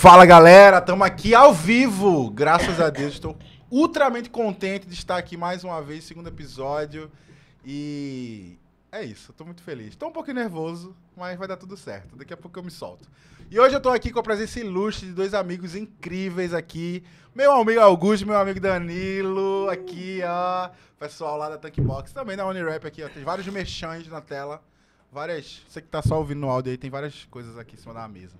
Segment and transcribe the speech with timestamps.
[0.00, 2.30] Fala galera, estamos aqui ao vivo.
[2.30, 3.36] Graças a Deus, estou
[3.68, 7.10] ultramente contente de estar aqui mais uma vez, segundo episódio.
[7.64, 8.56] E
[8.92, 9.88] é isso, estou muito feliz.
[9.88, 12.14] Estou um pouquinho nervoso, mas vai dar tudo certo.
[12.14, 13.08] Daqui a pouco eu me solto.
[13.50, 17.02] E hoje eu estou aqui com a presença ilustre de dois amigos incríveis aqui.
[17.34, 20.70] Meu amigo Augusto, meu amigo Danilo, aqui, ó.
[20.96, 23.08] Pessoal lá da Tankbox, também da Unirap aqui, ó.
[23.08, 24.62] Tem vários merchans na tela.
[25.10, 25.60] Várias.
[25.68, 28.06] Você que tá só ouvindo no áudio aí, tem várias coisas aqui em cima da
[28.06, 28.36] mesa.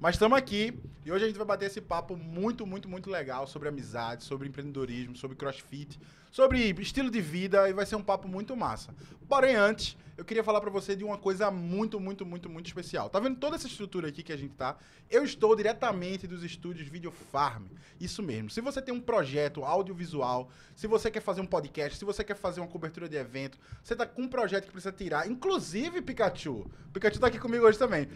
[0.00, 3.48] Mas estamos aqui e hoje a gente vai bater esse papo muito, muito, muito legal
[3.48, 5.98] sobre amizade, sobre empreendedorismo, sobre crossfit,
[6.30, 8.94] sobre estilo de vida e vai ser um papo muito massa.
[9.28, 13.10] Porém, antes, eu queria falar para você de uma coisa muito, muito, muito, muito especial.
[13.10, 14.76] Tá vendo toda essa estrutura aqui que a gente tá?
[15.10, 17.64] Eu estou diretamente dos estúdios Video Farm.
[18.00, 18.50] Isso mesmo.
[18.50, 22.36] Se você tem um projeto audiovisual, se você quer fazer um podcast, se você quer
[22.36, 26.70] fazer uma cobertura de evento, você tá com um projeto que precisa tirar, inclusive Pikachu.
[26.92, 28.08] Pikachu tá aqui comigo hoje também.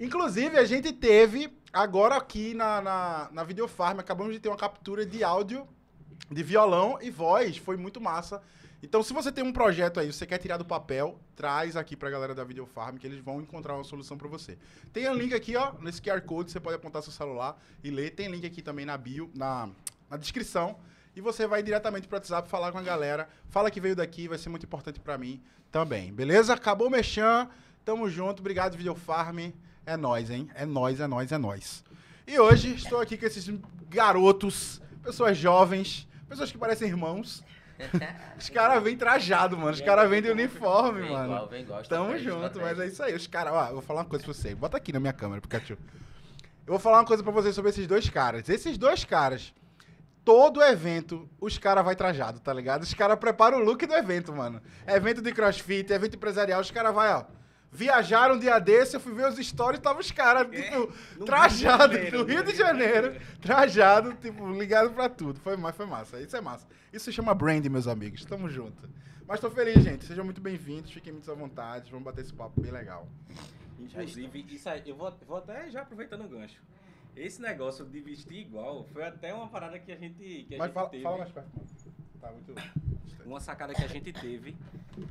[0.00, 5.04] Inclusive, a gente teve, agora aqui na, na, na Videofarm, acabamos de ter uma captura
[5.04, 5.68] de áudio
[6.30, 7.58] de violão e voz.
[7.58, 8.42] Foi muito massa.
[8.82, 12.08] Então, se você tem um projeto aí, você quer tirar do papel, traz aqui pra
[12.08, 14.56] galera da Videofarm que eles vão encontrar uma solução para você.
[14.90, 18.12] Tem um link aqui, ó, nesse QR Code, você pode apontar seu celular e ler.
[18.12, 19.68] Tem link aqui também na bio, na,
[20.08, 20.78] na descrição.
[21.14, 23.28] E você vai diretamente pro WhatsApp falar com a galera.
[23.50, 26.10] Fala que veio daqui, vai ser muito importante para mim também.
[26.10, 26.54] Beleza?
[26.54, 27.50] Acabou o mexão.
[27.84, 28.40] Tamo junto.
[28.40, 29.52] Obrigado, Videofarm.
[29.86, 30.48] É nós, hein?
[30.54, 31.84] É nós, é nós, é nós.
[32.26, 33.50] E hoje estou aqui com esses
[33.88, 37.42] garotos, pessoas jovens, pessoas que parecem irmãos.
[38.38, 39.72] Os caras vêm trajado, mano.
[39.72, 41.32] Os caras vêm de uniforme, vem mano.
[41.32, 43.14] Igual, vem igual, Tamo junto, mas é isso aí.
[43.14, 44.54] Os caras, ó, eu vou falar uma coisa pra você.
[44.54, 45.72] Bota aqui na minha câmera, Pikachu.
[45.72, 48.48] Eu vou falar uma coisa pra vocês sobre esses dois caras.
[48.48, 49.52] Esses dois caras,
[50.24, 52.82] todo evento, os caras vai trajado, tá ligado?
[52.82, 54.60] Os caras preparam o look do evento, mano.
[54.86, 57.24] Evento de crossfit, evento empresarial, os caras vai, ó.
[57.72, 61.96] Viajaram um dia desse, eu fui ver os stories, tava os caras, tipo, No trajado
[61.96, 62.54] Rio de Janeiro, no Rio de?
[62.56, 65.38] Janeiro, trajado, tipo, ligado pra tudo.
[65.38, 66.66] Foi, foi massa, isso é massa.
[66.92, 68.88] Isso se chama brand, meus amigos, tamo junto.
[69.26, 72.60] Mas tô feliz, gente, sejam muito bem-vindos, fiquem muito à vontade, vamos bater esse papo
[72.60, 73.06] bem legal.
[73.78, 76.60] Inclusive, isso aí, eu vou, vou até já aproveitando o gancho.
[77.16, 80.66] Esse negócio de vestir igual foi até uma parada que a gente, que a Mas
[80.66, 81.02] gente fala, teve.
[81.04, 81.50] fala mais perto.
[82.20, 82.54] Tá muito...
[83.24, 84.56] Uma sacada que a gente teve.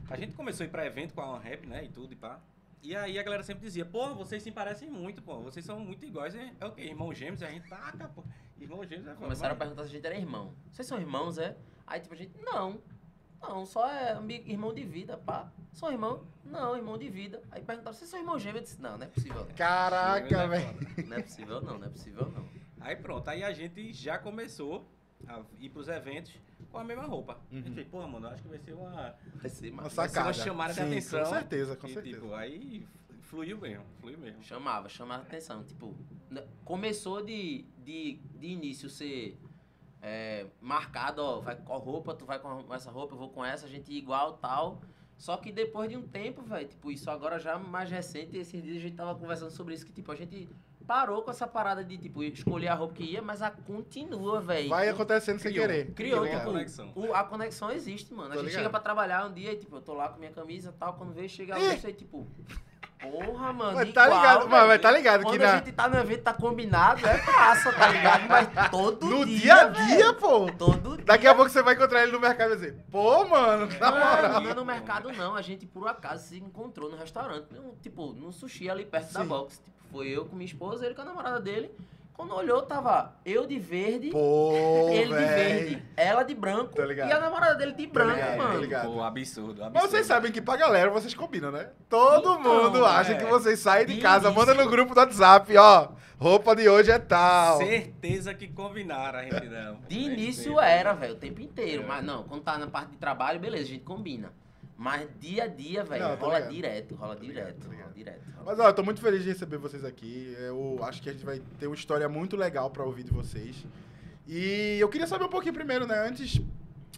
[0.09, 1.85] A gente começou a ir pra evento com a rap, né?
[1.85, 2.39] E tudo e pá.
[2.81, 5.39] E aí a galera sempre dizia, pô, vocês se parecem muito, pô.
[5.41, 6.33] Vocês são muito iguais.
[6.33, 6.83] É, é o quê?
[6.83, 7.43] Irmão gêmeos?
[7.43, 8.23] A gente, taca, pô.
[8.59, 10.53] Irmão gêmeos é Começaram a perguntar se a gente era irmão.
[10.71, 11.57] Vocês são irmãos, é?
[11.85, 12.81] Aí tipo, a gente, não.
[13.41, 15.51] Não, só é amigo, irmão de vida, pá.
[15.73, 16.25] São irmão?
[16.43, 17.41] Não, irmão de vida.
[17.51, 18.59] Aí perguntaram, vocês são irmão gêmeo?
[18.59, 19.55] Eu disse, não, não é possível não.
[19.55, 21.07] Caraca, velho.
[21.07, 22.45] Não é possível não, não é possível não.
[22.79, 24.89] Aí pronto, aí a gente já começou
[25.27, 26.33] a ir pros eventos
[26.71, 27.39] com a mesma roupa.
[27.51, 27.75] A gente Uhum.
[27.75, 29.15] fez, pô, mano, acho que vai ser uma.
[29.35, 29.95] Vai ser Uma massa.
[29.95, 30.27] Vai ser sacada.
[30.27, 31.19] uma chamada de Sim, atenção.
[31.23, 32.19] Com certeza, com e, certeza.
[32.21, 32.87] tipo, aí
[33.21, 34.43] fluiu mesmo, fluiu mesmo.
[34.43, 35.63] Chamava, chamava atenção.
[35.63, 35.95] Tipo,
[36.63, 39.39] começou de, de, de início ser
[40.01, 43.43] é, marcado, ó, vai com a roupa, tu vai com essa roupa, eu vou com
[43.43, 44.81] essa, a gente igual, tal.
[45.17, 48.77] Só que depois de um tempo, velho, tipo, isso agora já mais recente, esses dias
[48.77, 50.47] a gente tava conversando sobre isso, que tipo, a gente
[50.89, 54.69] parou com essa parada de, tipo, escolher a roupa que ia, mas a continua, velho.
[54.69, 55.67] Vai acontecendo sem Criou.
[55.67, 55.85] querer.
[55.93, 56.91] Criou, Criou a tipo, conexão.
[56.95, 58.29] o- a conexão existe, mano.
[58.31, 58.59] A Tô gente ligado.
[58.61, 60.93] chega pra trabalhar um dia e, tipo, eu tô lá com minha camisa e tal,
[60.95, 62.25] quando veio, chega a e, tipo,
[62.99, 64.67] porra, mano, Mas tá igual, ligado, velho.
[64.67, 67.71] mas, tá ligado Quando que a na, gente tá no evento, tá combinado, é massa,
[67.71, 68.27] tá ligado?
[68.27, 70.51] Mas todo no dia, dia a dia, pô.
[70.51, 71.05] todo dia.
[71.05, 73.97] Daqui a pouco você vai encontrar ele no mercado e dizer, pô, mano, na Não,
[73.99, 74.41] moral.
[74.41, 78.11] não é no mercado não, a gente por acaso se encontrou no restaurante, no- tipo,
[78.11, 79.27] no sushi ali perto da Sim.
[79.27, 79.61] box.
[79.63, 81.71] Tipo, foi eu com minha esposa, ele com a namorada dele.
[82.13, 84.51] Quando olhou, tava eu de verde, Pô,
[84.91, 85.27] ele de velho.
[85.67, 87.07] verde, ela de branco ligado.
[87.09, 88.59] e a namorada dele de branco, ligado, tô mano.
[88.59, 88.91] ligado.
[88.91, 89.71] Pô, absurdo, absurdo.
[89.73, 91.69] Mas vocês sabem que pra galera vocês combinam, né?
[91.87, 93.15] Todo Então, mundo acha é.
[93.15, 94.37] que vocês saem de De casa, início.
[94.47, 95.87] manda no grupo do WhatsApp, ó.
[96.19, 97.57] Roupa de hoje é tal.
[97.59, 99.77] Certeza que combinaram a gente não.
[99.87, 101.83] De início era, velho, o tempo inteiro.
[101.83, 101.85] É.
[101.85, 104.33] Mas não, quando tá na parte de trabalho, beleza, a gente combina.
[104.79, 108.21] Mas dia a dia, velho, rola direto, rola direto, rola direto.
[108.45, 110.33] Mas ó, eu tô muito feliz de receber vocês aqui.
[110.39, 113.65] Eu acho que a gente vai ter uma história muito legal pra ouvir de vocês.
[114.25, 116.07] E eu queria saber um pouquinho primeiro, né?
[116.07, 116.39] Antes,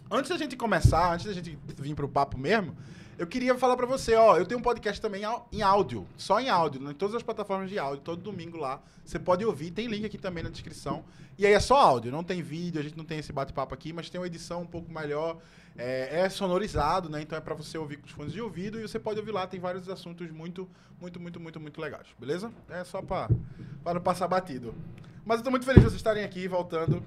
[0.08, 2.76] antes da gente começar, antes da gente vir pro papo mesmo,
[3.18, 6.48] eu queria falar pra você, ó, eu tenho um podcast também em áudio, só em
[6.48, 8.80] áudio, né, em todas as plataformas de áudio, todo domingo lá.
[9.04, 11.04] Você pode ouvir, tem link aqui também na descrição.
[11.36, 13.92] E aí é só áudio, não tem vídeo, a gente não tem esse bate-papo aqui,
[13.92, 15.38] mas tem uma edição um pouco melhor.
[15.76, 17.22] É, é sonorizado, né?
[17.22, 19.46] Então é pra você ouvir com os fones de ouvido e você pode ouvir lá,
[19.46, 20.68] tem vários assuntos muito,
[21.00, 22.52] muito, muito, muito, muito legais, beleza?
[22.68, 23.28] É só pra
[23.84, 24.74] não passar batido.
[25.24, 27.02] Mas eu tô muito feliz de vocês estarem aqui, voltando.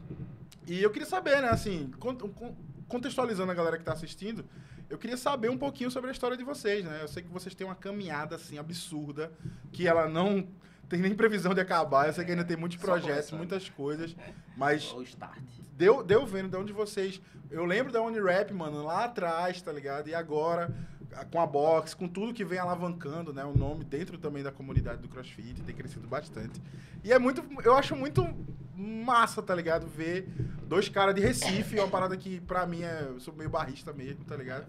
[0.67, 2.55] E eu queria saber, né, assim, con- con-
[2.87, 4.43] contextualizando a galera que tá assistindo,
[4.89, 6.99] eu queria saber um pouquinho sobre a história de vocês, né?
[7.01, 9.31] Eu sei que vocês têm uma caminhada, assim, absurda,
[9.71, 10.47] que ela não
[10.95, 12.07] tem nem previsão de acabar.
[12.07, 14.15] Eu sei que ainda tem muitos projetos, muitas coisas.
[14.55, 15.41] Mas o start.
[15.77, 17.21] deu, deu vendo de onde vocês.
[17.51, 20.07] Eu lembro da Unirap, mano, lá atrás, tá ligado?
[20.07, 20.73] E agora,
[21.31, 23.43] com a box, com tudo que vem alavancando, né?
[23.43, 26.61] O nome dentro também da comunidade do CrossFit, tem crescido bastante.
[27.03, 27.43] E é muito.
[27.63, 28.25] Eu acho muito
[28.75, 29.87] massa, tá ligado?
[29.87, 30.27] Ver
[30.63, 33.07] dois caras de Recife, uma parada que pra mim é.
[33.09, 34.65] Eu sou meio barrista mesmo, tá ligado?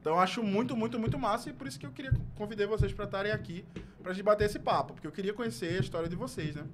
[0.00, 2.92] Então eu acho muito, muito, muito massa e por isso que eu queria convidar vocês
[2.92, 3.64] pra estarem aqui
[4.02, 6.64] pra gente bater esse papo, porque eu queria conhecer a história de vocês, né?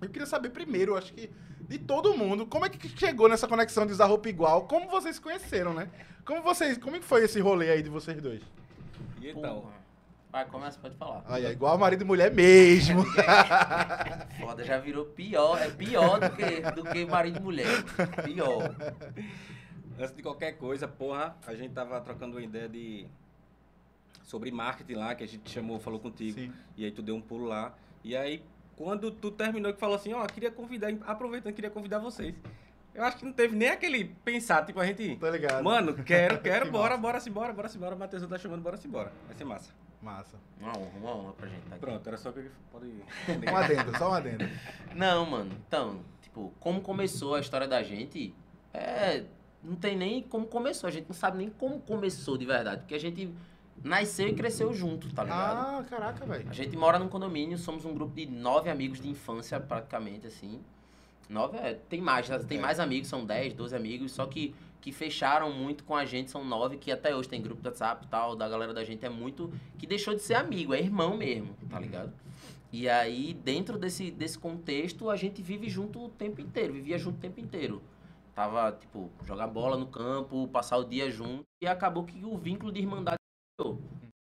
[0.00, 1.30] Eu queria saber primeiro, eu acho que
[1.60, 4.66] de todo mundo, como é que chegou nessa conexão de usar roupa igual?
[4.66, 5.88] Como vocês se conheceram, né?
[6.24, 8.42] Como vocês, como é que foi esse rolê aí de vocês dois?
[9.20, 9.76] E então, Porra.
[10.36, 11.24] Vai, começa, pode falar.
[11.26, 13.02] Aí, é igual marido e mulher mesmo.
[14.38, 15.58] Foda, já virou pior.
[15.58, 17.82] É pior do que, do que marido e mulher.
[18.22, 18.74] Pior.
[19.98, 23.06] Antes de qualquer coisa, porra, a gente tava trocando uma ideia de.
[24.24, 26.38] sobre marketing lá, que a gente chamou, falou contigo.
[26.40, 26.52] Sim.
[26.76, 27.74] E aí tu deu um pulo lá.
[28.04, 28.42] E aí,
[28.76, 32.34] quando tu terminou que falou assim, ó, queria convidar, aproveitando, queria convidar vocês.
[32.94, 35.16] Eu acho que não teve nem aquele pensar, tipo, a gente.
[35.16, 35.62] Tá ligado?
[35.62, 37.02] Mano, quero, quero, Que bora, massa.
[37.02, 37.94] bora, simbora, bora, simbora.
[37.94, 39.12] O Matheus tá chamando, bora, simbora.
[39.26, 39.70] Vai ser massa.
[40.00, 40.36] Massa.
[40.58, 41.80] Uma honra, uma honra pra gente tá aqui.
[41.80, 42.86] Pronto, era só que pode.
[43.52, 44.48] Um adendo, só um adendo.
[44.94, 45.52] Não, mano.
[45.68, 48.34] Então, tipo, como começou a história da gente,
[48.72, 49.24] é.
[49.66, 50.86] Não tem nem como começou.
[50.88, 52.82] A gente não sabe nem como começou de verdade.
[52.82, 53.32] Porque a gente
[53.82, 55.78] nasceu e cresceu junto, tá ligado?
[55.78, 56.48] Ah, caraca, velho.
[56.48, 60.60] A gente mora num condomínio, somos um grupo de nove amigos de infância, praticamente, assim.
[61.28, 62.38] Nove, é, tem mais, né?
[62.38, 62.60] tem É.
[62.60, 66.44] mais amigos, são dez, doze amigos, só que, que fecharam muito com a gente, são
[66.44, 69.08] nove, que até hoje tem grupo do WhatsApp e tal, da galera da gente é
[69.08, 72.12] muito, que deixou de ser amigo, é irmão mesmo, tá ligado?
[72.72, 77.16] E aí, dentro desse, desse contexto, a gente vive junto o tempo inteiro, vivia junto
[77.16, 77.82] o tempo inteiro.
[78.36, 82.70] Tava, tipo, jogar bola no campo, passar o dia junto, e acabou que o vínculo
[82.70, 83.16] de irmandade
[83.58, 83.80] criou.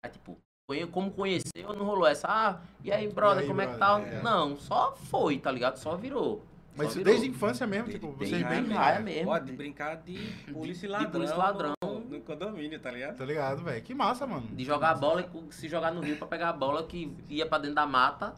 [0.04, 0.36] Aí, tipo,
[0.68, 3.76] conhe- como conheceu, não rolou essa, ah, e aí, brother, E aí, como é que
[3.78, 4.10] brother?
[4.10, 4.16] tá?
[4.18, 4.22] É.
[4.22, 5.78] Não, só foi, tá ligado?
[5.78, 6.44] Só virou.
[6.76, 7.04] Só Mas virou.
[7.06, 8.66] desde a infância mesmo, tipo, bem vocês bem.
[8.74, 9.24] raia mesmo.
[9.24, 10.18] Pode brincar de
[10.52, 11.10] polícia e de ladrão.
[11.10, 11.72] polícia e ladrão.
[11.82, 13.16] No, no condomínio, tá ligado?
[13.16, 13.82] Tá ligado, velho?
[13.82, 14.46] Que massa, mano.
[14.48, 17.46] De jogar a bola e se jogar no rio pra pegar a bola que ia
[17.46, 18.34] pra dentro da mata.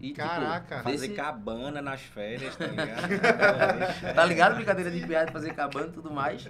[0.00, 0.82] E, tipo, Caraca.
[0.82, 3.08] Fazer desse- cabana nas férias, tá ligado?
[4.14, 4.54] Tá ligado?
[4.56, 6.48] Brincadeira de piada, fazer cabana e tudo mais.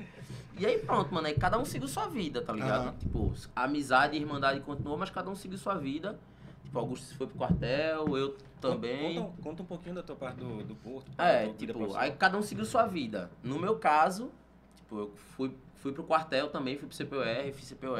[0.58, 1.26] E aí pronto, mano.
[1.26, 2.88] Aí cada um seguiu sua vida, tá ligado?
[2.88, 2.94] Aham.
[2.98, 6.18] Tipo, a amizade e irmandade continuou, mas cada um seguiu sua vida.
[6.64, 9.16] Tipo, Augusto foi pro quartel, eu também.
[9.16, 11.10] Conta, conta um pouquinho da tua parte do, do Porto.
[11.18, 13.30] É, tipo, aí cada um seguiu sua vida.
[13.42, 14.30] No meu caso,
[14.76, 17.96] tipo, eu fui, fui pro quartel também, fui pro CPOR, fiz CPOR,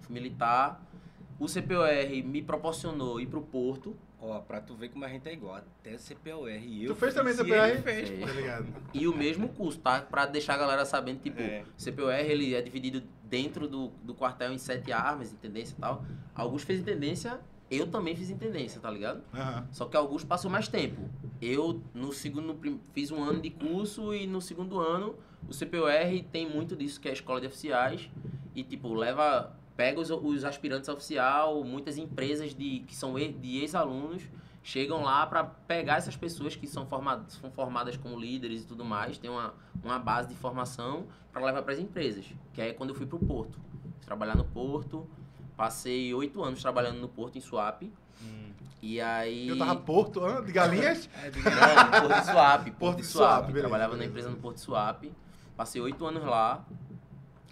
[0.00, 0.80] fui militar.
[1.38, 1.86] O CPOR
[2.24, 3.94] me proporcionou ir pro Porto.
[4.20, 5.56] Ó, pra tu ver como a gente é igual.
[5.56, 7.82] Até CPOR e eu Tu fez também CPOR?
[7.82, 8.08] fez.
[8.08, 8.18] Sei.
[8.20, 8.66] Tá ligado?
[8.94, 10.00] E o mesmo curso, tá?
[10.00, 11.62] Pra deixar a galera sabendo, tipo, É.
[11.78, 16.04] o CPOR ele é dividido dentro do, do quartel em sete armas, intendência e tal.
[16.34, 17.38] Augusto fez intendência,
[17.70, 19.22] eu também fiz intendência, tá ligado?
[19.34, 19.68] Aham.
[19.70, 21.00] Só que Augusto passou mais tempo.
[21.42, 25.14] Eu, no segundo, no fiz um ano de curso e no segundo ano,
[25.46, 25.90] o CPOR
[26.32, 28.08] tem muito disso, que é a escola de oficiais.
[28.54, 34.22] E, tipo, leva, pega os, os aspirantes oficial, muitas empresas de, que são de ex-alunos
[34.62, 38.84] chegam lá para pegar essas pessoas que são formadas, são formadas como líderes e tudo
[38.84, 42.24] mais, tem uma, uma base de formação para levar para as empresas.
[42.52, 43.60] Que aí é quando eu fui pro Porto.
[43.98, 45.06] Fui trabalhar no Porto,
[45.56, 47.92] passei oito anos trabalhando no Porto, em Suape.
[48.82, 49.48] E aí.
[49.48, 51.08] Eu tava Porto, de galinhas?
[51.22, 52.70] É, de- Não, no Porto de Suape.
[52.70, 53.28] Porto, Porto de de Suape.
[53.28, 54.04] Suape, beleza, Trabalhava beleza.
[54.06, 55.12] na empresa no Porto de Suape.
[55.56, 56.64] Passei oito anos lá.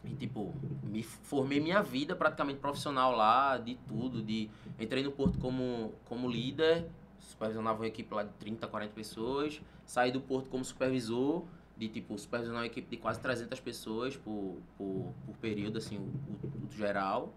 [0.05, 4.23] E, tipo, me formei minha vida praticamente profissional lá, de tudo.
[4.23, 4.51] De...
[4.79, 6.87] Entrei no Porto como, como líder,
[7.19, 9.61] supervisionava uma equipe lá de 30, 40 pessoas.
[9.87, 11.45] Saí do Porto como supervisor,
[11.77, 16.03] de, tipo, supervisionar uma equipe de quase 300 pessoas por, por, por período, assim, o,
[16.03, 17.33] o- o geral.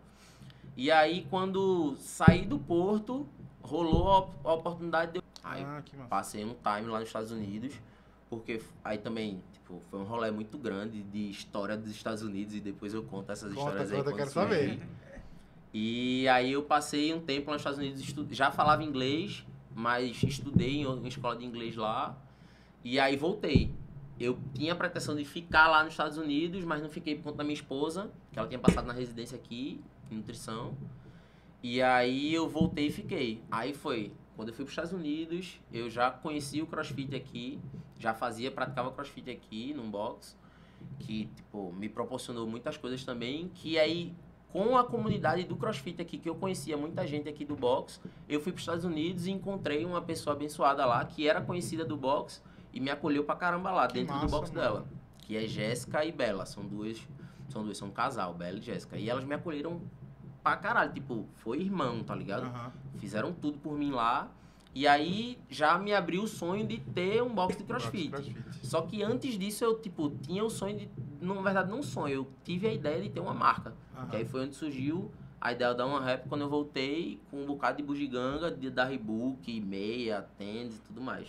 [0.76, 3.26] E aí, quando saí do Porto,
[3.62, 5.24] rolou a, a oportunidade de eu...
[5.44, 5.82] Aí, Ah.
[6.10, 7.74] Passei um time lá nos Estados Unidos,
[8.30, 12.60] porque aí também, tipo, foi um rolê muito grande de história dos Estados Unidos e
[12.60, 14.50] depois eu conto essas Conta, histórias aí conta, quero surgir.
[14.56, 14.80] saber.
[15.74, 20.22] E aí eu passei um tempo lá nos Estados Unidos, estu- já falava inglês, mas
[20.24, 22.18] estudei em uma escola de inglês lá.
[22.84, 23.72] E aí voltei.
[24.20, 27.38] Eu tinha a pretensão de ficar lá nos Estados Unidos, mas não fiquei por conta
[27.38, 29.80] da minha esposa, que ela tinha passado na residência aqui,
[30.10, 30.74] em nutrição.
[31.62, 33.42] E aí eu voltei e fiquei.
[33.52, 37.60] Aí foi, quando eu fui para os Estados Unidos, eu já conheci o CrossFit aqui,
[38.00, 40.38] já fazia, praticava CrossFit aqui, num box,
[41.00, 44.14] que, tipo, me proporcionou muitas coisas também, que aí,
[44.52, 48.00] com a comunidade do CrossFit aqui, que eu conhecia muita gente aqui do box,
[48.30, 51.84] eu fui para os Estados Unidos e encontrei uma pessoa abençoada lá, que era conhecida
[51.84, 52.42] do box,
[52.74, 54.62] e me acolheu pra caramba lá, Que dentro do massa, box mano.
[54.62, 54.86] dela,
[55.20, 57.00] que é Jéssica e Bela, são duas,
[57.50, 59.82] são duas, são um casal, Bela e Jéssica, e elas me acolheram
[60.44, 62.46] pra caralho, tipo, foi irmão, tá ligado?
[62.46, 62.72] Aham.
[62.98, 64.32] Fizeram tudo por mim lá.
[64.78, 68.10] E aí já me abriu o sonho de ter um box de crossfit.
[68.10, 68.38] Crossfit.
[68.62, 70.90] Só que antes disso eu, tipo, tinha o sonho de.
[71.20, 73.74] Na verdade, não um sonho, eu tive a ideia de ter uma marca.
[73.96, 74.08] Aham.
[74.10, 77.48] Que aí foi onde surgiu a ideia da One Rap quando eu voltei com um
[77.48, 81.28] bocado de bugiganga, de, da Reebok, meia, tênis e tudo mais.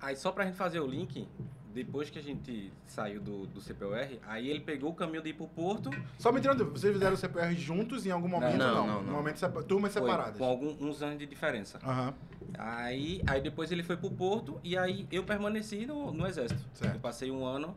[0.00, 1.26] Aí só pra gente fazer o link,
[1.74, 5.32] depois que a gente saiu do, do CPUR, aí ele pegou o caminho de ir
[5.34, 5.90] pro Porto.
[6.18, 8.56] Só me tirando, vocês fizeram o CPR juntos em algum momento?
[8.56, 9.12] Não, Não, não, não.
[9.14, 10.38] Momento sepa- turmas foi, separadas.
[10.38, 11.78] Com alguns anos de diferença.
[11.82, 12.14] Aham.
[12.56, 16.64] Aí, aí depois ele foi pro Porto e aí eu permaneci no, no Exército.
[16.72, 16.94] Certo.
[16.94, 17.76] Eu passei um ano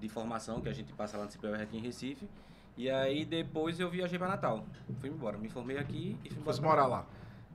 [0.00, 2.28] de formação que a gente passa lá no CPUR aqui em Recife.
[2.76, 4.64] E aí depois eu viajei pra Natal.
[4.98, 6.44] Fui embora, me formei aqui e fui embora.
[6.44, 7.06] Fosse morar lá.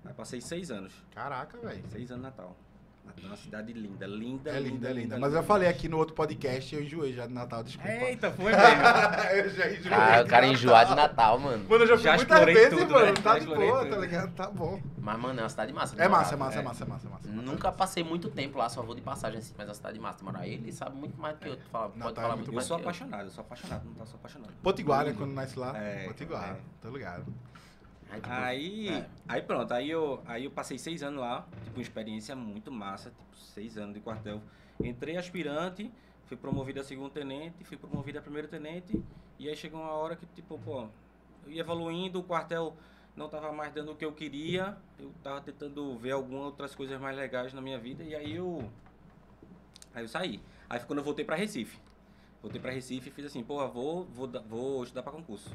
[0.05, 0.93] Aí passei seis anos.
[1.13, 1.83] Caraca, velho.
[1.89, 2.55] Seis anos Natal.
[3.05, 5.17] Natal é uma cidade linda, linda, É linda, é linda.
[5.19, 7.89] Mas eu falei aqui no outro podcast eu enjoei já de Natal, desculpa.
[7.91, 9.29] Eita, foi mesmo.
[9.35, 9.93] eu já enjoei.
[9.93, 11.65] Ah, o cara enjoado de Natal, mano.
[11.69, 13.05] Mano, eu já fui Já muitas vezes, tudo, mano.
[13.07, 13.13] né?
[13.13, 13.89] Tá Já de boa, tudo.
[13.95, 14.33] tá ligado?
[14.33, 14.81] Tá bom.
[14.97, 15.95] Mas, mano, é uma cidade massa.
[15.95, 16.67] É morar, massa, é massa, é velho.
[16.69, 17.27] massa, é massa, é massa.
[17.29, 20.17] Nunca passei muito tempo lá, só vou de passagem assim, mas é uma cidade massa
[20.19, 20.47] de morar.
[20.47, 21.57] Ele sabe muito mais do que eu.
[21.57, 22.81] Tu fala, Natal pode é falar muito muito Eu mais sou eu.
[22.81, 24.53] apaixonado, eu sou apaixonado, não tá só apaixonado.
[24.63, 25.13] Potiguar, né?
[25.17, 25.77] Quando nasce lá.
[25.77, 26.55] É, Potiguar, é.
[26.81, 27.25] tô ligado.
[28.09, 29.09] Aí, tipo, Aí, É.
[29.27, 33.09] aí pronto, aí eu, aí eu passei seis anos lá, tipo, uma experiência muito massa,
[33.09, 34.41] tipo, seis anos de quartel.
[34.83, 35.91] Entrei aspirante,
[36.25, 39.01] fui promovido a segundo tenente, fui promovido a primeiro tenente,
[39.39, 40.87] e aí chegou uma hora que, tipo, pô,
[41.45, 42.75] eu ia evoluindo, o quartel
[43.15, 46.99] não tava mais dando o que eu queria, eu tava tentando ver algumas outras coisas
[46.99, 48.69] mais legais na minha vida, e aí eu,
[49.93, 50.41] aí eu saí.
[50.69, 51.77] Aí foi quando eu voltei pra Recife.
[52.41, 55.49] Voltei pra Recife e fiz assim, porra, vou, vou, vou estudar pra concurso.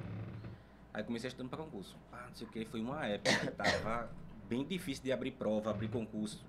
[0.98, 1.96] Aí comecei estudando para concurso.
[2.12, 4.10] Ah, não sei o que, foi uma época que tava
[4.48, 6.44] bem difícil de abrir prova, abrir concurso.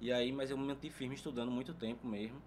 [0.00, 2.40] E aí, mas eu me mantive firme estudando muito tempo mesmo.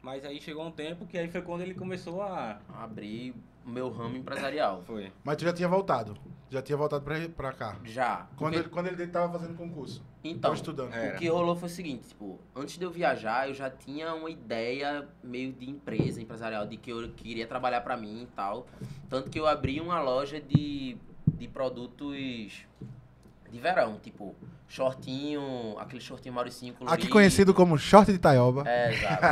[0.00, 2.58] Mas aí chegou um tempo que aí foi quando ele começou a.
[2.70, 3.34] abri
[3.66, 4.82] o meu ramo empresarial.
[4.86, 5.12] Foi.
[5.22, 6.16] Mas tu já tinha voltado.
[6.48, 7.76] Já tinha voltado pra, pra cá.
[7.84, 8.26] Já.
[8.38, 10.02] Quando Porque- ele, quando ele tava fazendo concurso.
[10.24, 10.92] Então, estudando.
[10.92, 14.30] O que rolou foi o seguinte, tipo, antes de eu viajar, eu já tinha uma
[14.30, 18.66] ideia meio de empresa empresarial, de que eu queria trabalhar pra mim e tal.
[19.08, 22.64] Tanto que eu abri uma loja de, de produtos
[23.50, 24.34] de verão, tipo,
[24.72, 26.94] shortinho, aquele shortinho Mauricinho colorido.
[27.02, 28.64] Aqui conhecido como short de Taioba.
[28.66, 29.24] É, exato.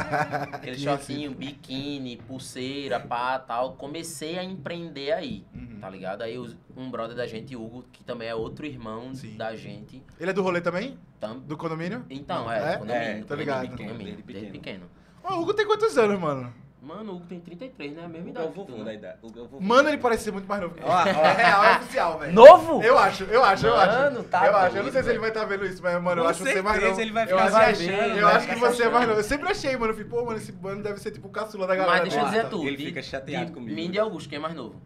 [0.57, 3.73] Aquele shortinho, biquíni, pulseira, pá, tal.
[3.73, 5.79] Comecei a empreender aí, Uhum.
[5.81, 6.23] tá ligado?
[6.23, 6.39] Aí
[6.77, 9.37] um brother da gente, Hugo, que também é outro irmão Sim.
[9.37, 10.03] da gente.
[10.19, 10.99] Ele é do rolê também?
[11.19, 11.39] Tam...
[11.39, 12.05] Do condomínio?
[12.11, 12.75] Então, É?
[12.75, 13.69] é, condomínio, É, condomínio, ligado.
[13.71, 14.87] condomínio, Desde desde pequeno.
[15.25, 16.53] Ó, o Hugo tem quantos anos, mano?
[16.83, 18.05] Mano, o Hugo tem 33, né?
[18.05, 18.47] A mesma O idade.
[18.49, 18.95] vovô que tu, da né?
[18.95, 19.19] idade.
[19.21, 19.61] O vovô.
[19.61, 20.87] Mano, ele parece ser muito mais novo que ó.
[21.07, 22.33] É real, é oficial, velho.
[22.33, 22.83] Novo?
[22.83, 23.99] Eu acho, eu acho, eu acho.
[23.99, 24.77] Mano, tá eu acho.
[24.79, 26.83] Eu não sei se ele vai estar vendo isso, mas, mano, eu acho você mais
[26.83, 27.01] novo.
[27.01, 29.21] ele vai eu ficar acho, se achando, eu vai acho que você é mais novo.
[29.21, 29.93] Eu sempre achei, mano.
[29.93, 31.99] Eu falei, pô, mano, esse mano deve ser tipo o caçula da galera.
[31.99, 32.67] Mas deixa eu dizer tu.
[32.67, 33.75] Ele fica chateado de, comigo.
[33.75, 34.81] Mim de Augusto, quem é mais novo?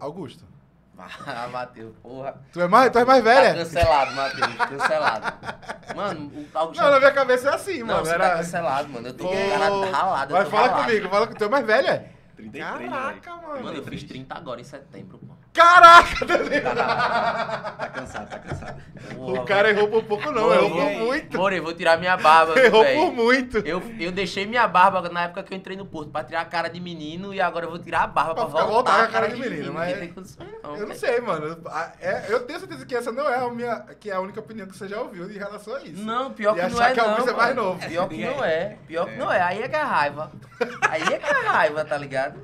[0.00, 0.44] Augusto.
[0.98, 2.34] Ah, Matheus, porra.
[2.52, 3.54] Tu é mais, tu é mais Tá velha?
[3.54, 4.54] cancelado, Matheus.
[4.56, 5.32] Cancelado.
[5.94, 6.82] Mano, o Augusto.
[6.82, 8.04] Não, na minha cabeça é assim, Não, mano.
[8.06, 8.30] você Era...
[8.30, 9.08] tá cancelado, mano.
[9.08, 9.56] Eu tô Pô, cara
[9.90, 10.34] ralado.
[10.34, 10.84] tô fala ralado.
[10.84, 12.10] comigo, fala que tu é mais velha?
[12.36, 13.64] 33, Caraca, mano.
[13.64, 15.34] Mano, eu fiz 30 agora em setembro, pô.
[15.56, 16.74] Caraca, Danilo.
[16.74, 18.76] Tá cansado, tá cansado.
[19.18, 20.52] O cara errou por pouco, não.
[20.52, 21.36] Errou por muito.
[21.36, 22.94] More, vou tirar minha barba, Errou véi?
[22.96, 23.58] por muito.
[23.58, 26.44] Eu, eu deixei minha barba na época que eu entrei no Porto pra tirar a
[26.44, 29.06] cara de menino e agora eu vou tirar a barba Pra pra, voltar, voltar a
[29.08, 30.96] cara de menino, mas- tem condições não, Eu não véi.
[30.96, 31.56] sei, mano.
[32.00, 34.66] É- eu tenho certeza que essa não é a minha, que é a única opinião
[34.66, 36.02] que você já ouviu em relação a isso.
[36.04, 37.88] Não, pior E que não achar é que não, Augusto é mais novo.
[37.88, 38.76] Pior que não é.
[38.86, 39.16] Pior que É.
[39.16, 39.40] não é.
[39.42, 40.30] Aí é que é raiva.
[40.90, 42.38] Aí é que é raiva, tá ligado?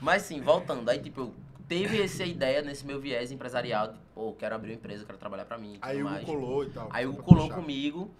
[0.00, 0.88] Mas sim, voltando.
[0.88, 1.34] Aí, tipo, eu
[1.70, 5.44] teve essa ideia nesse meu viés empresarial de, pô, quero abrir uma empresa, quero trabalhar
[5.44, 6.88] pra mim Aí o colou e tal.
[6.90, 7.54] Aí o colou puxar.
[7.54, 8.10] comigo.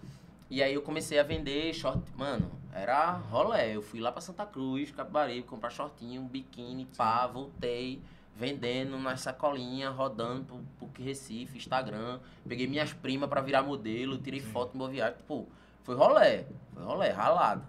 [0.49, 2.01] E aí eu comecei a vender short.
[2.15, 3.75] Mano, era rolé.
[3.75, 8.01] Eu fui lá pra Santa Cruz, Capibaribe, comprar shortinho, biquíni, pá, voltei.
[8.33, 10.45] Vendendo nas sacolinhas, rodando
[10.79, 12.21] pro, pro Recife, Instagram.
[12.47, 15.17] Peguei minhas primas pra virar modelo, tirei foto no meu viagem.
[15.17, 15.49] Tipo,
[15.83, 16.45] foi rolé.
[16.73, 17.63] Foi rolé, ralado.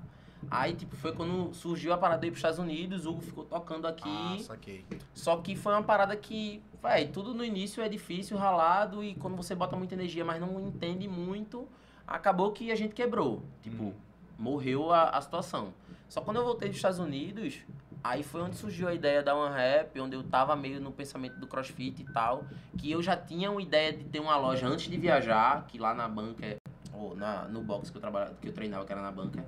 [0.50, 3.44] Aí, tipo, foi quando surgiu a parada de ir pros Estados Unidos, o Hugo ficou
[3.44, 4.02] tocando aqui.
[4.06, 4.84] Ah, saquei.
[5.14, 9.36] Só que foi uma parada que, véi, tudo no início é difícil, ralado, e quando
[9.36, 11.66] você bota muita energia, mas não entende muito,
[12.06, 13.42] acabou que a gente quebrou.
[13.62, 13.92] Tipo, Hum.
[14.38, 15.72] morreu a, a situação.
[16.08, 17.60] Só quando eu voltei dos Estados Unidos,
[18.04, 21.38] aí foi onde surgiu a ideia da One Rap, onde eu tava meio no pensamento
[21.38, 22.44] do crossfit e tal,
[22.76, 25.94] que eu já tinha uma ideia de ter uma loja antes de viajar, que lá
[25.94, 26.56] na banca,
[26.92, 29.42] ou na, no box que eu trabalhava, que eu treinava, que era na banca,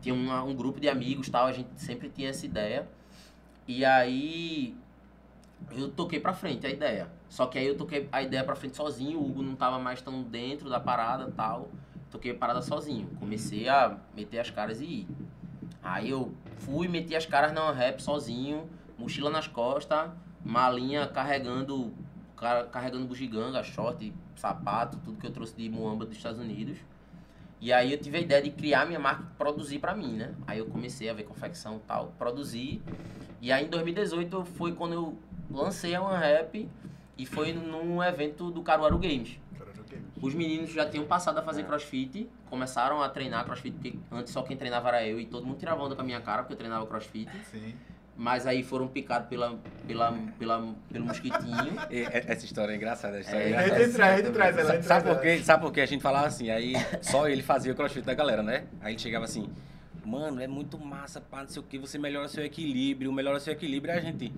[0.00, 2.88] tinha uma- um grupo de amigos tal, a gente sempre tinha essa ideia.
[3.66, 4.74] E aí
[5.72, 7.08] eu toquei pra frente a ideia.
[7.28, 10.00] Só que aí eu toquei a ideia pra frente sozinho, o Hugo não tava mais
[10.02, 11.68] tão dentro da parada tal.
[12.10, 13.08] Toquei a parada sozinho.
[13.20, 15.08] Comecei a meter as caras e ir.
[15.82, 20.10] Aí eu fui, meti as caras na rap sozinho, mochila nas costas,
[20.44, 21.92] malinha carregando
[22.36, 26.78] ca- carregando bugiganga, short, sapato, tudo que eu trouxe de Moamba dos Estados Unidos.
[27.60, 30.34] E aí eu tive a ideia de criar minha marca e produzir pra mim, né?
[30.46, 32.82] Aí eu comecei a ver confecção e tal, produzir.
[33.40, 35.18] E aí em 2018 foi quando eu
[35.50, 36.68] lancei a One Rap
[37.18, 39.38] e foi num evento do Caruaru Games.
[39.90, 40.06] Games.
[40.22, 44.42] Os meninos já tinham passado a fazer crossfit, começaram a treinar crossfit, porque antes só
[44.42, 46.58] quem treinava era eu e todo mundo tirava onda com a minha cara, porque eu
[46.58, 47.30] treinava crossfit.
[47.50, 47.74] Sim.
[48.20, 51.72] Mas aí foram picados pela, pela, pela, pelo mosquitinho.
[51.90, 53.84] Essa história é engraçada, essa história É, é A engraçada.
[53.86, 54.72] gente traz, a gente traz ela.
[54.72, 55.38] a gente Sabe por quê?
[55.42, 55.80] Sabe por quê?
[55.80, 58.64] A gente falava assim, aí só ele fazia o crossfit da galera, né?
[58.82, 59.48] Aí ele chegava assim,
[60.04, 63.54] mano, é muito massa, pá, não sei o que, você melhora seu equilíbrio, melhora seu
[63.54, 64.30] equilíbrio, e a gente,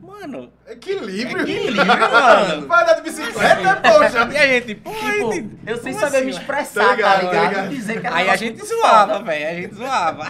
[0.00, 1.42] mano, Equilíbrio.
[1.42, 2.66] Equilíbrio, mano.
[2.66, 4.28] Vai andar de bicicleta, poxa.
[4.32, 7.20] e a gente, pô, Tipo, gente, eu sem saber assim, me expressar, Tá ligado, tá
[7.20, 7.48] tá ligado?
[7.48, 7.68] ligado.
[7.70, 10.24] Dizer que era um Aí a negócio gente muito zoava, velho, a gente zoava.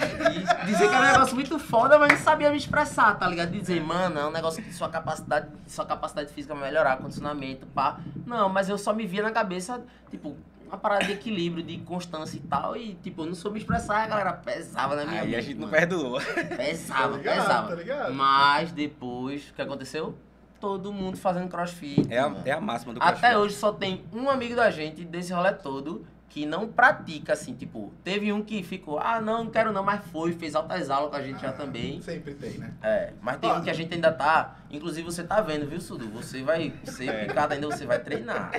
[0.63, 3.51] E dizer que era um negócio muito foda, mas não sabia me expressar, tá ligado?
[3.51, 7.99] Dizer, mano, é um negócio que sua capacidade, sua capacidade física vai melhorar, condicionamento, pá.
[8.27, 10.37] Não, mas eu só me via na cabeça, tipo,
[10.69, 12.77] uma parada de equilíbrio, de constância e tal.
[12.77, 15.69] E, tipo, eu não soube expressar, a galera pesava na minha Aí a gente não
[15.69, 16.21] perdoou.
[16.57, 17.69] Pesava, Tá ligado, pesava.
[17.69, 18.15] tá ligado?
[18.15, 20.15] Mas depois, o que aconteceu?
[20.61, 22.07] Todo mundo fazendo crossfit.
[22.13, 22.43] É a, mano.
[22.45, 23.37] é a máxima do Até crossfit.
[23.37, 27.93] hoje só tem um amigo da gente desse rolê todo que não pratica, assim, tipo,
[28.05, 31.17] teve um que ficou, ah, não, não quero não, mas foi, fez altas aulas com
[31.17, 32.03] a gente já também.
[32.03, 32.75] Sempre tem, né?
[32.83, 33.57] É, mas tem Ó.
[33.59, 36.07] um que a gente ainda tá, inclusive você tá vendo, viu, Sudu?
[36.11, 37.25] Você vai ser É.
[37.25, 38.53] picado ainda, você vai treinar.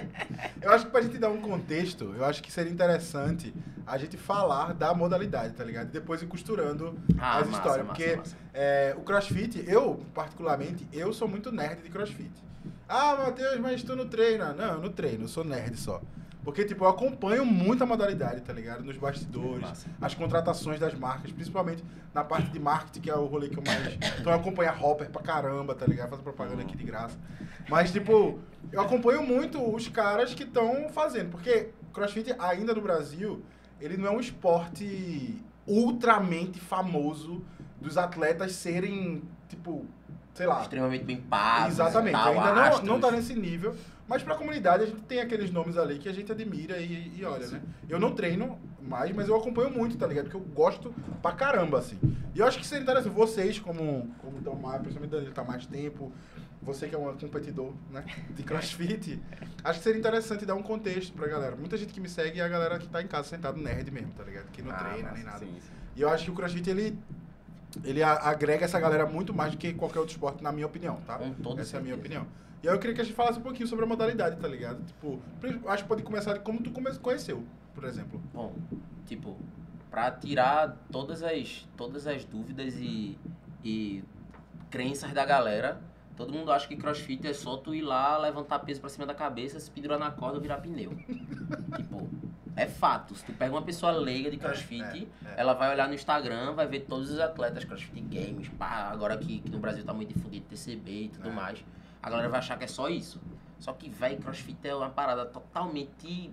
[0.61, 3.53] Eu acho que pra gente dar um contexto, eu acho que seria interessante
[3.85, 5.88] a gente falar da modalidade, tá ligado?
[5.89, 7.88] E depois ir costurando Ah, as massa, histórias.
[7.88, 8.35] massa, porque massa.
[8.53, 12.31] é, o crossfit, eu, particularmente, eu sou muito nerd de crossfit.
[12.88, 14.53] Ah, Matheus, mas tu não treina.
[14.53, 16.01] Não, eu não treino, eu sou nerd só.
[16.43, 18.84] Porque, tipo, eu acompanho muito a modalidade, tá ligado?
[18.84, 19.89] Nos bastidores, Massa.
[20.01, 23.63] as contratações das marcas, principalmente na parte de marketing, que é o rolê que eu
[23.63, 23.98] mais.
[24.19, 26.10] Então eu acompanho a Hopper pra caramba, tá ligado?
[26.10, 27.17] Faço propaganda aqui de graça.
[27.69, 28.39] Mas, tipo,
[28.72, 31.29] eu acompanho muito os caras que estão fazendo.
[31.29, 33.43] Porque crossfit, ainda no Brasil,
[33.79, 37.43] ele não é um esporte ultramente famoso
[37.79, 39.86] dos atletas serem, tipo,
[40.34, 40.62] sei lá.
[40.62, 41.67] Extremamente bem pago.
[41.67, 42.88] Exatamente, tal, ainda não, astros.
[42.88, 43.75] não tá nesse nível.
[44.10, 47.24] Mas pra comunidade a gente tem aqueles nomes ali que a gente admira e, e
[47.24, 47.62] olha, né?
[47.88, 50.24] Eu não treino mais, mas eu acompanho muito, tá ligado?
[50.26, 50.91] Porque eu gosto
[51.22, 52.00] pra caramba, assim.
[52.34, 55.65] E eu acho que seria interessante, vocês, como, como estão mais, principalmente Danilo tá mais
[55.67, 56.12] tempo,
[56.60, 58.04] você que é um competidor, né?
[58.32, 59.22] De crossfit,
[59.63, 61.56] acho que seria interessante dar um contexto pra galera.
[61.56, 64.12] Muita gente que me segue é a galera que tá em casa sentado nerd mesmo,
[64.17, 64.48] tá ligado?
[64.52, 65.39] Que não Ah, treina massa, nem nada.
[65.39, 65.72] sim, sim.
[65.95, 66.98] E eu acho que o crossfit, ele.
[67.84, 70.95] Ele a- agrega essa galera muito mais do que qualquer outro esporte, na minha opinião,
[71.06, 71.19] tá?
[71.60, 71.95] Essa é a minha certeza.
[71.95, 72.28] opinião.
[72.62, 74.84] E aí eu queria que a gente falasse um pouquinho sobre a modalidade, tá ligado?
[74.86, 75.19] Tipo,
[75.67, 77.43] acho que pode começar de como tu conheceu,
[77.74, 78.22] por exemplo.
[78.34, 78.54] Bom,
[79.06, 79.38] tipo,
[79.89, 83.17] pra tirar todas as, todas as dúvidas e,
[83.63, 84.04] e
[84.69, 85.82] crenças da galera,
[86.17, 89.13] todo mundo acha que crossfit é só tu ir lá, levantar peso pra cima da
[89.13, 90.91] cabeça, se pendurar na corda ou virar pneu.
[91.78, 92.10] tipo,
[92.58, 93.15] é fato.
[93.15, 95.34] Se tu pega uma pessoa leiga de crossfit, é, é.
[95.38, 99.39] ela vai olhar no Instagram, vai ver todos os atletas crossfit games, pá, agora que,
[99.39, 101.32] que no Brasil tá muito difundido TCB e tudo É.
[101.32, 101.63] mais,
[102.01, 103.19] a galera vai achar que é só isso.
[103.59, 106.31] Só que, velho, crossfit é uma parada totalmente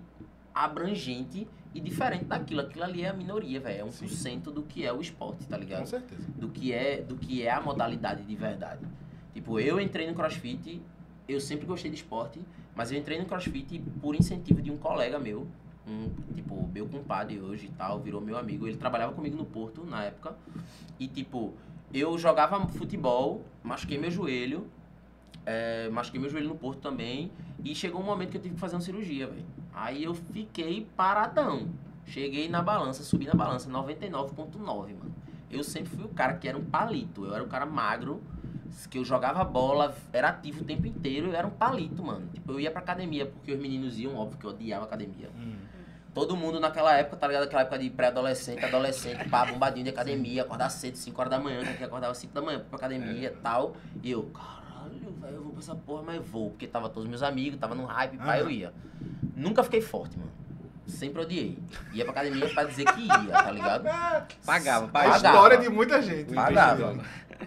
[0.53, 2.61] abrangente e diferente daquilo.
[2.61, 3.81] Aquilo ali é a minoria, velho.
[3.81, 5.81] É 1% do que é o esporte, tá ligado?
[5.81, 6.23] Com certeza.
[6.35, 8.85] do que é do que é a modalidade de verdade.
[9.33, 10.81] Tipo, eu entrei no CrossFit,
[11.27, 12.41] eu sempre gostei de esporte,
[12.75, 15.47] mas eu entrei no CrossFit por incentivo de um colega meu,
[15.85, 18.67] um tipo meu compadre hoje e tal, virou meu amigo.
[18.67, 20.35] Ele trabalhava comigo no Porto na época
[20.99, 21.53] e tipo
[21.93, 24.67] eu jogava futebol, machuquei meu joelho,
[25.47, 27.31] é, machuquei meu joelho no Porto também
[27.63, 29.45] e chegou um momento que eu tive que fazer uma cirurgia, velho.
[29.73, 31.69] Aí eu fiquei paradão.
[32.05, 35.15] Cheguei na balança, subi na balança 99.9, mano.
[35.49, 37.25] Eu sempre fui o cara que era um palito.
[37.25, 38.21] Eu era um cara magro,
[38.89, 42.27] que eu jogava bola, era ativo o tempo inteiro, eu era um palito, mano.
[42.33, 45.29] Tipo, eu ia pra academia, porque os meninos iam, óbvio que eu odiava academia.
[46.13, 47.43] Todo mundo naquela época, tá ligado?
[47.43, 51.63] Aquela época de pré-adolescente, adolescente, pá, bombadinho de academia, acordar cedo, 5 horas da manhã,
[51.75, 53.75] que acordava 5 da manhã pra academia e tal.
[54.03, 54.31] E eu,
[54.89, 56.49] caralho, velho, eu vou pra essa porra, mas vou.
[56.51, 58.37] Porque tava todos meus amigos, tava no hype, pá, Aham.
[58.37, 58.73] eu ia.
[59.35, 60.31] Nunca fiquei forte, mano.
[60.85, 61.59] Sempre odiei.
[61.93, 63.83] Ia pra academia pra dizer que ia, tá ligado?
[64.45, 64.87] Pagava, A pagava.
[64.87, 65.15] Pagava.
[65.17, 66.33] história de muita gente.
[66.33, 67.03] Pagava.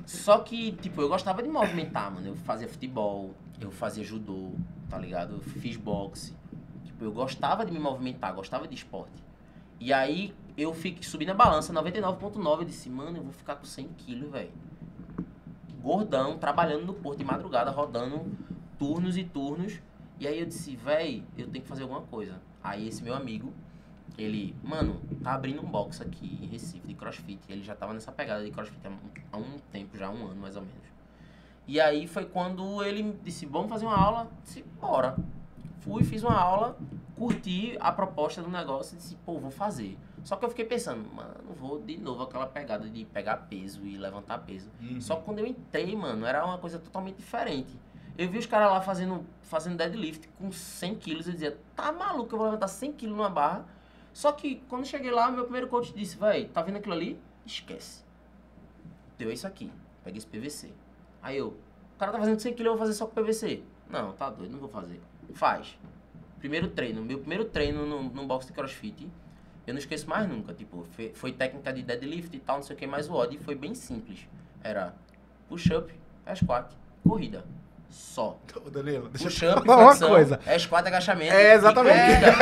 [0.07, 2.27] Só que, tipo, eu gostava de movimentar, mano.
[2.29, 4.53] Eu fazia futebol, eu fazia judô,
[4.89, 5.35] tá ligado?
[5.37, 6.35] Eu fiz boxe.
[6.85, 9.25] Tipo, eu gostava de me movimentar, gostava de esporte.
[9.81, 13.65] E aí, eu fiquei, subi na balança, 99.9, eu disse, mano, eu vou ficar com
[13.65, 14.51] 100 quilos, velho.
[15.83, 18.25] Gordão, trabalhando no porto de madrugada, rodando
[18.79, 19.81] turnos e turnos.
[20.19, 22.41] E aí eu disse, véi, eu tenho que fazer alguma coisa.
[22.63, 23.53] Aí esse meu amigo,
[24.19, 27.41] ele, mano, tá abrindo um box aqui em Recife de crossfit.
[27.49, 28.81] Ele já tava nessa pegada de crossfit
[29.33, 30.91] há um- tempo, já um ano mais ou menos.
[31.67, 34.31] E aí foi quando ele disse, vamos fazer uma aula?
[34.43, 35.17] Disse, bora.
[35.81, 36.77] Fui, fiz uma aula,
[37.17, 39.97] curti a proposta do negócio e disse, pô, vou fazer.
[40.25, 43.97] Só que eu fiquei pensando, mano, vou de novo aquela pegada de pegar peso e
[43.97, 44.71] levantar peso.
[44.81, 45.01] Uhum.
[45.01, 47.79] Só que quando eu entrei, mano, era uma coisa totalmente diferente.
[48.19, 51.27] Eu vi os caras lá fazendo, fazendo deadlift com 100 quilos.
[51.27, 53.65] Eu dizia, tá maluco, eu vou levantar 100 quilos numa barra.
[54.13, 57.19] Só que quando cheguei lá, meu primeiro coach disse, véi, tá vendo aquilo ali?
[57.47, 58.05] Esquece.
[59.17, 59.73] Deu isso aqui.
[60.05, 60.71] Peguei esse PVC.
[61.23, 63.63] Aí eu, o cara tá fazendo 100 quilos, eu vou fazer só com PVC.
[63.89, 65.01] Não, tá doido, não vou fazer.
[65.35, 65.79] Faz.
[66.39, 69.09] Primeiro treino, meu primeiro treino no, no box de crossfit,
[69.67, 70.53] eu não esqueço mais nunca.
[70.55, 73.37] Tipo, foi, foi técnica de deadlift e tal, não sei o que, mas o odd
[73.39, 74.21] foi bem simples.
[74.63, 74.95] Era
[75.49, 75.93] push-up,
[76.35, 76.73] squat,
[77.07, 77.45] corrida.
[77.89, 78.39] Só.
[78.65, 80.41] Ô, Danilo, deixa eu te Push-up, falar uma flexão, coisa.
[80.61, 81.33] squat, agachamento.
[81.35, 81.97] É, e exatamente.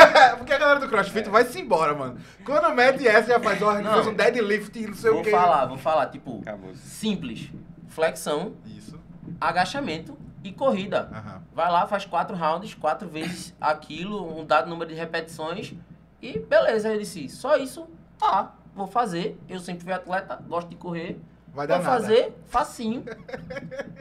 [0.36, 2.18] Porque a galera do CrossFit vai se embora, mano.
[2.44, 5.30] Quando mete essa, já faz, ó, fez um deadlift, não sei Vou o quê.
[5.30, 6.74] falar, vou falar, tipo, Acabou.
[6.74, 7.50] simples.
[7.88, 9.00] Flexão, Isso.
[9.40, 11.08] agachamento e corrida.
[11.12, 11.42] Aham.
[11.54, 15.72] Vai lá, faz quatro rounds, quatro vezes aquilo, um dado número de repetições
[16.20, 16.88] e beleza.
[16.92, 17.86] Eu disse, só isso?
[18.18, 19.38] Tá, vou fazer.
[19.48, 21.20] Eu sempre fui atleta, gosto de correr.
[21.52, 22.00] Vai dar Vou nada.
[22.00, 23.04] fazer facinho.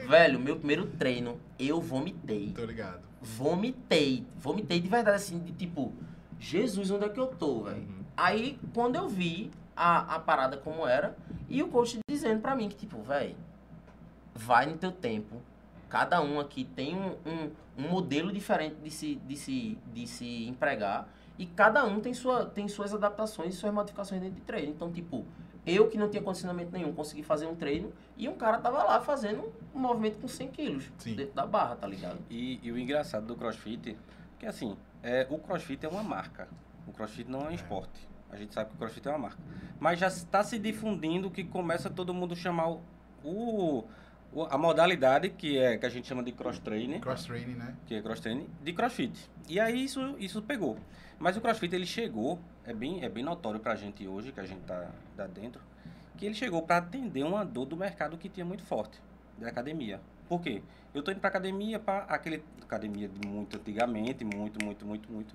[0.06, 2.52] Velho, meu primeiro treino, eu vomitei.
[2.52, 3.00] Tô ligado.
[3.20, 4.26] Vomitei.
[4.36, 5.92] Vomitei de verdade, assim, de tipo,
[6.38, 7.78] Jesus, onde é que eu tô, velho?
[7.78, 8.04] Uhum.
[8.16, 11.16] Aí, quando eu vi a, a parada como era,
[11.48, 13.36] e o coach dizendo pra mim que, tipo, velho,
[14.34, 15.40] vai no teu tempo.
[15.88, 20.46] Cada um aqui tem um, um, um modelo diferente de se, de, se, de se
[20.46, 21.08] empregar.
[21.38, 24.72] E cada um tem, sua, tem suas adaptações e suas modificações dentro de treino.
[24.72, 25.24] Então, tipo,
[25.66, 29.00] eu que não tinha condicionamento nenhum, consegui fazer um treino e um cara tava lá
[29.00, 31.14] fazendo um movimento com 100 quilos Sim.
[31.14, 32.18] dentro da barra, tá ligado?
[32.28, 33.96] E, e o engraçado do crossfit,
[34.38, 36.48] que assim, é, o crossfit é uma marca.
[36.86, 38.08] O crossfit não é um esporte.
[38.30, 39.38] A gente sabe que o crossfit é uma marca.
[39.78, 42.80] Mas já está se difundindo que começa todo mundo chamar o,
[43.22, 43.84] o- o-
[44.50, 47.74] a modalidade, que é que a gente chama de cross training, Cross training, né?
[47.86, 49.30] que é cross training, de crossfit.
[49.48, 50.78] E aí isso, isso pegou.
[51.18, 54.46] Mas o crossfit ele chegou, é bem, é bem notório pra gente hoje, que a
[54.46, 55.60] gente tá, tá dentro,
[56.16, 59.00] que ele chegou para atender uma dor do mercado que tinha muito forte,
[59.38, 60.00] da academia.
[60.28, 60.62] Por quê?
[60.92, 65.34] Eu tô indo pra academia, para aquele academia de muito antigamente, muito, muito, muito, muito.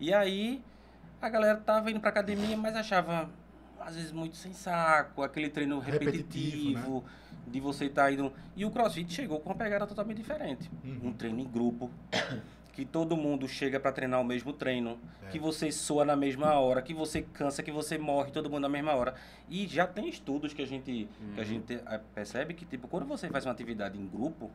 [0.00, 0.62] E aí
[1.20, 3.28] a galera tava indo pra academia, mas achava
[3.86, 6.14] às vezes muito sem saco, aquele treino Repetitivo,
[7.00, 7.04] repetitivo,
[7.46, 8.32] de você estar indo.
[8.56, 10.70] E o CrossFit chegou com uma pegada totalmente diferente.
[10.84, 11.08] Uhum.
[11.08, 11.90] Um treino em grupo,
[12.72, 15.28] que todo mundo chega para treinar o mesmo treino, É.
[15.28, 18.68] que você soa na mesma hora, que você cansa, que você morre todo mundo na
[18.68, 19.14] mesma hora.
[19.48, 21.44] E já tem estudos que a gente, que a Uhum.
[21.44, 24.50] gente eh, percebe que, tipo, quando você faz uma atividade em grupo,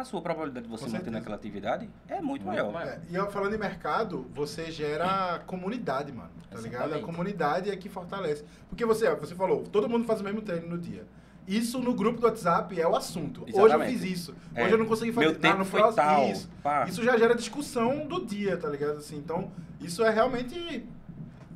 [0.00, 2.72] a sua probabilidade de você manter naquela atividade é muito, Muito maior.
[2.72, 2.88] maior.
[2.88, 6.30] É, e eu, falando em mercado, você gera comunidade, mano.
[6.50, 6.82] Tá ligado?
[6.82, 7.04] A Exatamente.
[7.04, 8.44] comunidade é que fortalece.
[8.68, 11.04] Porque você, você falou, todo mundo faz o mesmo treino no dia.
[11.46, 13.42] Isso no grupo do WhatsApp é o assunto.
[13.42, 13.98] Hoje eu Exatamente.
[13.98, 14.34] fiz isso.
[14.54, 14.64] É.
[14.64, 16.28] Hoje eu não consegui fazer Meu tempo no foi próximo- tal.
[16.30, 16.48] Isso.
[16.88, 18.96] Isso já gera discussão do dia, tá ligado?
[18.98, 20.86] Assim, então, isso é realmente.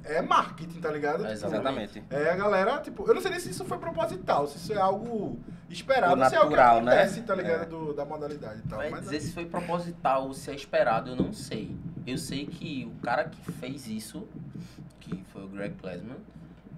[0.04, 1.24] É marketing, tá ligado?
[1.26, 2.02] É, Tipo, Exatamente.
[2.11, 4.78] É a galera, tipo, eu não sei nem se isso foi proposital, se isso é
[4.78, 6.92] algo esperado, O se é algo que natural, né?
[6.92, 7.62] acontece, tá ligado?
[7.62, 7.66] É.
[7.66, 8.78] Do, da modalidade e tal.
[8.78, 11.76] Vai Mas dizer se foi proposital ou se é esperado, eu não sei.
[12.06, 14.26] Eu sei que o cara que fez isso,
[15.00, 16.16] que foi o Greg Glassman,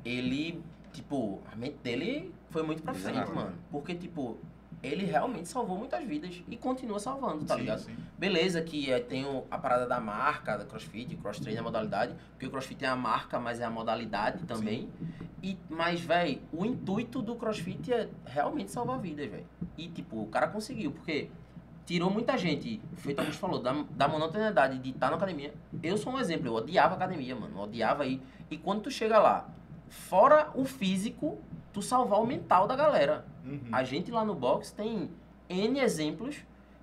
[0.04, 3.34] ele, tipo, a mente dele foi muito pra frente, Exato.
[3.34, 3.52] mano.
[3.70, 4.38] Porque, tipo,
[4.82, 7.78] ele realmente salvou muitas vidas e continua salvando, tá sim, ligado?
[7.80, 7.96] sim.
[8.18, 12.14] Beleza que é, tem o- a parada da marca, da CrossFit, CrossTrain é a modalidade,
[12.30, 14.88] porque o CrossFit é a marca, mas é a modalidade também.
[15.42, 19.46] E, mas, velho, o intuito do CrossFit é realmente salvar vidas, velho.
[19.76, 21.30] E, tipo, o cara conseguiu, porque
[21.86, 25.52] tirou muita gente, feito Augusto falou, da, da monotonidade de estar na academia.
[25.82, 28.20] Eu sou um exemplo, eu odiava academia, mano, odiava ir.
[28.50, 29.48] E quando tu chega lá,
[29.90, 31.38] fora o físico,
[31.72, 33.26] tu salvar o mental da galera.
[33.44, 33.60] Uhum.
[33.70, 35.10] A gente lá no box tem
[35.48, 36.36] N exemplos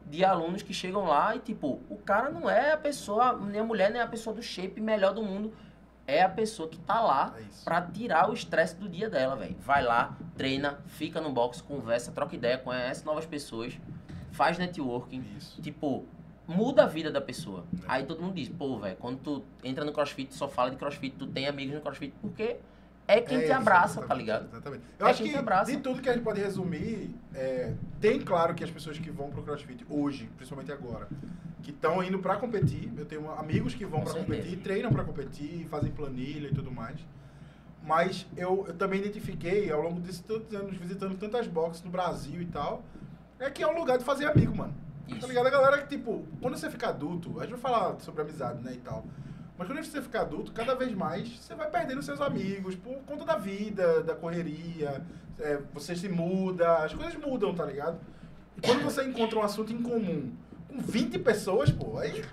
[0.06, 3.64] de alunos que chegam lá e, tipo, o cara não é a pessoa, nem a
[3.64, 5.52] mulher, nem a pessoa do shape melhor do mundo.
[6.06, 7.66] É a pessoa que tá lá É isso.
[7.66, 9.58] pra tirar o estresse do dia dela, velho.
[9.60, 13.78] Vai lá, treina, fica no box, conversa, troca ideia, conhece novas pessoas,
[14.32, 15.26] faz networking.
[15.38, 15.62] Isso.
[15.62, 16.06] Tipo,
[16.48, 17.66] muda a vida da pessoa.
[17.82, 17.86] É.
[17.90, 21.14] Aí todo mundo diz, pô, velho, quando tu entra no crossfit, só fala de crossfit,
[21.18, 22.58] tu tem amigos no crossfit, porque
[23.08, 24.48] é quem É te abraça, tá ligado?
[24.52, 24.84] Exatamente.
[25.00, 25.72] Eu É acho que abraça.
[25.72, 29.30] de tudo que a gente pode resumir, é, tem claro que as pessoas que vão
[29.30, 31.08] pro CrossFit hoje, principalmente agora,
[31.64, 34.26] que estão indo pra competir, eu tenho amigos que vão certeza.
[34.26, 37.00] competir, treinam pra competir, fazem planilha e tudo mais.
[37.84, 42.42] Mas eu, eu também identifiquei, ao longo desses tantos anos, visitando tantas boxes no Brasil
[42.42, 42.84] e tal,
[43.40, 44.74] é que é um lugar de fazer amigo, mano.
[45.10, 45.28] Tá Isso.
[45.28, 45.48] ligado?
[45.48, 48.74] A galera que, tipo, quando você fica adulto, a gente vai falar sobre amizade, né,
[48.74, 49.06] e tal.
[49.58, 53.26] Mas quando você fica adulto, cada vez mais você vai perdendo seus amigos por conta
[53.26, 55.02] da vida, da correria,
[55.40, 57.98] é, você se muda, as coisas mudam, tá ligado?
[58.56, 60.32] E quando você encontra um assunto em comum
[60.68, 62.24] com 20 pessoas, pô, aí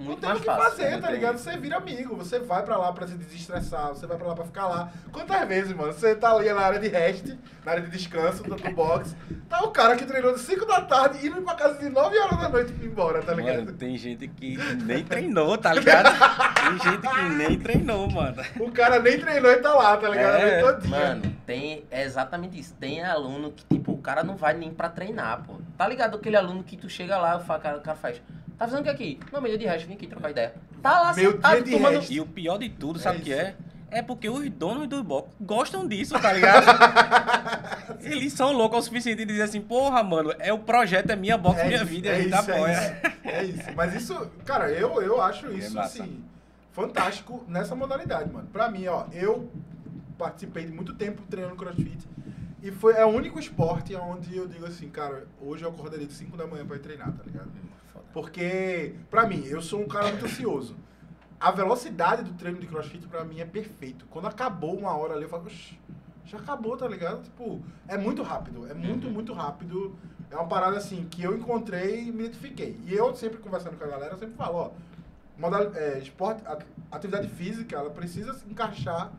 [0.00, 0.64] não Muito tem mais o que fácil.
[0.70, 1.16] fazer, não tá tem.
[1.16, 1.38] ligado?
[1.38, 4.44] Você vira amigo, você vai pra lá pra se desestressar, você vai pra lá pra
[4.44, 4.90] ficar lá.
[5.12, 7.26] Quantas vezes, mano, você tá ali na área de rest,
[7.64, 9.14] na área de descanso do, do box,
[9.48, 12.38] tá o cara que treinou de 5 da tarde indo pra casa de 9 horas
[12.38, 13.56] da noite e ir embora, tá ligado?
[13.66, 16.08] Mano, tem gente que nem treinou, tá ligado?
[16.54, 18.42] Tem gente que nem treinou, mano.
[18.58, 20.36] O cara nem treinou e tá lá, tá ligado?
[20.36, 20.88] É.
[20.88, 22.74] Mano, tem é exatamente isso.
[22.74, 25.54] Tem aluno que, tipo, o cara não vai nem pra treinar, pô.
[25.76, 28.20] Tá ligado aquele aluno que tu chega lá, o cara- o cara faz.
[28.60, 29.18] Tá fazendo o que aqui?
[29.32, 30.54] Não, meio de resto, vim aqui trocar ideia.
[30.82, 31.94] Tá lá Meu sentado dia de tomando.
[31.94, 32.12] resto.
[32.12, 33.56] E o pior de tudo, É sabe o que é?
[33.90, 36.66] É porque os donos do box gostam disso, tá ligado?
[38.04, 41.38] Eles são loucos o suficiente de dizer assim, porra, mano, é o projeto, é minha
[41.38, 42.70] box, minha isso, vida, é a gente isso, apoia.
[42.72, 43.72] É isso, é isso.
[43.74, 46.02] Mas isso, cara, eu, eu acho isso, massa.
[46.02, 46.22] assim,
[46.70, 48.46] fantástico nessa modalidade, mano.
[48.52, 49.50] Pra mim, ó, eu
[50.18, 52.06] participei de muito tempo treinando crossfit
[52.62, 56.12] e foi é o único esporte onde eu digo assim, cara, hoje eu acordaria de
[56.12, 57.48] 5 da manhã pra ir treinar, tá ligado?
[58.12, 60.76] Porque, pra mim, eu sou um cara muito ansioso.
[61.38, 64.04] A velocidade do treino de crossfit, pra mim, é perfeito.
[64.10, 65.78] Quando acabou uma hora ali, eu falo, "Oxi,
[66.26, 67.22] já acabou, tá ligado?
[67.22, 68.66] Tipo, é muito rápido.
[68.68, 69.12] É muito, Uhum.
[69.14, 69.96] muito rápido.
[70.30, 72.78] É uma parada, assim, que eu encontrei e me identifiquei.
[72.84, 74.70] E eu, sempre conversando com a galera, eu sempre falo, ó,
[75.38, 76.42] modal, é, esporte,
[76.92, 79.10] atividade física, ela precisa se encaixar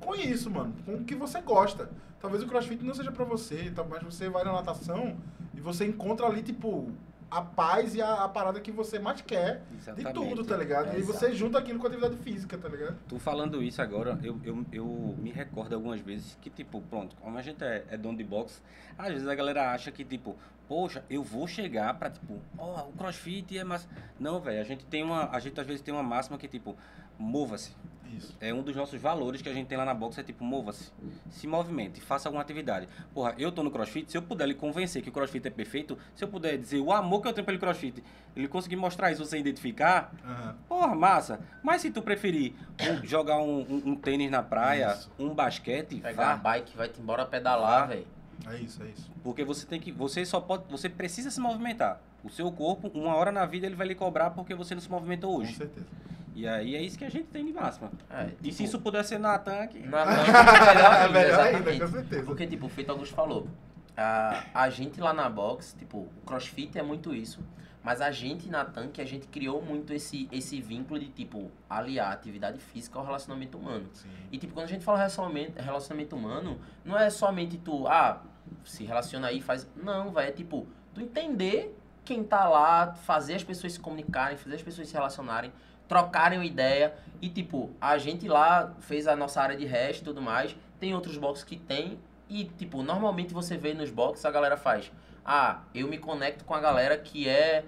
[0.00, 0.74] com isso, mano.
[0.84, 1.88] Com o que você gosta.
[2.20, 5.16] Talvez o crossfit não seja pra você, tá- mas você vai na natação
[5.54, 6.90] e você encontra ali, tipo,
[7.30, 10.14] a paz e a, a parada que você mais quer de Exatamente.
[10.14, 10.88] tudo, tá ligado?
[10.88, 11.36] É, e aí você exato.
[11.36, 12.96] junta aquilo com a atividade física, tá ligado?
[13.06, 17.38] Tu falando isso agora, eu, eu, eu me recordo algumas vezes que, tipo, pronto, como
[17.38, 18.60] a gente é, é dono de boxe,
[18.98, 20.36] às vezes a galera acha que, tipo,
[20.68, 23.88] poxa, eu vou chegar pra, tipo, ó, o crossfit é massa.
[24.18, 26.76] Não, velho, a gente tem uma, a gente às vezes tem uma máxima que, tipo,
[27.20, 27.78] mova-se.
[28.16, 28.34] Isso.
[28.40, 30.90] É um dos nossos valores que a gente tem lá na boxe, é tipo, mova-se,
[31.30, 32.88] se movimente, faça alguma atividade.
[33.14, 35.96] Porra, eu tô no crossfit, se eu puder lhe convencer que o crossfit é perfeito,
[36.16, 38.02] se eu puder dizer o amor que eu tenho pelo crossfit,
[38.34, 40.56] ele conseguir mostrar isso, você identificar, Aham.
[40.68, 41.38] Porra, massa.
[41.62, 45.08] Mas se tu preferir um- jogar um, um- um tênis na praia, Isso.
[45.16, 46.42] um basquete, Pegar a vá.
[46.42, 48.06] bike, vai-te embora pedalar, velho.
[48.48, 49.08] É isso, é isso.
[49.22, 49.92] Porque você tem que.
[49.92, 50.64] Você só pode.
[50.70, 52.00] Você precisa se movimentar.
[52.24, 54.90] O seu corpo, uma hora na vida, ele vai lhe cobrar porque você não se
[54.90, 55.54] movimentou Com hoje.
[55.56, 55.86] certeza.
[56.34, 57.90] E aí é isso que a gente tem de máxima.
[58.08, 59.80] É, E tipo, se isso puder ser na tanque.
[59.80, 61.80] Na tanque, melhor É melhor ainda, exatamente.
[61.80, 62.22] com certeza.
[62.24, 63.48] Porque, tipo, feito Augusto falou,
[63.96, 67.40] a, a gente lá na box, tipo, o crossfit é muito isso,
[67.82, 72.10] mas a gente na tanque, a gente criou muito esse, esse vínculo de, tipo, aliar
[72.10, 73.88] a atividade física ao relacionamento humano.
[73.92, 74.08] Sim.
[74.30, 78.22] E, tipo, quando a gente fala relacionamento, relacionamento humano, não é somente tu, ah,
[78.64, 79.68] se relaciona aí, faz...
[79.76, 84.56] Não, velho, é tipo, tu entender quem tá lá, fazer as pessoas se comunicarem, fazer
[84.56, 85.52] as pessoas se relacionarem,
[85.90, 86.94] trocarem uma ideia.
[87.20, 90.56] E, tipo, a gente lá fez a nossa área de resto e tudo mais.
[90.78, 91.98] Tem outros boxes que tem.
[92.28, 94.92] E, tipo, normalmente você vê nos boxes, a galera faz.
[95.26, 97.64] Ah, eu me conecto com a galera que é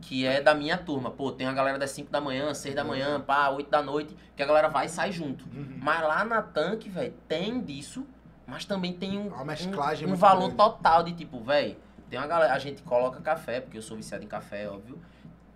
[0.00, 1.10] que é da minha turma.
[1.10, 4.16] Pô, tem a galera das 5 da manhã, 6 da manhã, pá, 8 da noite,
[4.34, 5.44] que a galera vai e sai junto.
[5.46, 5.78] Uhum.
[5.80, 8.06] Mas lá na tanque, velho, tem disso,
[8.46, 10.56] mas também tem um, um, um valor grande.
[10.56, 11.76] total de tipo, velho,
[12.08, 15.00] tem uma galera, a gente coloca café, porque eu sou viciado em café, óbvio.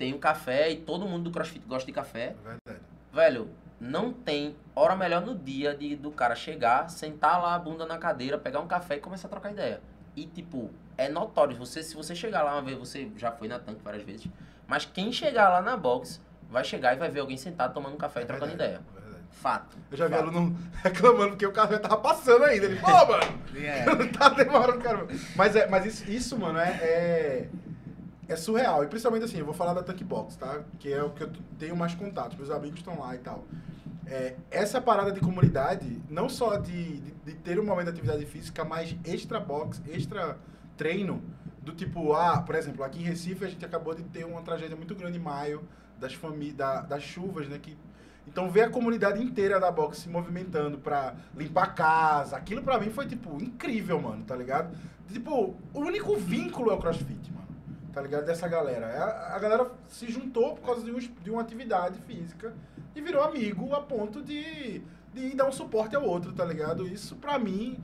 [0.01, 2.35] Tem um café e todo mundo do CrossFit gosta de café.
[2.43, 2.87] É verdade.
[3.13, 7.85] Velho, não tem hora melhor no dia de, do cara chegar, sentar lá a bunda
[7.85, 9.83] na cadeira, pegar um café e começar a trocar ideia.
[10.17, 11.55] E, tipo, é notório.
[11.59, 14.27] Você, se você chegar lá uma vez, você já foi na tanque várias vezes.
[14.67, 17.99] Mas quem chegar lá na box vai chegar e vai ver alguém sentado tomando um
[17.99, 18.83] café e trocando verdade, ideia.
[18.97, 19.25] é verdade.
[19.33, 19.77] Fato.
[19.91, 20.29] Eu já vi Fato.
[20.29, 22.65] aluno reclamando porque o café tava passando ainda.
[22.65, 23.85] Ele, pô, mano, É.
[24.17, 25.07] tá demorando, cara.
[25.37, 27.49] Mas, é, mas isso, isso, mano, é, é,
[28.31, 28.85] é surreal.
[28.85, 30.63] E principalmente assim, eu vou falar da Tank Box, tá?
[30.79, 32.37] Que é o que eu tenho mais contato.
[32.37, 33.45] Meus amigos estão lá e tal.
[34.07, 38.25] É, essa parada de comunidade, não só de, de, de ter um momento de atividade
[38.27, 40.39] física, mas extra box, extra
[40.77, 41.23] treino,
[41.61, 44.77] do tipo, ah, por exemplo, aqui em Recife a gente acabou de ter uma tragédia
[44.77, 45.63] muito grande em maio,
[45.99, 47.59] das famílias, da, das chuvas, né?
[47.59, 47.77] Que,
[48.27, 52.79] então ver a comunidade inteira da box se movimentando pra limpar a casa, aquilo pra
[52.79, 54.75] mim foi, tipo, incrível, mano, tá ligado?
[55.13, 57.50] Tipo, o único vínculo é o crossfit, mano.
[57.93, 58.25] Tá ligado?
[58.25, 58.87] Dessa galera.
[58.87, 62.55] É A, a galera se juntou por causa de, um, de uma atividade física
[62.95, 66.87] e virou amigo a ponto de, de dar um suporte ao outro, tá ligado?
[66.87, 67.79] Isso, pra mim,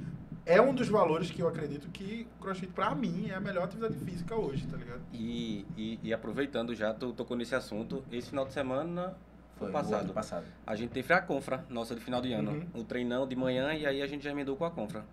[0.45, 3.97] é um dos valores que eu acredito que crossfit, pra mim, é a melhor atividade
[3.97, 5.01] física hoje, tá ligado?
[5.13, 9.17] E, e, e aproveitando já, tu tocou nesse assunto, esse final de semana
[9.57, 10.13] foi passado.
[10.13, 10.45] passado.
[10.67, 12.53] A gente teve a confra nossa de final de ano.
[12.53, 12.81] Uhum.
[12.81, 15.05] O treinão de manhã e aí a gente já emendou com a confra.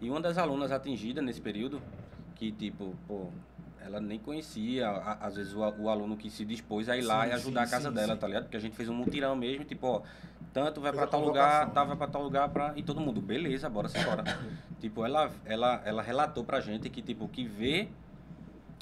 [0.00, 1.82] E uma das alunas atingidas nesse período,
[2.36, 3.28] que tipo, pô,
[3.84, 7.24] ela nem conhecia, a- às vezes o, o aluno que se dispôs a ir lá
[7.24, 8.44] Sim, e ajudar sim, a casa sim, dela, tá ligado?
[8.44, 10.02] Porque a gente fez um mutirão mesmo, tipo, ó,
[10.52, 11.88] tanto vai Fez pra a tal lugar, convocação, tal né?
[11.88, 12.72] vai pra tal lugar pra...
[12.76, 14.24] E todo mundo, beleza, bora embora.
[14.80, 17.88] tipo, ela, ela, ela relatou pra gente que, tipo, que vê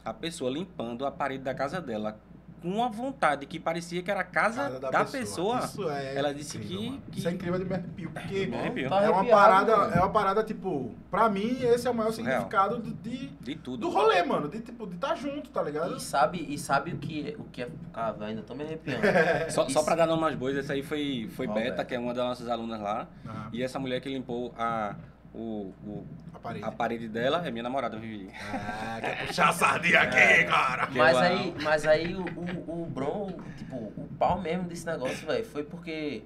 [0.05, 2.19] a pessoa limpando a parede da casa dela
[2.61, 5.59] com uma vontade que parecia que era a casa Cara da, pessoa.
[5.61, 8.57] Isso é Ela disse incrível, que- que- Isso é incrível de me arrepio, porque Me
[8.57, 8.91] arrepiou.
[8.91, 9.95] Tá é uma arrepiado, parada, mano.
[9.95, 13.79] é uma parada tipo, pra mim esse é o maior significado do, de, De tudo.
[13.79, 15.97] do rolê, mano, de tipo, de estar junto, tá ligado?
[15.97, 17.69] E sabe, e sabe o que, o que é.
[17.95, 19.03] Ah, velho, ainda tô me arrepiando.
[19.51, 21.85] Só, só Isso- pra dar nome aos bois, essa aí foi, foi Ó, Beta, Beta.
[21.85, 23.07] que é uma das nossas alunas lá.
[23.27, 24.95] Ah, E essa mulher que limpou a,
[25.35, 26.65] o, o- a parede.
[26.65, 28.31] a parede dela é minha namorada, Vivi.
[28.53, 30.45] Ah, quer puxar a sardinha aqui, É.
[30.45, 30.89] cara.
[30.91, 35.45] Mas aí, mas aí o, o, o Bron, tipo, o pau mesmo desse negócio, velho,
[35.45, 36.23] foi porque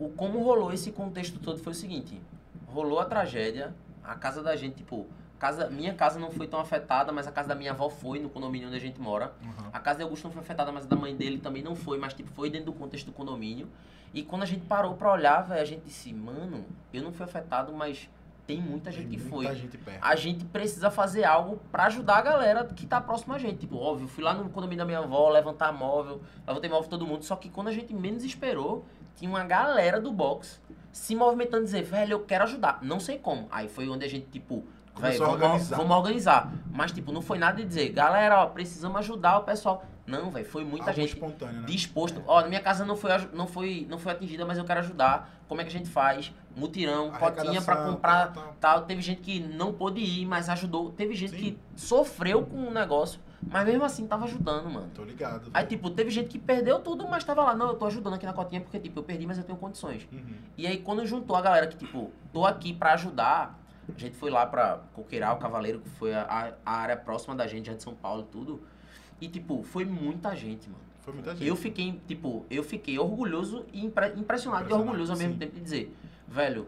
[0.00, 2.20] o, como rolou esse contexto todo foi o seguinte,
[2.66, 5.06] rolou a tragédia, a casa da gente, tipo,
[5.44, 8.30] casa, minha casa não foi tão afetada, mas a casa da minha avó foi no
[8.30, 9.34] condomínio onde a gente mora.
[9.42, 9.68] Uhum.
[9.70, 11.98] A casa de Augusto não foi afetada, mas a da mãe dele também não foi,
[11.98, 13.68] mas tipo, foi dentro do contexto do condomínio.
[14.14, 17.26] E quando a gente parou pra olhar, velho, a gente disse, mano, eu não fui
[17.26, 18.08] afetado, mas
[18.46, 19.98] tem muita gente Tem que muita foi gente perto.
[20.02, 23.58] a gente precisa fazer algo pra ajudar a galera que tá próxima a gente.
[23.58, 27.22] Tipo, óbvio, fui lá no condomínio da minha avó, levantar móvel, levantei móvel todo mundo.
[27.22, 30.58] Só que quando a gente menos esperou, tinha uma galera do box
[30.90, 32.78] se movimentando, dizer, velho, eu quero ajudar.
[32.80, 33.46] Não sei como.
[33.50, 34.64] Aí foi onde a gente, tipo,
[34.96, 35.76] a vamos, organizar.
[35.76, 36.52] vamos organizar.
[36.70, 39.84] Mas, tipo, não foi nada de dizer, galera, ó, precisamos ajudar o pessoal.
[40.06, 41.66] Não, velho, foi muita Algo gente espontâneo, né?
[41.66, 42.22] disposto.
[42.26, 45.30] Ó, na minha casa não foi, não, foi, não foi atingida, mas eu quero ajudar.
[45.48, 46.32] Como é que a gente faz?
[46.54, 48.56] Mutirão, cotinha pra Arrecadação, comprar tal, tal.
[48.60, 48.82] tal.
[48.82, 50.90] Teve gente que não pôde ir, mas ajudou.
[50.92, 51.36] Teve gente Sim.
[51.36, 53.18] que sofreu com o negócio,
[53.50, 54.90] mas mesmo assim tava ajudando, mano.
[54.94, 55.50] Tô ligado.
[55.54, 58.26] Aí, tipo, teve gente que perdeu tudo, mas tava lá, não, eu tô ajudando aqui
[58.26, 60.06] na cotinha, porque, tipo, eu perdi, mas eu tenho condições.
[60.12, 60.34] Uhum.
[60.58, 63.58] E aí, quando juntou a galera que, tipo, tô aqui pra ajudar,
[63.94, 67.66] a gente foi lá pra Coqueiral, Cavaleiro, que foi a, a área próxima da gente,
[67.66, 68.62] já de São Paulo e tudo.
[69.20, 70.82] E, tipo, foi muita gente, mano.
[71.00, 71.46] Foi muita gente.
[71.46, 75.54] Eu fiquei, tipo, eu fiquei orgulhoso e impre- impressionado, Impressionado, e orgulhoso ao mesmo tempo
[75.54, 75.94] de dizer,
[76.28, 76.66] velho,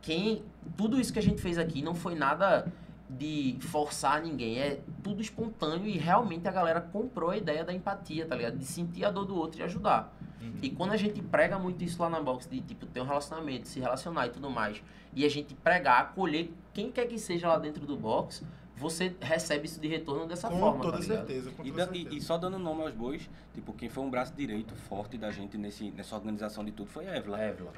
[0.00, 0.42] quem.
[0.76, 2.66] Tudo isso que a gente fez aqui não foi nada
[3.10, 8.24] de forçar ninguém, é tudo espontâneo e realmente a galera comprou a ideia da empatia,
[8.26, 8.56] tá ligado?
[8.56, 10.14] De sentir a dor do outro e ajudar.
[10.42, 10.52] Uhum.
[10.60, 13.68] E quando a gente prega muito isso lá na box, de tipo, ter um relacionamento,
[13.68, 14.82] se relacionar e tudo mais,
[15.14, 19.66] e a gente pregar, acolher quem quer que seja lá dentro do box, você recebe
[19.66, 20.82] isso de retorno dessa Com forma.
[20.82, 22.16] toda tá certeza, com E, toda da- e- certeza.
[22.16, 25.56] e só dando nome aos bois, tipo, quem foi um braço direito forte da gente
[25.56, 27.40] nesse, nessa organização de tudo foi a Évila.
[27.40, 27.70] É, Vila.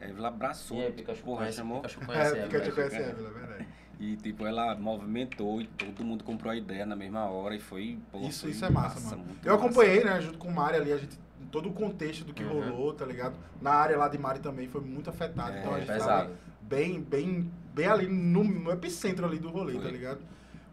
[0.00, 1.80] Évila abraçou, E aí, Pikachu porra, conhece, chamou.
[1.80, 3.00] Pikachu É, conhece te conheci, é.
[3.00, 3.68] é verdade.
[3.98, 7.98] E, tipo, ela movimentou e todo mundo comprou a ideia na mesma hora e foi,
[8.12, 9.24] pô, Isso, foi isso é massa, mano.
[9.24, 9.64] muito Eu massa.
[9.66, 11.18] acompanhei, né, junto com o Mari ali, a gente,
[11.50, 12.70] todo o contexto do que Uhum.
[12.70, 13.34] rolou, tá ligado?
[13.60, 15.52] Na área lá de Mari também foi muito afetado.
[15.56, 16.08] É, então a gente pesado.
[16.08, 16.30] tava
[16.62, 19.82] bem, bem, bem ali no, no epicentro ali do rolê, Foi.
[19.82, 20.20] tá ligado?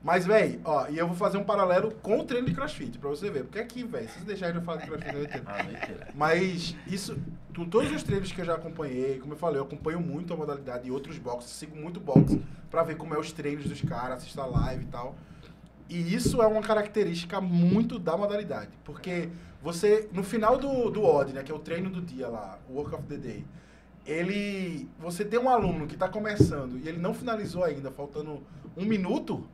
[0.04, 3.10] Mas, véi, ó, e eu vou fazer um paralelo com o treino de crossfit, pra
[3.10, 3.46] você ver.
[3.46, 5.44] Porque aqui, véi, se vocês deixarem eu falar de crossfit, eu entendo.
[5.48, 6.08] Ah, mentira.
[6.14, 7.18] Mas isso,
[7.54, 10.36] tu- todos os treinos que eu já acompanhei, como eu falei, eu acompanho muito a
[10.36, 14.18] modalidade e outros boxes, sigo muito boxe pra ver como é os treinos dos caras,
[14.18, 15.16] assistir a live e tal.
[15.94, 18.72] E isso é uma característica muito da modalidade.
[18.84, 19.30] Porque
[19.62, 22.74] você, no final do, do OD, né, que é o treino do dia lá, o
[22.74, 23.46] Work of the Day,
[24.04, 24.90] ele.
[24.98, 28.42] Você tem um aluno que tá começando e ele não finalizou ainda, faltando
[28.76, 29.48] um minuto,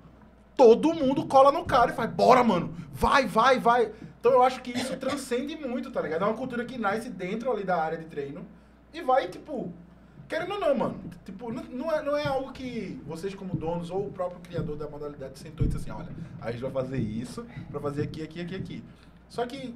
[0.55, 3.91] todo mundo cola no cara e faz, bora, mano, vai, vai, vai.
[4.17, 6.23] Então eu acho que isso transcende muito, tá ligado?
[6.23, 8.47] É uma cultura que nasce dentro ali da área de treino
[8.93, 9.73] e vai, tipo,
[10.29, 10.99] querendo ou não, mano.
[11.25, 14.87] Tipo, não, é, não é algo que vocês, como donos ou o próprio criador da
[14.87, 18.41] modalidade, sentou e disse assim: olha, a gente vai fazer isso pra fazer aqui, aqui,
[18.41, 18.83] aqui, aqui.
[19.27, 19.75] Só que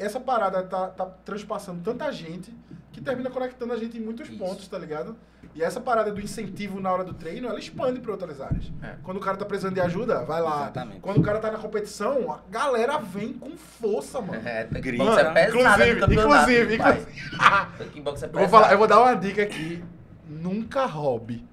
[0.00, 2.54] essa parada tá, tá transpassando tanta gente
[2.92, 4.38] que termina conectando a gente em muitos Isso.
[4.38, 5.16] pontos, tá ligado?
[5.54, 8.70] E essa parada do incentivo na hora do treino, ela expande pra outras áreas.
[8.82, 8.94] É.
[9.02, 10.62] Quando o cara tá precisando de ajuda, vai lá.
[10.62, 11.00] Exatamente.
[11.00, 14.46] Quando o cara tá na competição, a galera vem com força, mano.
[14.46, 15.02] É, Grita.
[15.02, 16.76] é pesado inclusive, campeonato, inclusive,
[18.00, 19.82] box é Eu vou, falar, eu vou dar uma dica aqui.
[20.28, 21.44] Nunca roube.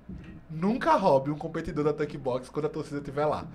[0.49, 3.45] Nunca roube um competidor da Tank Box quando a torcida estiver lá.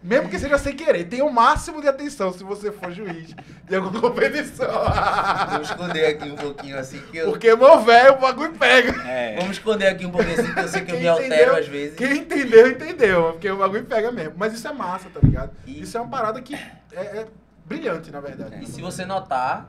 [0.00, 3.34] Mesmo que seja sem querer, tenha o máximo de atenção se você for juiz
[3.64, 4.68] de alguma competição.
[5.50, 7.30] Vou esconder aqui um pouquinho assim que eu...
[7.30, 8.92] Porque, meu velho, o bagulho pega.
[9.02, 11.26] É, Vamos esconder aqui um pouquinho assim que eu sei que eu Quem me altero
[11.34, 11.96] entendeu- às vezes.
[11.96, 13.22] Quem entendeu, entendeu.
[13.32, 14.34] Porque o bagulho pega mesmo.
[14.36, 15.50] Mas isso é massa, tá ligado?
[15.66, 17.26] E- Isso é uma parada que é, é
[17.66, 18.62] brilhante, na verdade.
[18.62, 19.68] E se você notar,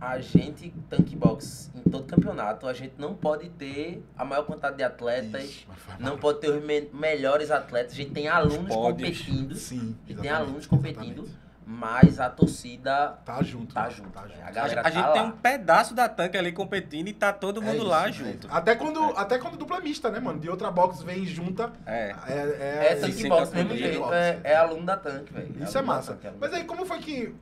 [0.00, 4.76] a gente, Tank Box, em todo campeonato, a gente não pode ter a maior quantidade
[4.76, 5.66] de atletas, Isso,
[5.98, 9.18] não pode ter os me- melhores atletas, a gente tem alunos pódios.
[9.18, 9.96] competindo, Sim.
[10.06, 11.46] e tem alunos competindo, exatamente.
[11.66, 13.74] mas a torcida Tá junto.
[13.74, 13.90] tá né?
[13.90, 14.10] junto.
[14.10, 14.34] Tá velho.
[14.34, 14.44] junto.
[14.44, 15.28] A a, galera a gente tá tem lá.
[15.28, 18.46] um pedaço da tanque ali competindo e tá todo mundo É lá isso, junto.
[18.50, 20.38] Até quando, até quando dupla mista, né, mano?
[20.38, 21.72] De outra box vem junta.
[21.86, 22.14] É.
[22.28, 25.56] É, é, É, sim, Box, mesmo jeito, é, é aluno da Tank, velho.
[25.64, 26.12] Isso é massa.
[26.22, 27.34] Aluno Mas aí, como foi que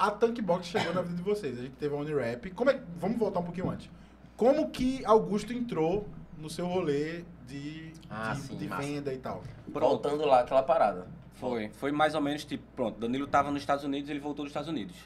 [0.00, 1.58] a Tank Box chegou na vida de vocês?
[1.58, 2.50] A gente teve a Unirap.
[2.52, 3.90] Como é, vamos voltar um pouquinho antes.
[4.34, 9.42] Como que Augusto entrou no seu rolê de, Ah, de, sim, de venda e tal.
[9.68, 11.06] Voltando lá, aquela parada.
[11.34, 11.68] Foi.
[11.74, 14.70] Foi mais ou menos tipo, pronto, Danilo tava nos Estados Unidos, ele voltou dos Estados
[14.70, 14.96] Unidos.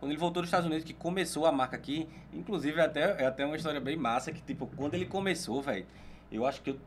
[0.00, 3.26] Quando ele voltou dos Estados Unidos, que começou a marca aqui, inclusive é até, é
[3.26, 5.86] até uma história bem massa, que tipo, quando ele começou, velho,
[6.32, 6.78] eu acho que eu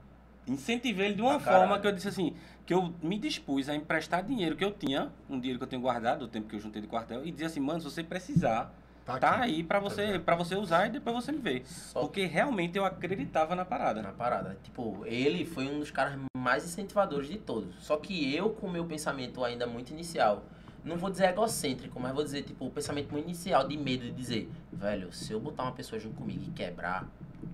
[0.47, 2.33] incentivei ele de uma Ah, forma que eu disse assim,
[2.65, 5.81] que eu me dispus a emprestar dinheiro que eu tinha, um dinheiro que eu tenho
[5.81, 8.73] guardado, do tempo que eu juntei de quartel, e dizer assim, mano, se você precisar,
[9.05, 10.23] Tá, tá aí pra Tá você, ligado?
[10.23, 11.61] pra você usar e depois você me vê.
[11.63, 14.01] Só Porque realmente eu acreditava na parada.
[14.01, 14.57] na parada.
[14.63, 17.75] Tipo, ele foi um dos caras mais incentivadores de todos.
[17.83, 20.43] Só que eu, com o meu pensamento ainda muito inicial,
[20.83, 24.11] não vou dizer egocêntrico, mas vou dizer, tipo, o pensamento muito inicial de medo de
[24.11, 27.07] dizer, velho, se eu botar uma pessoa junto comigo e quebrar,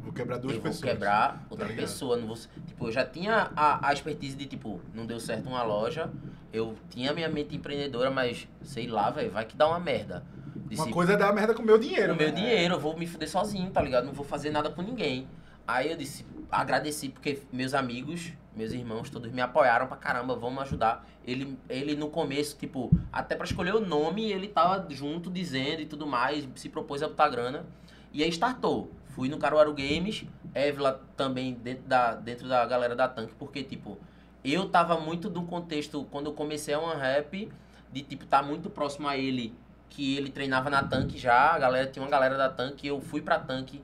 [0.03, 0.81] Vou quebrar duas eu pessoas.
[0.81, 1.81] vou quebrar outra ligado?
[1.85, 2.17] pessoa.
[2.17, 5.63] Não vou, tipo, eu já tinha a, a expertise de, tipo, não deu certo uma
[5.63, 6.09] loja,
[6.51, 10.25] eu tinha minha mente empreendedora, mas sei lá, velho, vai que dá uma merda.
[10.55, 12.13] Uma Disse, coisa é dar merda com o meu dinheiro.
[12.13, 12.33] o meu né?
[12.35, 14.05] dinheiro, eu vou me fuder sozinho, tá ligado?
[14.05, 15.27] Não vou fazer nada com ninguém.
[15.67, 20.61] Aí eu disse, agradeci porque meus amigos, meus irmãos, todos me apoiaram pra caramba, vamos
[20.63, 21.05] ajudar.
[21.25, 25.85] Ele, ele no começo, tipo, até pra escolher o nome, ele tava junto dizendo e
[25.85, 27.65] tudo mais, se propôs a botar grana.
[28.13, 28.91] E aí startou.
[29.16, 33.97] Fui no Caruaru Games, Évila também dentro da, dentro da galera da Tank, porque, tipo,
[34.43, 37.51] eu tava muito do contexto, quando eu comecei a One Rap,
[37.91, 39.53] de, tipo, tá muito próximo a ele,
[39.89, 43.22] que ele treinava na Tank já, a galera, tinha uma galera da Tank, eu fui
[43.22, 43.82] pra Tank,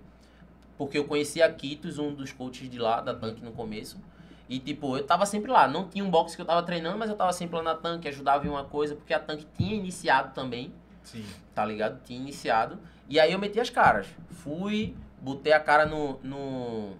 [0.77, 3.97] porque eu conhecia a Kitos, um dos coaches de lá, da Tank no começo,
[4.49, 7.09] e, tipo, eu tava sempre lá, não tinha um box que eu tava treinando, mas
[7.09, 10.33] eu tava sempre lá na Tank, ajudava em uma coisa, porque a Tank tinha iniciado
[10.33, 10.73] também,
[11.03, 11.25] Sim.
[11.53, 12.01] tá ligado?
[12.05, 12.79] Tinha iniciado.
[13.09, 14.07] E aí eu meti as caras.
[14.31, 16.93] Fui, botei a cara no, no,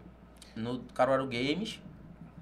[0.56, 1.82] no Caruaru Games.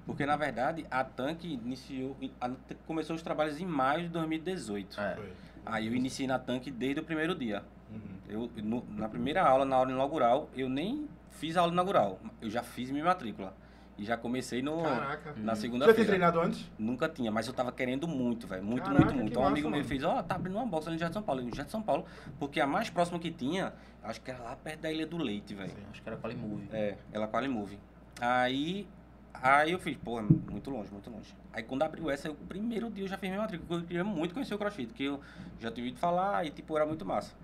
[0.04, 2.50] Porque na verdade a Tank iniciou, a-
[2.86, 5.00] começou os trabalhos em maio de 2018.
[5.00, 5.18] É.
[5.64, 7.64] Aí eu iniciei na Tank desde o primeiro dia.
[7.90, 8.00] Uhum.
[8.28, 12.20] Eu, no- na primeira aula, na aula inaugural, eu nem fiz a aula inaugural.
[12.40, 13.52] Eu já fiz minha matrícula.
[13.98, 15.30] E já comecei no, Caraca.
[15.30, 16.04] na Já tinha segunda-feira.
[16.04, 16.70] treinado antes?
[16.78, 18.62] Nunca tinha, mas eu tava querendo muito, velho.
[18.62, 19.32] Muito, Caraca, muito, muito.
[19.32, 21.22] que Um amigo meu fez, ó, tá abrindo uma box ali no Jardim de São
[21.22, 21.40] Paulo.
[21.40, 22.04] Eu, No Jardim de São Paulo,
[22.38, 23.72] porque a mais próxima que tinha,
[24.02, 25.72] acho que era lá perto da Ilha do Leite, velho.
[25.90, 26.68] Acho que era Qualimove.
[26.72, 27.78] É, ela quase move.
[28.20, 28.86] Aí,
[29.32, 31.34] aí eu fiz, pô, muito longe, muito longe.
[31.52, 34.04] Aí quando abriu essa, o primeiro dia eu já fiz minha matrícula, porque eu queria
[34.04, 35.20] muito conhecer o CrossFit, que eu
[35.58, 37.34] já tinha ouvido falar e, tipo, era muito massa.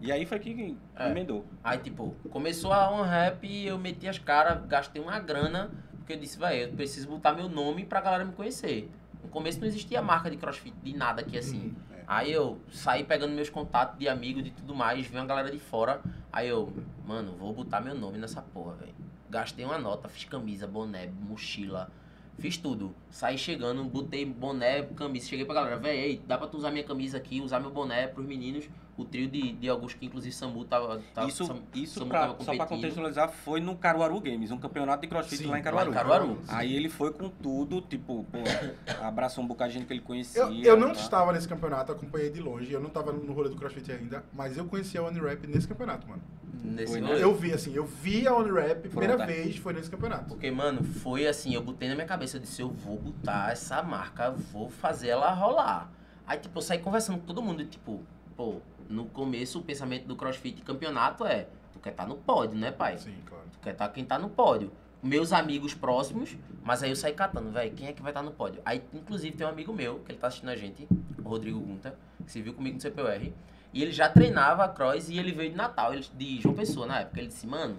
[0.00, 1.10] E aí foi que É.
[1.10, 1.44] emendou.
[1.62, 6.12] Aí, tipo, começou a One Rap e eu meti as caras, gastei uma grana, porque
[6.12, 8.90] eu disse, velho, eu preciso botar meu nome pra galera me conhecer.
[9.22, 11.74] No começo não existia marca de crossfit, de nada aqui assim.
[12.06, 15.58] Aí eu saí pegando meus contatos de amigo, de tudo mais, vi uma galera de
[15.58, 16.02] fora.
[16.30, 16.70] Aí eu,
[17.06, 18.94] mano, vou botar meu nome nessa porra, velho.
[19.30, 21.90] Gastei uma nota, fiz camisa, boné, mochila,
[22.38, 22.94] fiz tudo.
[23.08, 25.26] Saí chegando, botei boné, camisa.
[25.28, 28.26] Cheguei pra galera, velho, dá pra tu usar minha camisa aqui, usar meu boné pros
[28.26, 28.68] meninos.
[28.96, 31.00] O trio de, de Augusto, que inclusive Samu tava.
[31.12, 32.68] tava isso, Sam- isso Samu pra, tava só pra competindo.
[32.68, 35.90] contextualizar, foi no Caruaru Games, um campeonato de crossfit Sim, lá em lá Caruaru.
[35.90, 36.38] em Caruaru.
[36.46, 38.38] Aí ele foi com tudo, tipo, pô,
[39.04, 40.42] abraçou um bocado de gente que ele conhecia.
[40.42, 41.00] Eu, eu não tá?
[41.00, 44.56] estava nesse campeonato, acompanhei de longe, eu não estava no rolê do CrossFit ainda, mas
[44.56, 46.22] eu conheci a OneRap nesse campeonato, mano.
[46.62, 47.20] Nesse Foi, né?
[47.20, 50.26] Eu vi, assim, eu vi a OneRap, primeira Pronto, vez foi nesse campeonato.
[50.28, 53.82] Porque, mano, foi assim, eu botei na minha cabeça, eu disse, eu vou botar essa
[53.82, 55.90] marca, vou fazer ela rolar.
[56.26, 58.00] Aí, tipo, eu saí conversando com todo mundo e, tipo,
[58.34, 58.56] pô,
[58.88, 62.98] no começo o pensamento do CrossFit campeonato é, tu quer estar no pódio, né, pai?
[62.98, 63.44] Sim, claro.
[63.52, 64.72] Tu quer estar quem tá no pódio.
[65.02, 68.30] Meus amigos próximos, mas aí eu saí catando, velho, quem é que vai estar no
[68.30, 68.62] pódio?
[68.64, 70.88] Aí, inclusive, tem um amigo meu, que ele tá assistindo a gente,
[71.22, 73.32] o Rodrigo Gunta, que se viu comigo no CPUR,
[73.74, 77.00] e ele já treinava cross e ele veio de Natal, ele, de João Pessoa na
[77.00, 77.18] época.
[77.18, 77.76] Ele disse, mano,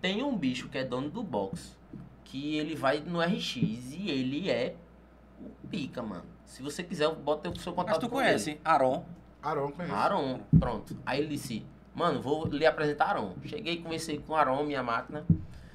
[0.00, 1.76] tem um bicho que é dono do box,
[2.24, 3.56] que ele vai no RX
[3.92, 4.74] e ele é
[5.40, 6.24] o pica, mano.
[6.44, 8.28] Se você quiser, bota o seu contato Mas tu com ele.
[8.28, 9.04] conhece Aron,
[9.42, 9.94] Aron conhece.
[9.94, 10.96] Aaron, pronto.
[11.06, 11.64] Aí ele disse,
[11.94, 13.34] mano, vou lhe apresentar Aaron.
[13.44, 15.24] Cheguei, conversei com Aaron, minha máquina.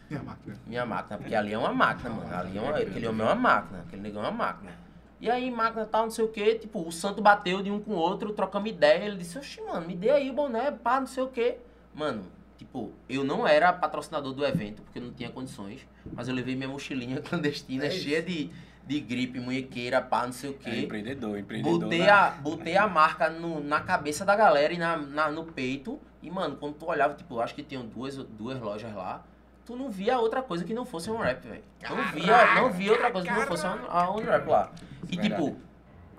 [0.10, 0.56] Minha máquina.
[0.68, 2.36] Minha máquina, porque ali é uma máquina, mano.
[2.36, 4.72] Ali é uma, aquele homem é uma máquina, aquele negão é uma máquina.
[5.20, 7.94] E aí, máquina tal, não sei o que, tipo, o santo bateu de um com
[7.94, 9.06] o outro, trocamos ideia.
[9.06, 11.56] Ele disse, oxi, mano, me dê aí o boné, pá, não sei o que.
[11.96, 12.26] Mano,
[12.58, 16.56] tipo, eu não era patrocinador do evento, porque eu não tinha condições, mas eu levei
[16.56, 18.52] minha mochilinha clandestina, É cheia de,
[18.86, 20.80] de gripe, munhequeira, pá, não sei o é que.
[20.84, 21.80] empreendedor, empreendedor.
[21.80, 22.10] Botei né?
[22.10, 26.00] a, botei a marca no, na cabeça da galera e na, na- no peito.
[26.22, 29.24] E, mano, quando tu olhava, tipo, acho que tinham duas, duas lojas lá.
[29.66, 31.64] Tu não via outra coisa que não fosse um rap, velho.
[31.90, 34.70] Não via, não via outra coisa que não fosse um, a um rap lá.
[35.10, 35.30] E, Verdade.
[35.30, 35.58] tipo,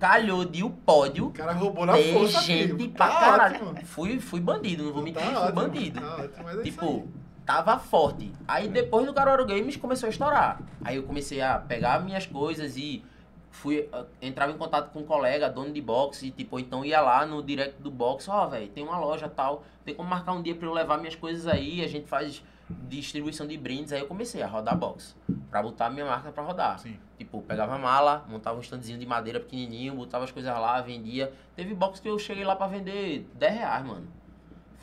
[0.00, 2.90] calhou de o pódio O cara roubou na força, gente filho.
[2.90, 3.54] pra Tá caralho.
[3.68, 3.86] ótimo.
[3.86, 6.00] Fui, fui bandido, não vou mentir, Tá fui ótimo, bandido.
[6.00, 7.04] Tá ótimo, mas é isso Tipo, aí.
[7.45, 8.32] Tava forte.
[8.47, 10.61] Aí depois do Caruaru Games começou a estourar.
[10.84, 13.05] Aí eu comecei a pegar minhas coisas e
[13.51, 17.01] fui ah, entrava em contato com um colega, dono de boxe, e tipo, então ia
[17.01, 20.42] lá no direct do boxe, ó, velho, tem uma loja tal, tem como marcar um
[20.42, 22.42] dia pra eu levar minhas coisas aí, a gente faz
[22.88, 25.16] distribuição de brindes, aí eu comecei a rodar box.
[25.51, 26.78] Pra botar a minha marca pra rodar.
[26.78, 26.99] Sim.
[27.18, 31.32] Tipo, pegava a mala, montava um standzinho de madeira pequenininho, botava as coisas lá, vendia.
[31.55, 34.09] Teve box que eu cheguei lá pra vender 10 reais, mano.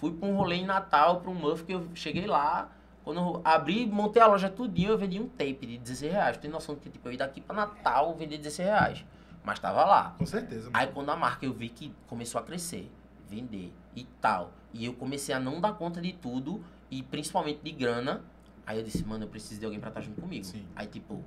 [0.02, 2.72] Fui pra um rolê em Natal, pra um Muff, que eu cheguei lá.
[3.04, 6.38] Quando eu abri, montei a loja tudinho, eu vendi um tape de 16 reais.
[6.38, 9.06] Tem noção que tipo, eu ia daqui pra Natal vender 16 reais.
[9.44, 10.16] Mas tava lá.
[10.18, 10.72] Com certeza.
[10.72, 10.72] mano.
[10.74, 12.92] Aí quando a marca eu vi que começou a crescer,
[13.30, 17.72] vender e tal, e eu comecei a não dar conta de tudo, e principalmente de
[17.72, 18.24] grana,
[18.66, 20.44] aí eu disse, mano, eu preciso de alguém pra estar junto comigo.
[20.44, 20.66] Sim.
[20.76, 21.24] Aí tipo,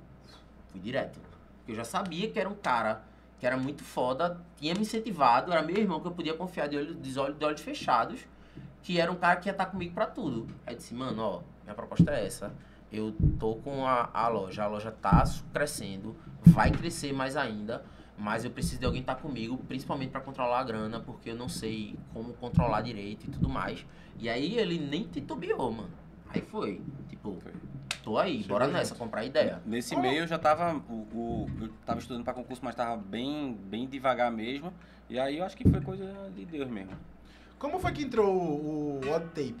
[0.67, 1.17] fui direto.
[1.65, 3.03] Eu já sabia que era um cara
[3.39, 6.77] que era muito foda, tinha me incentivado, era meu irmão que eu podia confiar de
[6.77, 8.25] olhos, de olhos, de olhos fechados,
[8.85, 10.45] que era um cara que ia estar comigo pra tudo.
[10.65, 12.53] Aí disse, mano, ó, minha proposta é essa.
[12.91, 16.15] Eu tô com a, a loja, a loja tá crescendo,
[16.45, 17.83] vai crescer mais ainda,
[18.15, 21.49] mas eu preciso de alguém estar comigo, principalmente pra controlar a grana, porque eu não
[21.49, 23.83] sei como controlar direito e tudo mais.
[24.19, 25.89] E aí ele nem titubeou, mano.
[26.29, 26.79] Aí foi,
[27.09, 27.53] tipo, Foi.
[28.03, 28.77] tô aí, Chegou bora junto.
[28.77, 29.61] nessa, comprar ideia.
[29.65, 30.75] Nesse meio eu já tava.
[30.87, 34.71] O, o- eu tava estudando pra concurso, mas tava bem, bem devagar mesmo.
[35.09, 36.05] E aí eu acho que foi coisa
[36.35, 36.91] de Deus mesmo.
[37.59, 39.55] Como foi que entrou o, o Odd Tape?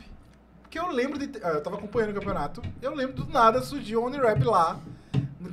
[0.61, 1.31] Porque eu lembro de.
[1.43, 2.61] ah, Eu tava acompanhando o campeonato.
[2.81, 4.79] Eu lembro do nada surgiu o Only Rap lá.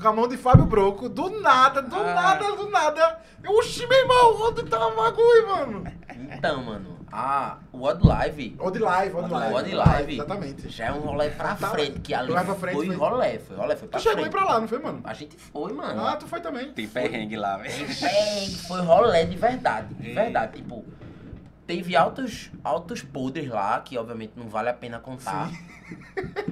[0.01, 1.09] Com a mão de Fábio Broco.
[1.09, 2.15] Do nada, do Ah.
[2.15, 3.21] nada, do nada.
[3.45, 5.85] Eu, oxi, meu irmão, onde tá o bagulho, mano?
[6.33, 9.55] Então, mano, a, o Odd Live Odd Live, Odd O Live.
[9.55, 10.15] Odd Live.
[10.15, 10.69] Exatamente.
[10.71, 12.97] já é um rolê pra Tá, frente, que ali pra frente, foi foi.
[12.97, 14.33] rolê, foi rolê, foi Tu pra chegou aí frente.
[14.33, 15.01] pra lá, não foi, mano?
[15.05, 16.07] A gente foi, mano.
[16.07, 16.73] Ah, tu foi também.
[16.73, 17.87] Tem perrengue lá, velho.
[17.87, 20.57] Bem, foi rolê de verdade, de verdade.
[20.57, 20.85] Tipo,
[21.67, 25.51] teve altos, altos podres lá, que obviamente não vale a pena contar.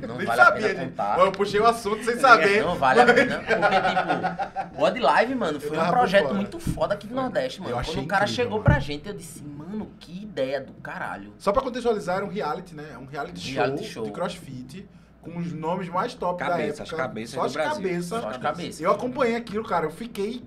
[0.07, 0.91] Não Nem vale a sabia, pena gente.
[0.91, 1.19] contar.
[1.19, 2.63] Eu puxei o assunto sem saber.
[2.63, 6.95] Não vale a pena, porque, tipo, o Odd Live, mano, foi um projeto muito foda
[6.95, 7.75] aqui do Nordeste, mano.
[7.75, 8.65] Quando o cara incrível, chegou mano.
[8.65, 11.33] pra gente, eu disse, mano, que ideia do caralho.
[11.39, 12.97] Só pra contextualizar, era um reality, né?
[12.99, 14.05] Um reality, Reality show, show.
[14.05, 14.89] de crossfit.
[15.23, 16.97] Com os nomes mais top da época.
[16.97, 17.75] cabeças Só as Brasil.
[17.75, 18.07] cabeças.
[18.07, 18.81] Só as cabeças.
[18.81, 19.85] Eu acompanhei aquilo, cara.
[19.85, 20.43] Eu fiquei.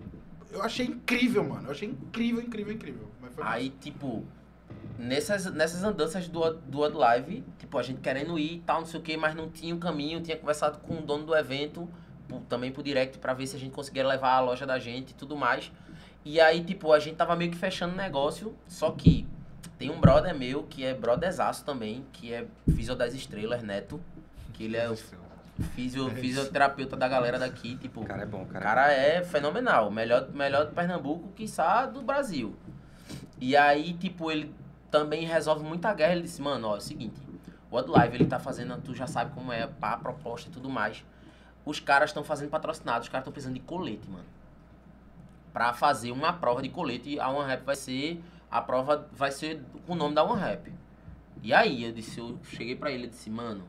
[0.52, 1.68] Eu achei incrível, mano.
[1.68, 3.08] Eu achei incrível, incrível, incrível.
[3.40, 4.26] Aí, tipo,
[4.98, 8.88] nessas, nessas andanças do, do Odd Live, tipo, a gente querendo ir e tal, não
[8.88, 11.88] sei o que, mas não tinha um caminho, tinha conversado com o dono do evento,
[12.28, 15.12] por- também por direct, pra ver se a gente conseguia levar a loja da gente
[15.12, 15.72] e tudo mais.
[16.26, 19.28] E aí, tipo, a gente tava meio que fechando o negócio, só que
[19.78, 24.00] tem um brother meu, que é brotherzaço também, que é Fisio das Estrelas, Neto,
[24.54, 24.96] que ele é o
[25.76, 28.02] fisio, É fisioterapeuta da galera daqui, tipo...
[28.02, 28.64] O cara é bom, o O cara.
[28.64, 29.92] cara é fenomenal.
[29.92, 32.56] Melhor, melhor do Pernambuco, quiçá do Brasil.
[33.40, 34.54] E aí, tipo, ele
[34.94, 36.12] também resolve muita guerra.
[36.12, 37.20] Ele disse, mano, ó, é o seguinte,
[37.72, 40.54] o Odd Live, ele tá fazendo, tu já sabe como é, pá, a proposta e
[40.54, 41.04] tudo mais.
[41.66, 44.28] Os caras estão fazendo patrocinados, os caras estão precisando de colete, mano.
[45.52, 49.64] Pra fazer uma prova de colete, a One Rap vai ser, a prova vai ser
[49.88, 50.72] com o nome da One Rap.
[51.42, 53.64] E aí, eu disse, eu cheguei pra ele e disse, mano,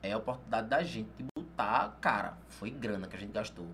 [0.00, 3.66] é a oportunidade da gente de botar, cara, foi grana que a gente gastou.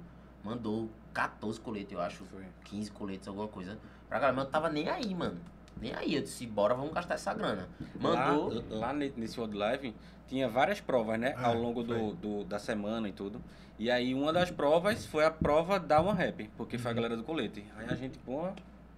[0.42, 2.46] Mandou 14 coletes, eu acho, Foi.
[2.64, 3.78] 15 coletes, alguma coisa.
[4.08, 5.38] Pra galera, mas eu tava nem aí, mano.
[5.80, 6.14] Nem aí.
[6.14, 7.68] Eu disse, bora, vamos gastar essa grana.
[7.98, 8.52] Mandou.
[8.54, 9.94] Lá, lá ne- nesse World Live
[10.28, 11.34] tinha várias provas, né?
[11.36, 13.40] Ah, ao longo do, do- da semana e tudo.
[13.78, 17.16] E aí uma das provas foi a prova da One Rap, porque foi a galera
[17.16, 17.64] do colete.
[17.78, 18.48] Aí a gente, pô,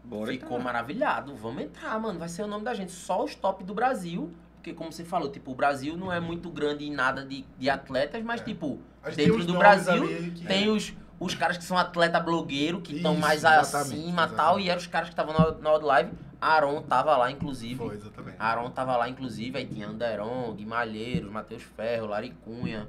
[0.02, 0.58] bora Ficou entrar.
[0.64, 1.34] maravilhado.
[1.36, 2.18] Vamos entrar, mano.
[2.18, 2.90] Vai ser o nome da gente.
[2.92, 4.30] Só os top do Brasil.
[4.56, 7.68] Porque, como você falou, tipo, o Brasil não é muito grande em nada de, de
[7.68, 8.44] atletas, mas, É.
[8.44, 8.78] tipo,
[9.16, 13.40] dentro do Brasil, que- tem os, os caras que são atleta blogueiro, que estão mais
[13.40, 14.60] exatamente, acima e tal.
[14.60, 16.12] E eram os caras que estavam na, na Live.
[16.42, 17.76] Aaron tava lá, inclusive.
[17.76, 18.36] Foi, exatamente.
[18.38, 22.88] Aaron tava lá, inclusive, aí tinha Anderon, Guimalheiros, Matheus Ferro, Lari Cunha.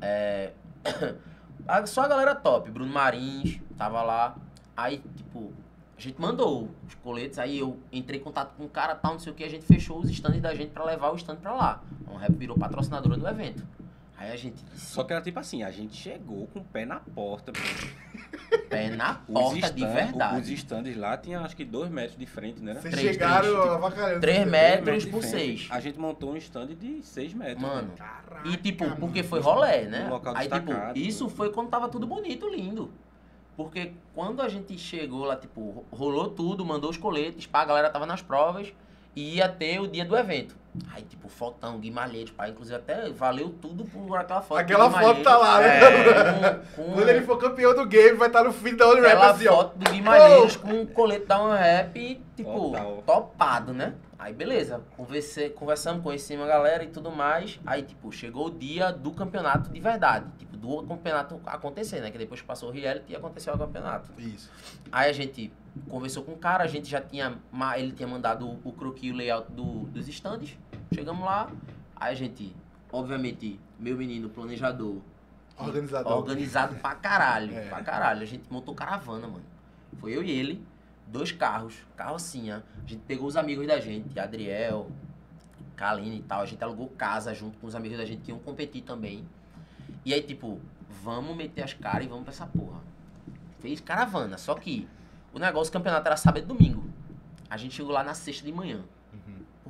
[0.00, 0.52] É...
[1.66, 4.36] a- Só a galera top, Bruno Marins tava lá.
[4.76, 5.52] Aí, tipo,
[5.96, 9.18] a gente mandou os coletes, aí eu entrei em contato com o cara tal, não
[9.18, 11.54] sei o que, a gente fechou os stands da gente pra levar o stand pra
[11.54, 11.82] lá.
[12.14, 13.64] A Rap virou patrocinadora do evento.
[14.16, 16.84] Aí a gente disse, Só que era tipo assim, a gente chegou com o pé
[16.84, 17.52] na porta.
[17.52, 17.58] pô.
[18.70, 20.40] pé na porta de stand- verdade.
[20.40, 22.74] Os stands lá tinham acho que dois metros de frente, né?
[22.74, 24.20] Vocês Três, chegaram três, avacalhando.
[24.20, 25.04] três metros.
[25.06, 25.46] Por de frente.
[25.58, 25.68] seis.
[25.70, 27.60] A gente montou um stand de seis metros.
[27.62, 28.96] Mano, Caraca, E tipo, mano.
[28.96, 30.06] porque foi rolé, né?
[30.06, 32.92] Um local Aí, tipo, isso foi quando tava tudo bonito, lindo.
[33.56, 37.64] Porque quando a gente chegou lá, tipo, ro- rolou tudo, mandou os coletes, pá, a
[37.64, 38.72] galera tava nas provas
[39.14, 40.56] e ia ter o dia do evento.
[40.92, 44.58] Aí, tipo, fotão, Guimalheiros, pá, inclusive até valeu tudo por aquela foto.
[44.58, 45.78] Aquela foto tá lá, né?
[45.78, 49.00] É, com, com Quando ele for campeão do game, vai estar no fim da Only
[49.00, 49.56] Rap aquela assim, ó.
[49.56, 53.02] foto do Guimalheiros com o colete da One Rap, tipo, Total.
[53.06, 53.94] topado, né?
[54.18, 57.60] Aí beleza, conversei, conversamos, conhecemos a galera e tudo mais.
[57.66, 60.26] Aí, tipo, chegou o dia do campeonato de verdade.
[60.38, 62.10] Tipo, do campeonato acontecer, né?
[62.10, 64.10] Que depois que passou o reality e aconteceu o campeonato.
[64.18, 64.50] Isso.
[64.90, 65.52] Aí a gente
[65.88, 67.36] conversou com o cara, a gente já tinha.
[67.76, 70.56] Ele tinha mandado o, o croquis e o layout do, dos stands.
[70.94, 71.50] Chegamos lá,
[71.96, 72.54] aí a gente
[72.92, 74.98] obviamente, meu menino planejador,
[75.58, 76.12] Organizador.
[76.16, 77.68] organizado pra caralho, É.
[77.68, 78.22] pra caralho.
[78.22, 79.44] A gente montou caravana, mano.
[79.98, 80.64] Foi eu e ele,
[81.08, 82.62] dois carros, carrocinha.
[82.84, 84.90] A gente pegou os amigos da gente, Adriel,
[85.76, 86.40] Kaline e tal.
[86.42, 89.24] A gente alugou casa junto com os amigos da gente que iam competir também.
[90.04, 90.60] E aí, tipo,
[91.02, 92.80] vamos meter as caras e vamos pra essa porra.
[93.60, 94.86] Fez caravana, só que
[95.32, 96.84] o negócio, o campeonato era sábado e domingo.
[97.50, 98.84] A gente chegou lá na sexta de manhã.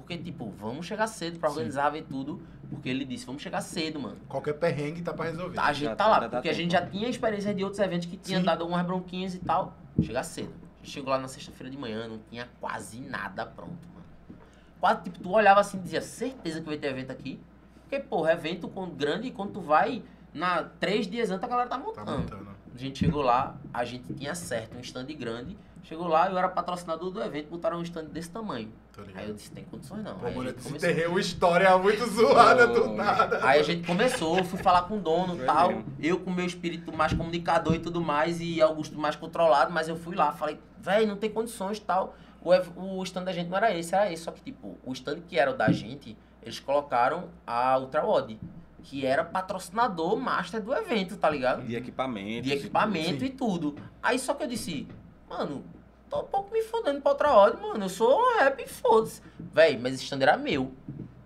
[0.05, 2.43] Porque, tipo, vamos chegar cedo pra organizar, ver tudo.
[2.69, 4.17] Porque ele disse, vamos chegar cedo, mano.
[4.29, 5.55] Qualquer perrengue tá pra resolver.
[5.57, 6.55] Tá, a gente Já tá tá- lá, dá porque a tempo.
[6.63, 8.45] gente já tinha experiência de outros eventos que tinha Sim.
[8.45, 9.75] dado algumas bronquinhas e tal.
[10.03, 10.53] Chegar cedo.
[10.53, 14.05] A gente chegou lá na sexta-feira de manhã, não tinha quase nada pronto, mano.
[14.79, 17.41] Quase, tipo, tu olhava assim e dizia, certeza que vai ter evento aqui.
[17.83, 20.03] Porque, porra, evento grande, quando tu vai,
[20.35, 22.49] na três dias antes a galera tá Tá montando.
[22.75, 25.57] A gente chegou lá, a gente tinha certo um stand grande.
[25.85, 28.73] Chegou lá, eu era patrocinador do evento, botaram um stand desse tamanho.
[29.15, 30.19] Aí eu disse, tem condições não.
[30.19, 30.73] Pô, Aí começou.
[30.73, 33.39] desenterrei uma história muito zoada do nada.
[33.43, 35.69] Aí a gente começou, fui falar com o dono e tal.
[35.69, 35.85] mesmo.
[36.01, 39.97] Eu com meu espírito mais comunicador e tudo mais, e Augusto mais controlado, mas eu
[39.97, 42.15] fui lá, falei, véi, não tem condições e tal.
[42.43, 42.51] O,
[42.99, 44.23] o stand da gente não era esse, era esse.
[44.23, 48.39] Só que, tipo, o stand que era o da gente, eles colocaram a Ultrawod,
[48.85, 51.63] que era patrocinador master do evento, tá ligado?
[51.63, 52.43] De equipamento.
[52.43, 53.27] De equipamento sim.
[53.27, 53.77] e tudo.
[54.03, 54.87] Aí só que eu disse,
[55.29, 55.65] mano,
[56.09, 57.85] tô um pouco me fodendo pra Ultrawod, mano.
[57.87, 59.23] Eu sou um rap e foda-se.
[59.39, 60.71] Véi, mas esse stand era meu.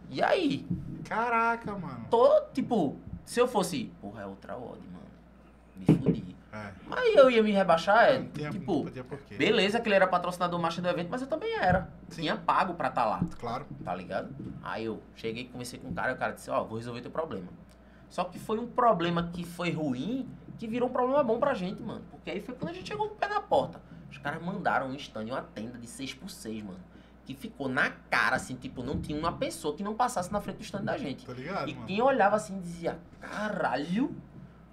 [0.08, 0.64] E aí?
[1.04, 2.06] Caraca, mano.
[2.08, 5.08] tô, tipo, se eu fosse, porra, é outra odd, mano.
[5.76, 6.37] Me fudi.
[6.52, 6.70] É.
[6.86, 9.04] Mas eu ia me rebaixar, é, tipo, podia
[9.36, 11.90] beleza que ele era patrocinador master do evento, mas eu também era.
[12.08, 12.22] Sim.
[12.22, 13.66] Tinha pago pra estar lá, Claro.
[13.84, 14.34] tá ligado?
[14.62, 17.10] Aí eu cheguei, conversei com o cara, e o cara disse, ó, vou resolver teu
[17.10, 17.48] problema.
[18.08, 20.26] Só que foi um problema que foi ruim,
[20.56, 22.02] que virou um problema bom pra gente, mano.
[22.10, 23.80] Porque aí foi quando a gente chegou com o pé na porta.
[24.10, 26.80] Os caras mandaram um stand, uma tenda de 6x6, mano.
[27.26, 30.56] Que ficou na cara, assim, tipo, não tinha uma pessoa que não passasse na frente
[30.56, 31.26] do stand da gente.
[31.26, 31.86] Tô ligado, E mano.
[31.86, 34.16] quem olhava assim dizia, caralho,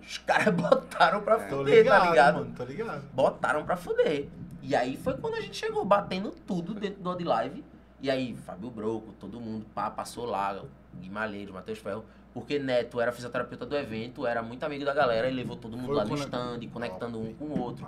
[0.06, 2.36] os caras botaram pra Tô fuder, ligado, tá ligado?
[2.36, 2.54] mano.
[2.56, 3.04] Tô ligado.
[3.14, 4.28] Botaram pra fuder.
[4.62, 7.64] E aí foi quando a gente chegou batendo tudo dentro do Odd Live.
[8.02, 10.62] E aí, Fábio Broco, todo mundo pá, passou lá,
[11.00, 12.06] Guimalheiros, Matheus Ferro.
[12.34, 15.88] Porque Neto era fisioterapeuta do evento, era muito amigo da galera e levou todo mundo
[15.88, 17.88] Foi lá no stand, conectando um com o outro,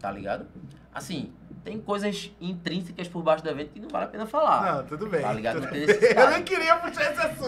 [0.00, 0.46] tá ligado?
[0.92, 1.32] Assim,
[1.66, 4.76] tem coisas intrínsecas por baixo do evento que não vale a pena falar.
[4.76, 5.20] Não, tudo bem.
[5.20, 5.60] Tá ligado?
[5.60, 5.82] Não tem.
[5.82, 7.42] Eu nem queria puxar esse assunto,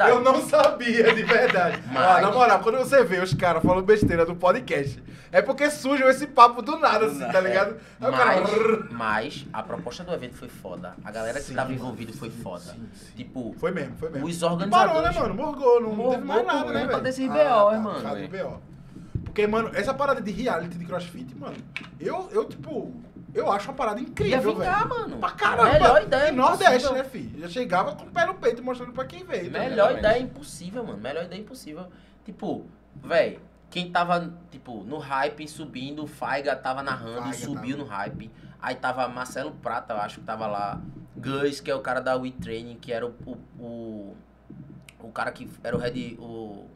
[0.00, 0.08] mano.
[0.10, 1.80] Eu não sabia, de verdade.
[1.92, 5.70] Mas- Ó, na moral, quando você vê os caras falando besteira do podcast, é porque
[5.70, 7.76] surgiu esse papo do nada, assim, tá ligado?
[8.00, 8.40] Aí o cara.
[8.90, 10.96] Mas, mas a proposta do evento foi foda.
[11.04, 11.80] A galera que Sim, tava mano.
[11.80, 12.64] envolvida foi foda.
[12.64, 13.12] Sim, sim.
[13.16, 14.26] Tipo, Foi mesmo, foi mesmo.
[14.26, 15.14] os E parou, organizadores.
[15.14, 15.34] né, mano?
[15.34, 17.00] Morgou, não, não teve mais nada, né, velho?
[17.00, 17.38] desses Ah, BO,
[17.70, 17.94] tá, irmão.
[17.94, 18.60] por causa do BO.
[19.24, 21.56] Porque, mano, essa parada de reality de crossfit, mano,
[22.00, 22.92] eu, eu tipo,
[23.38, 25.00] eu acho uma parada Ia incrível, vingar, velho.
[25.00, 25.18] mano.
[25.18, 25.72] Pra caramba.
[25.72, 26.28] Melhor ideia.
[26.28, 27.40] E Nordeste, né, filho?
[27.40, 29.50] Já chegava com o pé no peito mostrando pra quem veio.
[29.52, 29.98] tá Melhor ligado?
[29.98, 30.98] ideia impossível, mano.
[30.98, 31.86] Melhor ideia impossível.
[32.24, 32.66] Tipo,
[32.96, 37.88] velho, quem tava, tipo, no hype subindo, o Faiga tava narrando Faiga e subiu tava.
[37.90, 38.30] no hype.
[38.60, 40.80] Aí tava Marcelo Prata, eu acho que tava lá.
[41.16, 44.16] Gus, que é o cara da We Training, que era o, o, o,
[45.00, 46.66] o cara que era o head, o,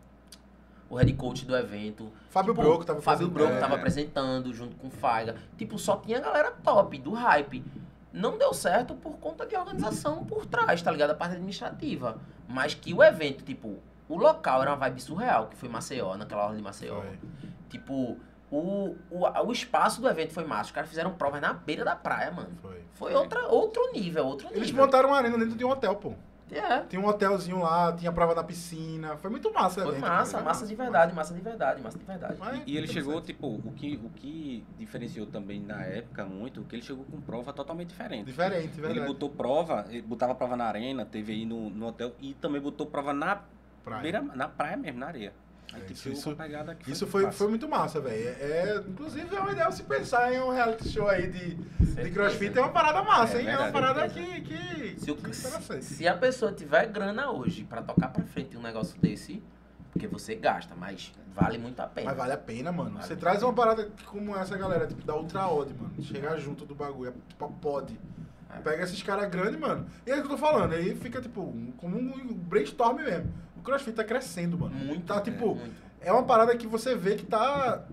[0.91, 2.11] o head coach do evento.
[2.29, 3.61] Fábio Tipo, Broco tava Fábio Broco é.
[3.61, 5.37] tava apresentando junto com o Faiga.
[5.57, 7.65] Tipo, só tinha galera top, do hype.
[8.13, 11.11] Não deu certo por conta de organização por trás, tá ligado?
[11.11, 12.19] A parte administrativa.
[12.49, 13.79] Mas que o evento, tipo,
[14.09, 17.01] o local era uma vibe surreal, que foi Maceió, naquela hora de Maceió.
[17.01, 17.19] Foi.
[17.69, 18.19] Tipo,
[18.51, 20.65] o, o, o espaço do evento foi massa.
[20.65, 22.51] Os caras fizeram provas na beira da praia, mano.
[22.61, 22.81] Foi.
[22.95, 24.63] Foi outra, outro nível, outro nível.
[24.63, 26.15] Eles montaram uma arena dentro de um hotel, pô.
[26.53, 29.17] É, Tinha um hotelzinho lá, tinha prova na piscina.
[29.19, 30.45] Foi muito massa, foi evento, massa, cara.
[30.45, 32.37] massa de verdade, massa de verdade, massa de verdade.
[32.39, 36.75] Mas E ele chegou, tipo, o que, o que diferenciou também na época muito, que
[36.77, 38.27] ele chegou com prova totalmente diferente.
[38.27, 39.07] Diferente, Ele verdade.
[39.07, 42.87] botou prova, ele botava prova na arena, teve aí no, no hotel, e também botou
[42.87, 43.43] prova na,
[43.85, 44.03] Praia.
[44.03, 45.33] beira, na praia mesmo, na areia.
[45.73, 47.39] Aí É, tipo, isso- pegada que Isso foi, massa.
[47.39, 48.29] foi muito massa, velho.
[48.29, 52.11] É, é, inclusive, é uma ideia se pensar em um reality show aí de, de
[52.11, 52.59] crossfit.
[52.59, 53.49] É uma parada massa, É hein?
[53.49, 55.33] É uma verdade, parada que, que, Se, o- que
[55.83, 59.41] se a pessoa tiver grana hoje pra tocar pra frente um negócio desse,
[59.93, 62.09] porque você gasta, mas vale muito a pena.
[62.09, 62.91] Mas vale a pena, mano.
[62.95, 65.93] Vale Você traz a uma parada como essa galera, tipo, da Ultra Odd, mano.
[66.03, 67.97] Chegar junto do bagulho, é tipo a pod.
[68.53, 68.59] É.
[68.59, 69.87] Pega esses caras grandes, mano.
[70.05, 70.73] E é isso que eu tô falando.
[70.73, 73.33] Aí fica, tipo, como um brainstorm mesmo.
[73.61, 74.75] O crossfit tá crescendo, mano.
[74.75, 75.75] Muito, Tá, tipo, Muito.
[76.01, 77.85] é uma parada que você vê que tá.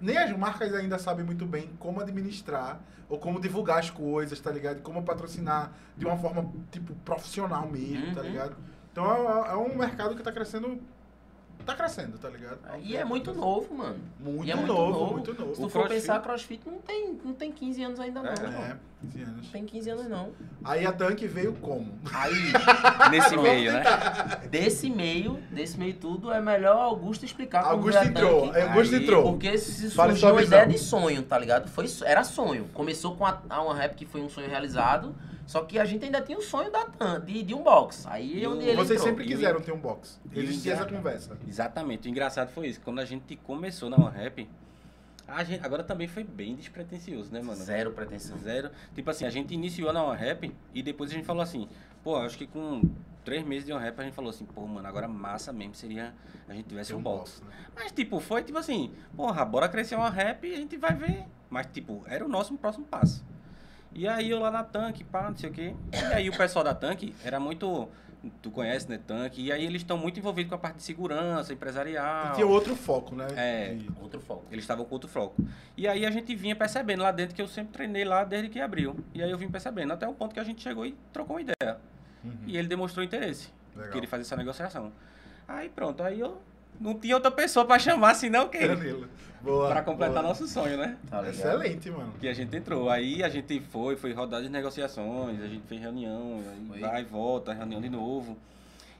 [0.00, 4.50] Nem as marcas ainda sabem muito bem como administrar ou como divulgar as coisas, tá
[4.52, 4.82] ligado?
[4.82, 8.26] Como patrocinar de uma forma, tipo, profissional mesmo, tá Uhum.
[8.28, 8.56] ligado?
[8.92, 9.04] Então
[9.44, 10.78] é, é um mercado que tá crescendo
[11.66, 12.58] tá crescendo, tá ligado?
[12.82, 13.98] E é muito novo, mano.
[14.18, 15.12] Muito, E é muito novo, novo.
[15.14, 15.54] muito novo.
[15.54, 18.30] Se tu O for crossfit- pensar, crossfit não tem, não tem 15 anos ainda não,
[18.30, 18.56] É, mano.
[18.58, 19.36] É, 15 anos.
[19.44, 20.30] Não tem 15 anos não.
[20.64, 21.98] Aí a Tanque veio como?
[22.12, 22.32] Aí,
[23.10, 23.82] Nesse meio, né?
[24.50, 28.60] desse meio, desse meio tudo, é melhor Augusto explicar como Augusto entrou, tanque.
[28.62, 29.22] Augusto Aí, entrou.
[29.24, 31.68] Porque se surgiu uma ideia de sonho, tá ligado?
[31.68, 32.68] Foi, era sonho.
[32.72, 35.14] Começou com a, a One Rap, que foi um sonho realizado.
[35.46, 36.84] Só que a gente ainda tinha o sonho da
[37.18, 38.04] de, de um box.
[38.08, 39.08] Aí E onde ele Vocês entrou.
[39.08, 40.20] sempre E quiseram ter um box.
[40.34, 41.38] Existia essa conversa.
[41.46, 42.08] Exatamente.
[42.08, 42.80] O engraçado foi isso.
[42.80, 44.48] Quando a gente começou na One Rap,
[45.28, 47.54] a gente agora também foi bem despretensioso, né, mano?
[47.56, 48.36] Zero pretensão.
[48.38, 48.70] Zero.
[48.94, 51.68] Tipo assim, a gente iniciou na One Rap e depois a gente falou assim,
[52.02, 52.82] pô, acho que com
[53.24, 56.12] três meses de One Rap a gente falou assim, pô, mano, agora massa mesmo seria
[56.48, 57.42] a gente tivesse um box.
[57.42, 57.52] né?
[57.74, 61.24] Mas, tipo, foi tipo assim, porra, bora crescer uma rap e a gente vai ver.
[61.50, 63.24] Mas, tipo, era o nosso próximo passo.
[63.96, 65.74] E aí eu lá na tanque, pá, não sei o quê.
[65.92, 67.88] E aí o pessoal da tanque era muito.
[68.42, 69.40] Tu conhece, né, tanque?
[69.40, 72.32] E aí eles estão muito envolvidos com a parte de segurança, empresarial.
[72.32, 73.26] E tinha outro foco, né?
[73.36, 73.74] É.
[73.74, 74.44] De- Outro foco.
[74.50, 75.36] Eles estavam com outro foco.
[75.76, 78.58] E aí a gente vinha percebendo lá dentro que eu sempre treinei lá desde que
[78.60, 78.96] abriu.
[79.14, 81.42] E aí eu vim percebendo, até o ponto que a gente chegou e trocou uma
[81.42, 81.78] ideia.
[82.24, 82.32] Uhum.
[82.46, 83.48] E ele demonstrou interesse.
[83.76, 83.92] Legal.
[83.92, 84.92] Queria fazer essa negociação.
[85.46, 86.40] Aí pronto, aí eu
[86.80, 88.66] não tinha outra pessoa pra chamar senão quem?
[88.66, 89.08] Danilo.
[89.40, 89.68] Boa.
[89.68, 90.28] Pra completar boa.
[90.28, 90.96] nosso sonho, né?
[91.08, 91.28] Tá?
[91.28, 92.12] Excelente, mano.
[92.18, 92.90] Que a gente entrou.
[92.90, 96.80] Aí a gente foi, foi rodada de negociações, a gente fez reunião, Foi.
[96.80, 98.36] vai e volta, reunião de novo.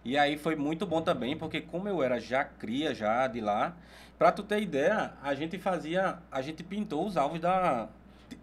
[0.04, 3.74] E aí foi muito bom também, porque como eu era já cria já de lá,
[4.16, 7.88] pra tu ter ideia, a gente fazia, a gente pintou os alvos da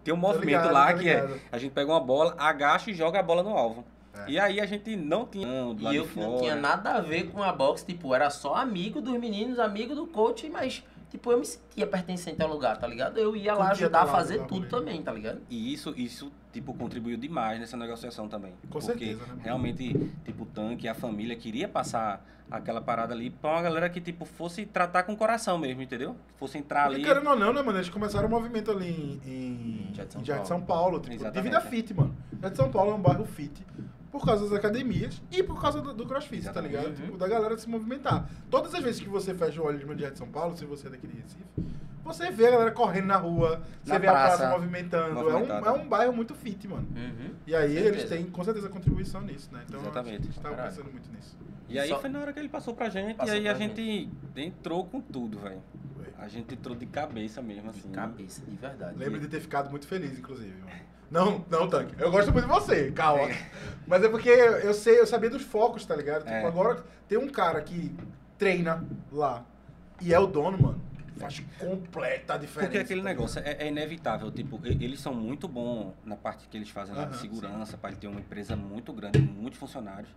[0.02, 3.18] tem um movimento ligado, lá que é, a gente pega uma bola, agacha e joga
[3.20, 3.84] a bola no alvo.
[4.16, 4.30] É.
[4.30, 6.54] E aí a gente não tinha não, do lado E eu de que não tinha
[6.54, 10.48] nada a ver com a box, tipo, era só amigo dos meninos, amigo do coach,
[10.48, 13.18] mas, tipo, eu me sentia pertencente ao lugar, tá ligado?
[13.18, 15.40] Eu ia lá ajudar a tá fazer lá tudo também, tá ligado?
[15.50, 18.52] E isso, isso, tipo, contribuiu demais nessa negociação também.
[18.70, 19.42] Com porque certeza, né?
[19.42, 24.00] realmente, tipo, o tanque, a família queria passar aquela parada ali pra uma galera que,
[24.00, 26.14] tipo, fosse tratar com o coração mesmo, entendeu?
[26.28, 27.04] Que fosse entrar Porque, ali.
[27.04, 27.78] querendo ou não, né, mano?
[27.78, 30.48] Eles começaram um movimento ali em, em, Em Jardim de São de.
[30.48, 31.42] São Paulo, tipo, de Exatamente.
[31.44, 32.14] vida fit, mano.
[32.40, 33.64] Jardim de São Paulo é um bairro fit
[34.14, 36.86] por causa das academias e por causa do, do crossfit, tá ligado?
[36.86, 36.94] Uhum.
[36.94, 38.30] Tipo, da galera se movimentar.
[38.48, 40.86] Todas as vezes que você fecha o olho de Jardim de São Paulo, se você
[40.86, 41.42] é daqui de Recife,
[42.04, 45.14] você vê a galera correndo na rua, você Na vê a praça praça, movimentando.
[45.16, 45.66] movimentada.
[45.68, 46.86] É, um, é um bairro muito fit, mano.
[46.94, 47.30] Uhum.
[47.44, 47.88] E aí Certeza.
[47.96, 49.64] eles têm, com certeza, contribuição nisso, né?
[49.68, 50.20] Então, Exatamente.
[50.20, 50.76] a gente tava Caralho.
[50.76, 51.36] pensando muito nisso.
[51.68, 53.54] E aí Só- foi na hora que ele passou pra gente, Passou e aí a
[53.54, 55.60] gente entrou com tudo, velho.
[56.24, 57.90] A gente entrou de cabeça mesmo, De assim.
[57.90, 58.96] cabeça, de verdade.
[58.96, 60.72] Lembro de ter ficado muito feliz, inclusive, mano.
[61.10, 61.94] Não, não, Tanque.
[61.98, 63.28] Eu gosto muito de você, calma.
[63.86, 66.20] Mas é porque eu sei, eu sabia dos focos, tá ligado?
[66.20, 66.46] Tipo, É.
[66.46, 67.94] agora tem um cara que
[68.38, 69.44] treina lá
[70.00, 70.80] e é o dono, mano.
[71.18, 72.60] Faz completa diferença.
[72.70, 74.30] Porque aquele tá negócio é, é inevitável.
[74.32, 78.08] Tipo, eles são muito bons na parte que eles fazem lá de segurança, para ter
[78.08, 80.08] uma empresa muito grande, muitos funcionários.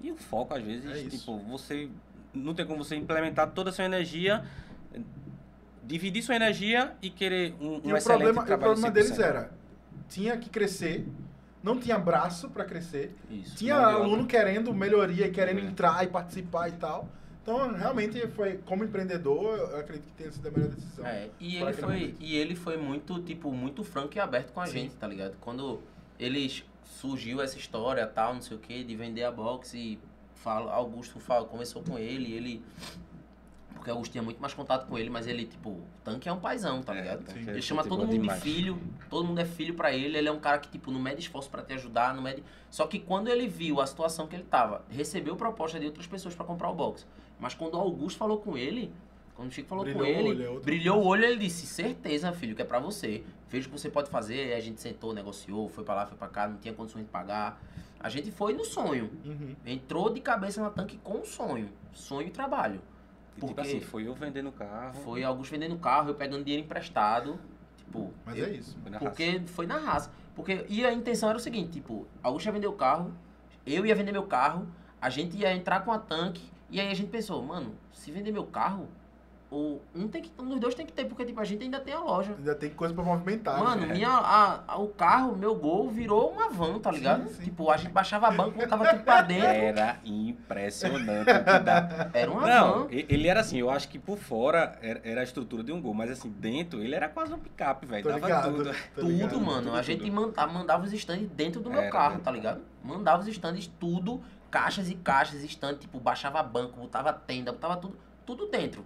[0.00, 1.88] E o foco, às vezes, É tipo, você.
[2.32, 4.44] Não tem como você implementar toda a sua energia,
[5.86, 8.72] dividir sua energia e querer um, um E o excelente problema, o trabalho.
[8.72, 8.92] problema 100%.
[8.92, 9.50] deles era,
[10.08, 11.06] tinha que crescer,
[11.62, 13.56] não tinha braço pra crescer, Isso.
[13.56, 14.26] tinha aluno obra.
[14.26, 15.62] querendo melhoria e querendo É.
[15.64, 17.08] entrar e participar e tal.
[17.42, 21.06] Então, realmente, foi como empreendedor, eu acredito que tenha sido a melhor decisão.
[21.06, 22.16] É, e ele, foi, momento.
[22.18, 24.72] e ele foi muito, tipo, muito franco e aberto com a Sim.
[24.80, 25.36] gente, tá ligado?
[25.40, 25.80] Quando
[26.18, 29.96] eles surgiu essa história, tal, não sei o que, de vender a box e
[30.34, 32.64] fala, Augusto fala, começou com ele, ele.
[33.86, 36.40] Porque Augusto tinha muito mais contato com ele, mas ele, tipo, o tanque é um
[36.40, 37.24] paizão, tá É, ligado?
[37.30, 38.42] É Ele chama todo mundo demais.
[38.42, 40.98] de filho, todo mundo é filho pra ele, ele é um cara que, tipo, não
[40.98, 42.42] mede esforço pra te ajudar, não mede...
[42.68, 46.34] Só que quando ele viu a situação que ele tava, recebeu proposta de outras pessoas
[46.34, 47.06] pra comprar o box.
[47.38, 48.92] Mas quando o Augusto falou com ele,
[49.36, 51.10] quando o Chico falou Brilhou com o ele, olho, é brilhou o coisa.
[51.10, 53.22] olho, ele disse, certeza, filho, que é pra você.
[53.48, 56.18] Veja o que você pode fazer, aí a gente sentou, negociou, foi pra lá, foi
[56.18, 57.62] pra cá, não tinha condições de pagar.
[58.00, 59.54] A gente foi no sonho, Uhum.
[59.64, 62.80] entrou de cabeça na tanque com sonho, sonho e trabalho.
[63.36, 64.94] Tipo Porque assim, foi eu vendendo o carro.
[65.02, 67.38] Foi Augusto vendendo carro, eu pegando dinheiro emprestado,
[67.76, 68.10] tipo...
[68.24, 68.76] Mas eu- é isso.
[68.82, 69.10] foi na raça.
[69.10, 70.10] porque foi na raça.
[70.34, 73.12] Porque, e a intenção era o seguinte, tipo, Augusto ia vender o carro,
[73.66, 74.66] eu ia vender meu carro,
[75.00, 78.32] a gente ia entrar com a tanque, e aí a gente pensou, mano, se vender
[78.32, 78.88] meu carro,
[79.48, 81.78] ou um, tem que, um dos dois tem que ter, porque tipo, a gente ainda
[81.78, 82.34] tem a loja.
[82.36, 83.62] Ainda tem coisa pra movimentar.
[83.62, 83.94] Mano, né?
[83.94, 87.28] minha, a, a- o carro, meu gol, virou uma van, tá ligado?
[87.28, 87.44] sim.
[87.44, 89.46] Tipo, a gente baixava a banca, colocava tudo pra dentro.
[89.46, 92.10] Era impressionante o que dá.
[92.12, 92.86] Era uma Não, van.
[92.90, 95.94] ele era assim, eu acho que por fora era, era a estrutura de um gol,
[95.94, 98.04] mas assim, dentro ele era quase um picape, velho.
[98.04, 98.70] Dava ligado, tudo.
[98.94, 99.40] Tudo, ligado.
[99.40, 99.62] mano.
[99.68, 100.12] tudo, a gente tudo.
[100.12, 102.22] manda- mandava os estandes dentro do meu Era, carro, era.
[102.22, 102.60] tá ligado?
[102.82, 104.20] Mandava os estandes tudo,
[104.50, 108.84] caixas e caixas, estandes, tipo, baixava banco, botava tenda, botava tudo, tudo dentro.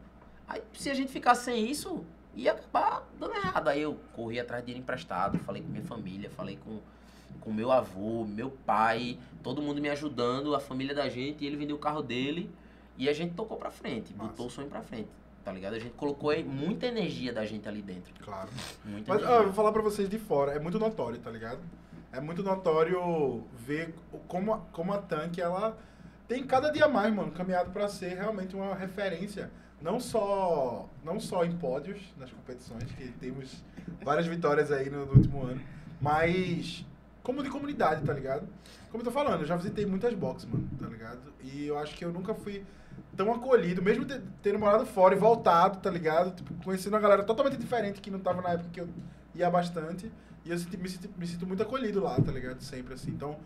[0.50, 3.68] Aí se a gente ficasse sem isso, ia acabar dando errado.
[3.68, 6.80] Aí eu corri atrás de dinheiro emprestado, falei com minha família, falei com
[7.40, 11.56] com meu avô, meu pai, todo mundo me ajudando, a família da gente, e ele
[11.56, 12.50] vendeu o carro dele.
[12.98, 14.30] E a gente tocou pra frente, Massa.
[14.30, 15.08] botou o sonho pra frente,
[15.42, 15.74] tá ligado?
[15.74, 18.12] A gente colocou aí muita energia da gente ali dentro.
[18.22, 18.50] Claro.
[18.84, 19.44] Muita Mas ó, eu energia.
[19.46, 21.60] vou falar pra vocês de fora, é muito notório, tá ligado?
[22.12, 23.94] É muito notório ver
[24.28, 25.78] como a, como a Tanque, ela
[26.28, 29.50] tem cada dia mais, mano, caminhado pra ser realmente uma referência,
[29.82, 33.62] não só não só em pódios nas competições, que temos
[34.04, 35.60] várias vitórias aí no, no último ano,
[36.00, 36.84] mas
[37.22, 38.46] como de comunidade, tá ligado?
[38.90, 41.20] Como eu tô falando, eu já visitei muitas boxes, mano, tá ligado?
[41.42, 42.64] E eu acho que eu nunca fui
[43.16, 44.04] tão acolhido, mesmo
[44.42, 46.34] tendo morado fora e voltado, tá ligado?
[46.34, 48.88] Tipo, conhecendo uma galera totalmente diferente que não tava na época que eu
[49.34, 50.10] ia bastante.
[50.44, 52.60] E eu senti- me, sinto, me sinto muito acolhido lá, tá ligado?
[52.62, 53.10] Sempre assim.
[53.10, 53.36] Então,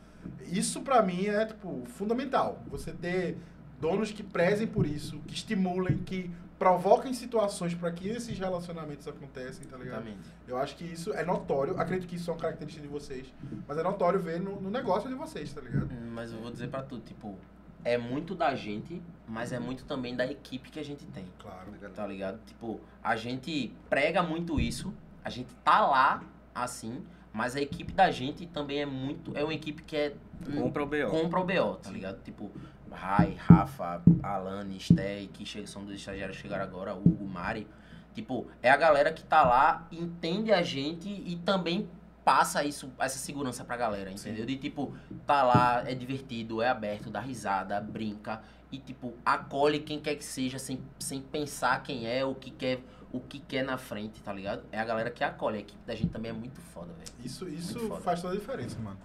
[0.47, 2.63] isso pra mim é, tipo, fundamental.
[2.69, 3.37] Você ter
[3.85, 9.67] donos que prezem por isso, que estimulem, que provoquem situações pra que esses relacionamentos acontecem,
[9.67, 10.07] tá ligado?
[10.07, 10.31] Exatamente.
[10.49, 11.79] Eu acho que isso é notório.
[11.79, 13.27] Acredito que isso é uma característica de vocês.
[13.69, 15.93] Mas é notório ver no, no negócio de vocês, tá ligado?
[15.93, 17.37] Hum, Mas eu vou dizer pra tu, tipo,
[17.85, 21.27] é muito da gente, mas é muito também da equipe que a gente tem.
[21.39, 21.71] Claro.
[21.95, 22.41] Tá ligado?
[22.47, 26.25] Tipo, a gente prega muito isso, a gente tá lá
[26.55, 27.05] assim,
[27.35, 29.37] mas a equipe da gente também é muito.
[29.37, 30.15] É uma equipe que é.
[30.57, 31.11] Compra o BO.
[31.11, 32.23] compra o BO, tá ligado?
[32.23, 32.49] Tipo,
[32.93, 37.67] Rai, Rafa, Alane, Stey, que são dos estagiários que chegaram agora, Hugo, Mari.
[38.15, 41.89] Tipo, é a galera que tá lá, entende a gente e também
[42.25, 44.47] passa isso, essa segurança pra galera, entendeu?
[44.47, 44.95] De tipo,
[45.27, 48.41] tá lá, é divertido, é aberto, dá risada, brinca
[48.75, 52.81] e tipo, acolhe quem quer que seja sem, sem pensar quem é, o que quer,
[53.15, 54.65] o que quer na frente, tá ligado?
[54.73, 57.09] É a galera que acolhe, a equipe da gente também é muito foda, velho.
[57.25, 58.01] Isso, isso foda.
[58.01, 58.99] faz toda a diferença, mano.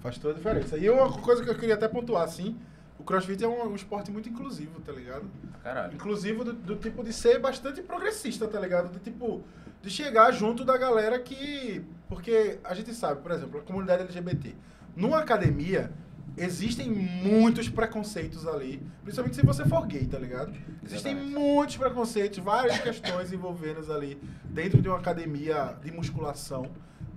[0.00, 0.76] Faz toda a diferença.
[0.76, 2.58] E uma coisa que eu queria até pontuar, assim,
[2.98, 5.30] o crossfit é um, um esporte muito inclusivo, tá ligado?
[5.62, 5.94] Caralho.
[5.94, 8.92] Inclusivo do, do tipo de ser bastante progressista, tá ligado?
[8.92, 9.44] De tipo,
[9.80, 11.84] de chegar junto da galera que.
[12.08, 14.56] Porque a gente sabe, por exemplo, a comunidade LGBT.
[14.96, 15.92] Numa academia,
[16.36, 18.82] existem muitos preconceitos ali.
[19.02, 20.52] Principalmente se você for gay, tá ligado?
[20.84, 21.38] Existem Exatamente.
[21.38, 26.70] muitos preconceitos, várias questões envolvendo ali dentro de uma academia de musculação.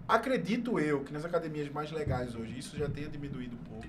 [0.07, 3.87] Acredito eu que nas academias mais legais hoje isso já tenha diminuído um pouco.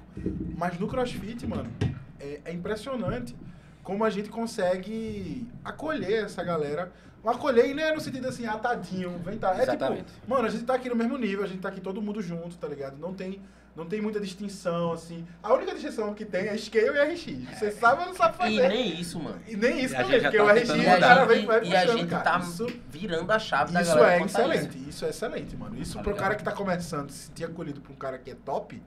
[0.56, 1.70] Mas no crossfit, mano,
[2.18, 3.36] é, é impressionante
[3.82, 6.92] como a gente consegue acolher essa galera.
[7.26, 9.52] Um acolher e não é no sentido assim, ah, tadinho, vem tá.
[9.58, 10.04] É Exatamente.
[10.04, 12.22] tipo, mano, a gente tá aqui no mesmo nível, a gente tá aqui todo mundo
[12.22, 12.96] junto, tá ligado?
[12.98, 13.42] Não tem,
[13.74, 15.26] não tem muita distinção, assim.
[15.42, 17.58] A única distinção que tem é scale e RX.
[17.58, 18.68] Você sabe ou não sabe E fazer.
[18.68, 19.40] nem isso, mano.
[19.48, 21.86] E nem isso E também, porque tá o RX E cara vem, vai e a
[21.86, 22.22] gente cara.
[22.22, 24.12] tá Isso, virando a chave da isso galera.
[24.14, 25.04] é quanto a excelente, isso.
[25.04, 25.76] é excelente, mano.
[25.76, 28.36] Isso Tá pro cara que tá começando, se sentir acolhido por um cara que é
[28.36, 28.80] top,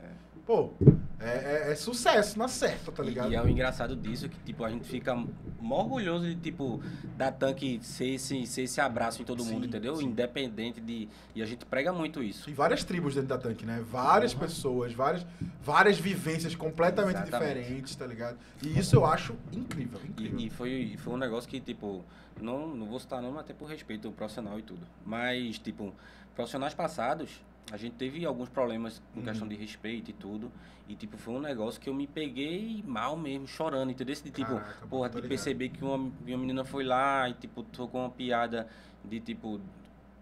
[0.50, 0.72] pô,
[1.20, 3.32] é, é- é sucesso na certa, tá E- ligado?
[3.32, 5.16] E, é o engraçado disso que, tipo, a gente fica
[5.62, 6.82] mó orgulhoso de, tipo,
[7.16, 9.96] da tanque ser esse, ser esse abraço em todo Sim, mundo, entendeu?
[9.98, 10.06] sim.
[10.06, 11.08] Independente de.
[11.36, 12.46] E a gente prega muito isso.
[12.46, 13.86] Tem várias tribos dentro da tanque, né?
[13.92, 14.40] Várias Uhum.
[14.40, 15.24] pessoas, várias,
[15.62, 17.60] várias vivências completamente Exatamente.
[17.60, 18.40] diferentes, tá ligado?
[18.64, 20.40] E isso eu acho incrível, incrível.
[20.40, 22.04] E, e foi, e foi um negócio que, tipo,
[22.42, 24.82] não, não vou citar nome até por respeito ao profissional e tudo.
[25.06, 25.94] Mas, tipo,
[26.34, 27.40] profissionais passados,
[27.72, 29.26] a gente teve alguns problemas com Uhum.
[29.26, 30.52] questão de respeito e tudo.
[30.88, 34.16] E, tipo, foi um negócio que eu me peguei mal mesmo, chorando, entendeu?
[34.16, 38.02] De, tipo, Caraca, porra, de perceber que uma, uma menina foi lá e, tipo, tocou
[38.02, 38.68] uma piada
[39.06, 39.62] de, tipo,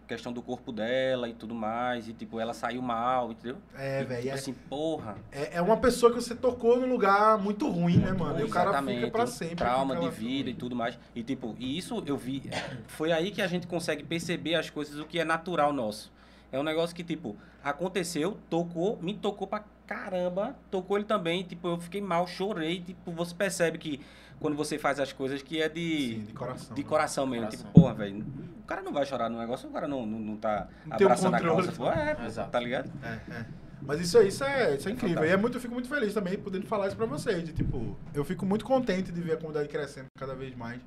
[0.06, 2.10] questão do corpo dela e tudo mais.
[2.10, 3.58] E, tipo, ela saiu mal, entendeu?
[3.76, 5.16] É, velho, tipo é, assim, porra.
[5.32, 8.40] é, é uma pessoa que você tocou num lugar muito ruim, né, mano?
[8.40, 9.56] E o cara fica pra sempre.
[9.56, 10.98] Trauma de vida e tudo mais.
[11.16, 12.44] E tipo, e isso eu vi.
[12.88, 16.12] Foi aí que a gente consegue perceber as coisas, o que é natural nosso.
[16.52, 21.68] É um negócio que, tipo, aconteceu, tocou, me tocou pra caramba, tocou ele também, tipo,
[21.68, 24.00] eu fiquei mal, chorei, tipo, você percebe que
[24.40, 26.76] quando você faz as coisas que é de, Sim, de coração.
[26.76, 26.88] de né?
[26.90, 27.68] coração mesmo, Coração.
[27.68, 28.26] tipo, porra, velho,
[28.62, 31.34] o cara não vai chorar no negócio, o cara não, não, não tá Não abraçando
[31.36, 32.52] a calça, pô, é, Exato.
[32.52, 32.92] tá ligado?
[33.04, 33.46] É, é.
[33.82, 35.24] Mas isso, é- isso, é, isso é incrível.
[35.24, 37.44] E é muito, eu fico muito feliz também podendo falar isso pra vocês.
[37.44, 40.82] De, tipo, eu fico muito contente de ver a comunidade crescendo cada vez mais.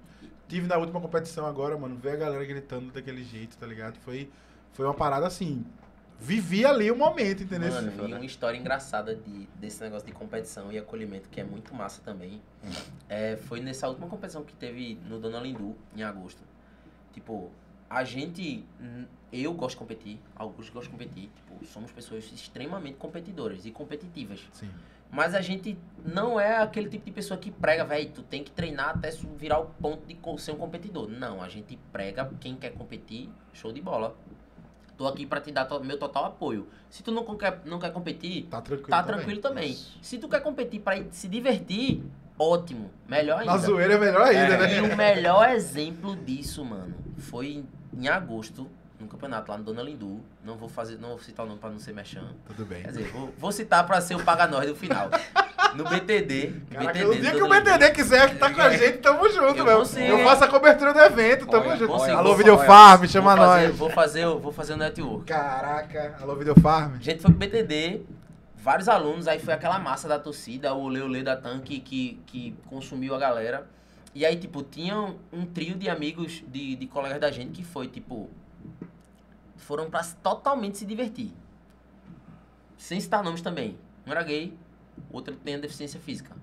[0.49, 3.97] Tive na última competição agora, mano, ver a galera gritando daquele jeito, tá ligado?
[4.01, 4.29] Foi,
[4.73, 5.65] foi uma parada assim.
[6.19, 7.73] Vivi ali o momento, entendeu?
[7.73, 11.75] Mano, e uma história engraçada de, desse negócio de competição e acolhimento, que é muito
[11.75, 12.43] massa também.
[13.09, 16.43] É, foi nessa última competição que teve no Dona Lindu, em agosto.
[17.15, 17.51] Tipo,
[17.89, 18.65] a gente.
[18.81, 21.31] hum, Eu gosto de competir, Augusto gosta de competir.
[21.35, 24.47] Tipo, somos pessoas extremamente competidoras e competitivas.
[24.53, 24.69] Sim.
[25.11, 28.51] Mas a gente não é aquele tipo de pessoa que prega, velho, tu tem que
[28.51, 31.09] treinar até virar o ponto de ser um competidor.
[31.09, 34.17] Não, a gente prega quem quer competir, show de bola.
[35.01, 36.69] Tô aqui pra te dar to- meu total apoio.
[36.91, 39.17] Se tu não quer, não quer competir, Tá tranquilo tá também.
[39.17, 39.71] tranquilo também.
[39.71, 39.99] Isso.
[40.03, 42.03] Se tu quer competir pra ir se divertir,
[42.39, 42.91] ótimo.
[43.09, 43.51] Melhor ainda.
[43.53, 44.77] Na zoeira é melhor ainda, É.
[44.77, 44.93] E né?
[44.93, 48.69] o melhor exemplo disso, mano, foi em agosto,
[49.01, 50.21] no campeonato lá no Dona Lindu.
[50.45, 52.29] Não vou fazer, não vou citar o nome pra não ser merchan.
[52.47, 52.83] Tudo bem.
[52.83, 55.09] Quer dizer, vou, vou citar pra ser o paga nós do final.
[55.77, 56.53] No BTD.
[56.69, 59.57] Caraca, BTD, o dia no que o BTD quiser estar com a gente, tamo junto,
[59.59, 59.79] Eu meu.
[59.79, 61.93] consigo, Eu faço a cobertura do evento, tamo Olha, junto.
[61.93, 63.77] olha, Alô, Videofarm, Vou chama fazer, nós.
[63.77, 65.27] Vou fazer, o- vou fazer o network.
[65.27, 66.95] Caraca, alô, Videofarm.
[66.97, 68.03] A gente foi pro BTD,
[68.57, 72.53] vários alunos, aí foi aquela massa da torcida, o Olê Olê da Tanque que, que
[72.67, 73.65] consumiu a galera.
[74.13, 77.63] E aí, tipo, tinha um, um trio de amigos, de, de colegas da gente que
[77.63, 78.29] foi, tipo,
[79.71, 81.33] foram pra se- totalmente se divertir.
[82.77, 83.79] Sem citar nomes também.
[84.05, 84.59] Um era gay,
[85.09, 86.35] o outro tinha deficiência física.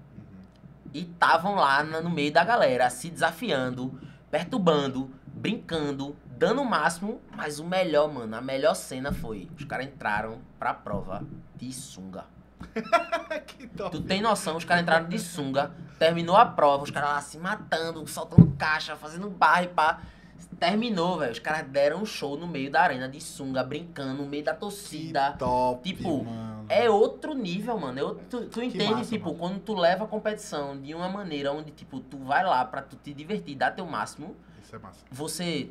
[0.94, 4.00] E estavam lá no meio da galera, se desafiando,
[4.32, 7.20] perturbando, brincando, dando o máximo.
[7.36, 11.22] Mas o melhor, mano, a melhor cena foi: os caras entraram pra prova
[11.58, 12.24] de sunga.
[13.46, 13.92] que top.
[13.92, 17.38] Tu tem noção, os caras entraram de sunga, terminou a prova, os caras lá se
[17.38, 20.00] matando, soltando caixa, fazendo barra e pá.
[20.60, 21.32] Terminou, velho.
[21.32, 24.54] Os caras deram um show no meio da arena de sunga, brincando, no meio da
[24.54, 25.34] torcida.
[25.34, 26.66] Que top, Tipo, mano.
[26.70, 28.00] É outro nível, mano.
[28.00, 29.38] É outro- tu, tu entende, massa, tipo, mano.
[29.40, 32.96] quando tu leva a competição de uma maneira onde, tipo, tu vai lá pra tu
[32.96, 35.00] te divertir, dar teu máximo, Isso é massa.
[35.12, 35.70] você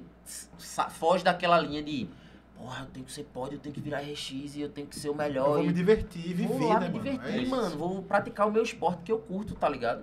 [0.90, 2.08] foge daquela linha de,
[2.56, 4.96] porra, eu tenho que ser pódio, eu tenho que virar RX e eu tenho que
[4.96, 5.48] ser o Eu melhor.
[5.48, 7.10] vou e me divertir, viver, vou lá né, me mano?
[7.10, 7.76] divertir, É mano.
[7.76, 10.02] Vou praticar o meu esporte que eu curto, tá ligado?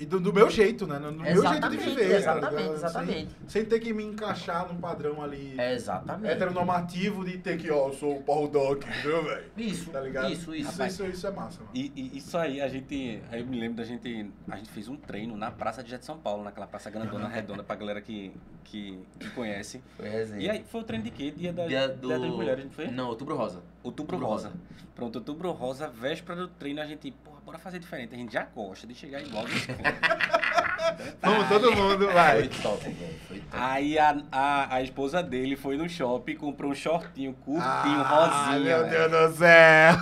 [0.00, 0.98] E do, do meu jeito, né?
[0.98, 2.16] No, no meu jeito de exatamente, viver.
[2.16, 2.72] exatamente, cara.
[2.74, 3.30] exatamente.
[3.46, 6.32] Sem, sem ter que me encaixar num padrão ali Exatamente.
[6.32, 9.44] heteronormativo de ter que, ó, eu sou o Paul Doc, entendeu, velho?
[9.58, 10.32] Isso, Tá ligado?
[10.32, 10.70] isso, isso.
[10.70, 11.70] Isso, isso, isso é massa, mano.
[11.74, 13.22] E, e isso aí, a gente.
[13.30, 14.30] Aí eu me lembro da gente.
[14.48, 17.62] A gente fez um treino na Praça de Jet São Paulo, naquela praça grandona, redonda,
[17.62, 18.32] pra galera que,
[18.64, 19.82] que, que conhece.
[19.98, 20.40] Foi resenha.
[20.40, 21.30] E aí, foi o treino de quê?
[21.30, 22.08] Dia da, Dia Dia do...
[22.08, 22.86] das Mulheres, não foi?
[22.88, 23.62] Não, Outubro Rosa.
[23.82, 24.48] Outubro Outubro Rosa.
[24.48, 24.60] Rosa.
[24.94, 28.14] Pronto, Outubro Rosa, véspera do treino, a gente, porra, bora fazer diferente.
[28.14, 29.44] A gente já gosta de chegar igual.
[31.20, 32.48] Vamos todo mundo, Foi vai.
[32.48, 33.14] top, velho.
[33.26, 33.48] Foi top.
[33.52, 38.60] Aí a, a, a esposa dele foi no shopping, comprou um shortinho curtinho, Ah, rosinha.
[38.78, 39.10] meu velho.
[39.10, 39.94] Deus do céu.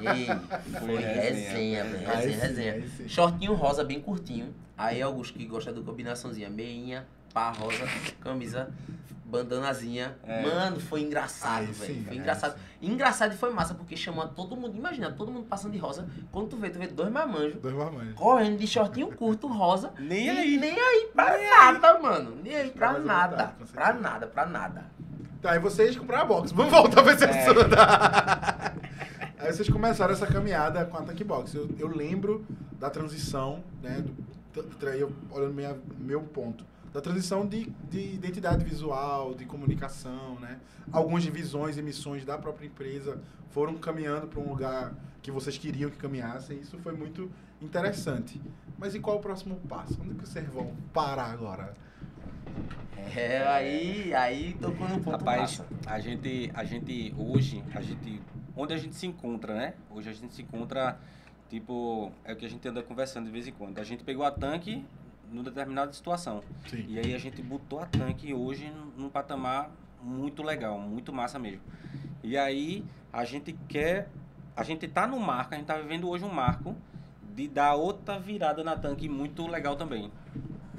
[0.00, 0.26] Ei,
[0.78, 2.06] foi Foi resenha, velho.
[2.08, 3.08] Resenha, resenha.
[3.08, 4.54] Shortinho rosa bem curtinho.
[4.78, 6.48] Aí Augusto que gosta do combinaçãozinha.
[6.50, 7.84] Meinha, pá rosa,
[8.20, 8.70] camisa,
[9.32, 10.16] bandanazinha.
[10.24, 10.42] É.
[10.42, 12.04] Mano, foi engraçado, Aí velho.
[12.04, 12.54] Foi aí engraçado.
[12.82, 14.76] Engraçado e foi massa, porque chamou todo mundo.
[14.76, 16.06] Imagina, todo mundo passando de rosa.
[16.30, 18.14] Quando tu vê, tu vê dois marmanjos Dois marmanjos.
[18.14, 19.92] correndo de shortinho curto, rosa.
[19.98, 20.56] Nem e aí.
[20.58, 22.36] Nem aí pra nada, mano.
[22.42, 23.54] Nem aí pra nada.
[23.58, 24.84] com pra nada, pra nada.
[25.40, 26.52] Tá, aí vocês compraram a box.
[26.52, 27.28] Vamos voltar pra esse É.
[27.42, 27.60] assunto.
[29.38, 31.54] aí vocês começaram essa caminhada com a Tank Box.
[31.54, 32.46] Eu, eu lembro
[32.78, 34.04] da transição, né?
[34.52, 36.64] Do, eu, olhando minha, meu ponto.
[36.92, 40.60] Da transição de, de identidade visual, de comunicação, né?
[40.90, 43.20] Algumas divisões e missões da própria empresa
[43.50, 46.58] foram caminhando para um lugar que vocês queriam que caminhassem.
[46.58, 47.30] Isso foi muito
[47.60, 48.40] interessante.
[48.76, 49.98] Mas e qual o próximo passo?
[50.02, 51.74] Onde que vocês vão parar agora?
[53.16, 55.66] É, aí, aí tocou no ponto Rapaz, massa.
[55.86, 58.22] a gente, a gente hoje, a gente,
[58.56, 59.74] onde a gente se encontra, né?
[59.90, 60.98] Hoje a gente se encontra,
[61.48, 63.78] tipo, é o que a gente anda conversando de vez em quando.
[63.78, 64.84] A gente pegou a tanque
[65.32, 66.42] numa determinada situação.
[66.68, 66.84] Sim.
[66.88, 69.70] E aí a gente botou a tanque hoje num- patamar
[70.02, 71.62] muito legal, muito massa mesmo.
[72.22, 74.08] E aí a gente quer,
[74.56, 76.76] a gente tá no marco, a gente tá vivendo hoje um marco
[77.34, 80.10] de dar outra virada na tanque muito legal também.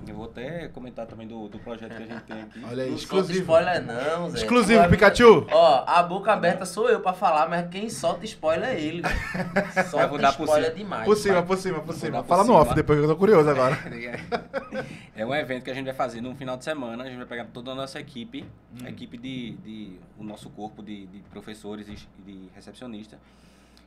[0.08, 2.62] Eu vou até comentar também do, do projeto que a gente tem aqui.
[2.70, 3.39] Olha aí, Não solta exclusivo.
[3.41, 4.38] spoiler não, Zé.
[4.38, 5.47] Exclusivo, é- Pikachu!
[5.51, 9.01] Ó, a boca aberta sou eu pra falar, mas quem solta spoiler é ele.
[9.89, 10.78] Solta vou dar por spoiler cima.
[10.84, 11.06] demais.
[11.06, 12.22] Por cima, por cima, por cima.
[12.24, 13.78] por Fala no off depois que eu tô curioso agora.
[15.16, 17.04] É um evento que a gente vai fazer num final de semana.
[17.04, 18.43] A gente vai pegar toda a nossa equipe,
[18.74, 18.86] Hum.
[18.86, 21.95] a equipe de, de o nosso corpo de, de professores e
[22.26, 23.20] de recepcionista.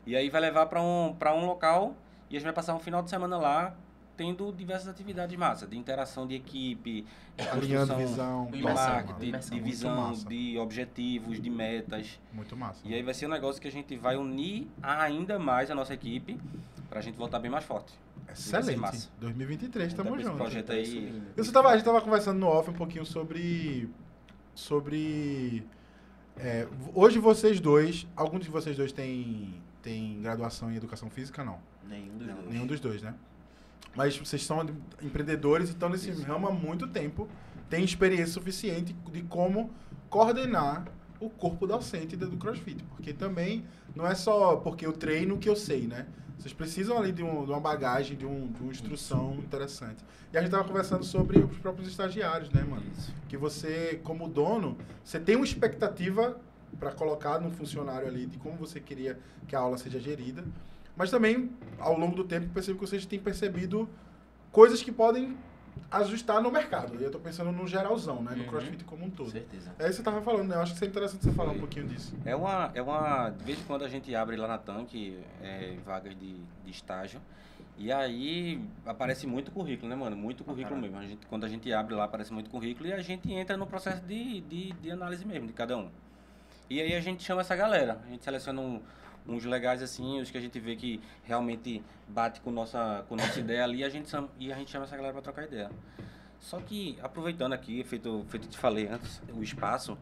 [0.06, 1.94] E aí vai levar para um, pra um local
[2.30, 3.74] e a gente vai passar um final de semana lá
[4.16, 7.04] tendo diversas atividades massa, de interação de equipe,
[7.52, 10.28] Alinhando construção visão, de marketing, de, de visão, massa.
[10.28, 12.18] de objetivos, de metas.
[12.32, 12.80] Muito massa.
[12.84, 15.92] E aí vai ser um negócio que a gente vai unir ainda mais a nossa
[15.94, 16.40] equipe
[16.88, 17.92] para a gente voltar bem mais forte.
[18.28, 18.78] Excelente.
[18.78, 19.10] massa.
[19.20, 20.36] 2023, tamo Então, esse junto.
[20.36, 23.88] projeto aí Eu só tava, a gente tava conversando no off um pouquinho sobre.
[24.54, 25.62] Sobre.
[26.38, 28.06] é, hoje vocês dois.
[28.16, 31.44] Algum de vocês dois tem, tem graduação em educação física?
[31.44, 31.58] Não.
[31.88, 32.34] Nenhum dos Não.
[32.36, 32.48] dois.
[32.48, 33.14] Nenhum dos dois, né?
[33.94, 34.64] Mas vocês são
[35.02, 36.22] empreendedores e estão nesse Isso.
[36.22, 37.28] ramo há muito tempo.
[37.70, 39.70] Tem experiência suficiente de como
[40.10, 40.86] coordenar
[41.18, 42.82] o corpo docente do CrossFit.
[42.84, 43.64] Porque também
[43.94, 46.06] não é só porque eu treino que eu sei, né?
[46.38, 50.04] Vocês precisam ali de, um- de uma bagagem, de, um- de uma instrução interessante.
[50.30, 52.82] E a gente tava conversando sobre os próprios estagiários, né, mano?
[52.96, 53.14] Isso.
[53.28, 56.38] que você, como dono, você tem uma expectativa
[56.78, 59.18] para colocar no funcionário ali de como você queria
[59.48, 60.44] que a aula seja gerida,
[60.96, 63.88] mas também, ao longo do tempo, percebo que vocês têm percebido
[64.50, 65.36] coisas que podem
[65.90, 66.98] ajustar no mercado.
[67.00, 68.32] E eu tô pensando no geralzão, né?
[68.34, 68.48] No Uhum.
[68.48, 69.30] crossfit como um Com todo.
[69.30, 69.70] certeza.
[69.78, 70.56] É isso que você tava falando, né?
[70.56, 72.16] Eu acho que seria interessante você falar um pouquinho disso.
[72.24, 73.28] É uma, é uma.
[73.30, 76.34] De vez em quando a gente abre lá na tanque é, vagas de,
[76.64, 77.20] de estágio.
[77.78, 80.16] E aí aparece muito currículo, né, mano?
[80.16, 80.92] Muito currículo caralho.
[80.94, 80.98] mesmo.
[80.98, 83.66] A gente, quando a gente abre lá, aparece muito currículo e a gente entra no
[83.66, 85.90] processo de, de, de análise mesmo, de cada um.
[86.70, 88.00] E aí a gente chama essa galera.
[88.06, 88.80] A gente seleciona um-
[89.28, 93.38] uns legais assim, os que a gente vê que realmente bate com nossa, com nossa
[93.38, 95.70] ideia ali, a gente e a gente chama essa galera pra trocar ideia.
[96.40, 99.98] Só que, aproveitando aqui, feito, feito te falei antes, o espaço,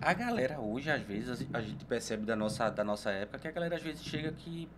[0.00, 3.50] a galera hoje, às vezes, a gente percebe da nossa, da nossa época que a
[3.50, 4.68] galera às vezes chega que,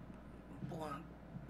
[0.69, 1.01] porra,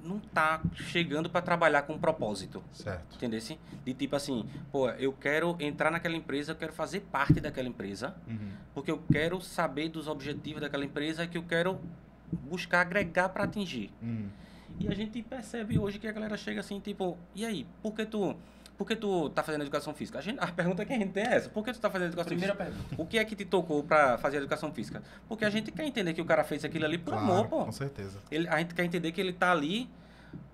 [0.03, 2.63] não tá chegando pra trabalhar com propósito.
[2.73, 3.17] Certo.
[3.17, 3.41] Entendeu?
[3.85, 8.15] De tipo assim, pô, eu quero entrar naquela empresa, eu quero fazer parte daquela empresa,
[8.27, 8.51] Uhum.
[8.75, 11.79] porque eu quero saber dos objetivos daquela empresa que eu quero
[12.51, 13.91] buscar agregar pra atingir.
[14.03, 14.29] Uhum.
[14.81, 18.05] E a gente percebe hoje que a galera chega assim, tipo, e aí, por que
[18.07, 18.35] tu,
[18.77, 20.19] por que tu tá fazendo educação física?
[20.19, 22.09] A, gente, a pergunta que a gente tem é essa, por que tu tá fazendo
[22.09, 22.73] educação Primeira física?
[22.75, 23.03] pergunta.
[23.03, 25.03] O que é que te tocou pra fazer educação física?
[25.29, 27.65] Porque a gente quer entender que o cara fez aquilo ali por amor, pô.
[27.65, 28.19] Com certeza.
[28.31, 29.89] Ele, a gente quer entender que ele tá ali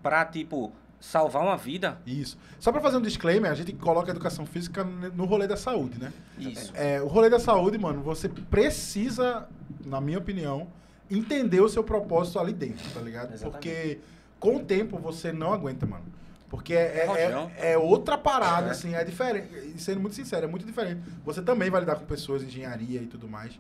[0.03, 1.99] pra, tipo, salvar uma vida.
[2.07, 2.37] Isso.
[2.59, 5.99] Só pra fazer um disclaimer, a gente coloca a educação física no rolê da saúde,
[5.99, 6.13] né?
[6.39, 6.73] Isso.
[6.75, 9.49] É, o rolê da saúde, mano, você precisa,
[9.85, 10.67] na minha opinião,
[11.11, 13.33] entender o seu propósito ali dentro, tá ligado?
[13.33, 13.53] Exatamente.
[13.53, 14.01] Porque
[14.39, 16.05] com o tempo você não aguenta, mano.
[16.51, 18.71] Porque é, é, é- é outra parada, É.
[18.71, 19.49] assim, é diferente.
[19.75, 21.03] E sendo muito sincero, é muito diferente.
[21.25, 23.53] Você também vai lidar com pessoas, engenharia e tudo mais.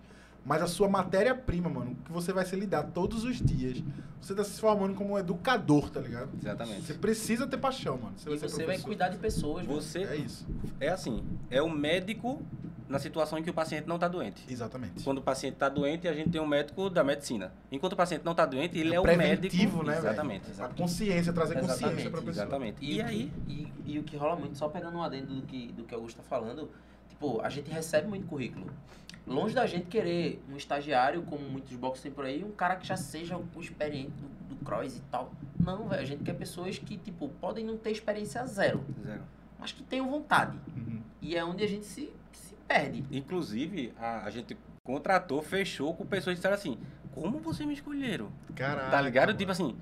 [0.49, 3.82] Mas a sua matéria-prima, mano, que você vai se lidar todos os dias,
[4.18, 6.30] você tá se formando como um educador, tá ligado?
[6.40, 6.86] Exatamente.
[6.86, 8.14] Você precisa ter paixão, mano.
[8.16, 9.78] Você E vai ser você vai cuidar de pessoas, mano.
[9.78, 10.46] Você É isso.
[10.80, 12.40] é assim, é o médico
[12.88, 14.42] na situação em que o paciente não tá doente.
[14.49, 15.05] Exatamente.
[15.05, 17.53] Quando o paciente está doente, a gente tem um médico da medicina.
[17.70, 19.82] Enquanto o paciente não está doente, ele é, o preventivo, médico.
[19.84, 20.07] né, velho?
[20.07, 20.46] Exatamente.
[20.46, 20.78] A exatamente.
[20.80, 22.44] consciência, trazer consciência Exatamente, pra pessoa.
[22.46, 22.76] Exatamente.
[22.82, 25.42] E, E, o aí, E, e o que rola muito, só pegando um adendo do
[25.42, 26.70] que, do que o Augusto tá falando,
[27.11, 28.66] tipo, a gente recebe muito currículo.
[29.29, 32.87] Longe da gente querer um estagiário, como muitos boxes tem por aí, um cara que
[32.87, 35.33] já seja o experiente do, do cross e tal.
[35.59, 39.22] Não, velho, a gente quer pessoas que, tipo, podem não ter experiência zero, zero.
[39.59, 40.59] mas que tenham vontade.
[40.76, 41.03] Uhum.
[41.20, 43.05] E é onde a gente se, se perde.
[43.11, 46.79] Inclusive, a, a gente contratou, fechou com pessoas que disseram assim:
[47.12, 48.31] Como vocês me escolheram?
[48.55, 48.91] Caraca.
[48.91, 49.29] Tá ligado?
[49.29, 49.39] mano.
[49.39, 49.76] Tipo assim,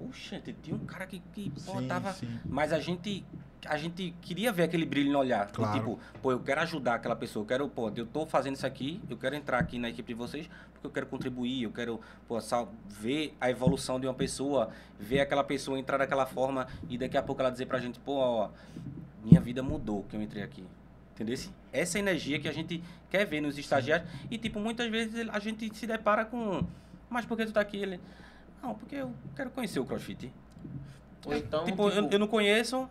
[0.00, 2.12] Oxe, tinha um cara que, que pô, Sim, tava.
[2.12, 2.38] sim.
[2.44, 3.24] Mas a gente.
[3.66, 5.46] A gente queria ver aquele brilho no olhar.
[5.46, 5.78] de Claro.
[5.78, 7.42] Tipo, pô, eu quero ajudar aquela pessoa.
[7.42, 10.18] Eu quero, pô, eu tô fazendo isso aqui, eu quero entrar aqui na equipe de
[10.18, 14.70] vocês, porque eu quero contribuir, eu quero, pô, sal- ver a evolução de uma pessoa,
[14.98, 18.16] ver aquela pessoa entrar daquela forma e daqui a pouco ela dizer pra gente, pô,
[18.16, 18.50] ó,
[19.24, 20.64] minha vida mudou que eu entrei aqui.
[21.14, 21.38] Entendeu?
[21.72, 24.08] Essa energia que a gente quer ver nos estagiários.
[24.30, 26.62] E, tipo, muitas vezes a gente se depara com.
[27.08, 27.76] Mas por que tu tá aqui?
[27.76, 28.00] Ele.
[28.60, 30.32] Não, porque eu quero conhecer o CrossFit.
[31.24, 32.88] Ou então, tipo, eu, eu não conheço,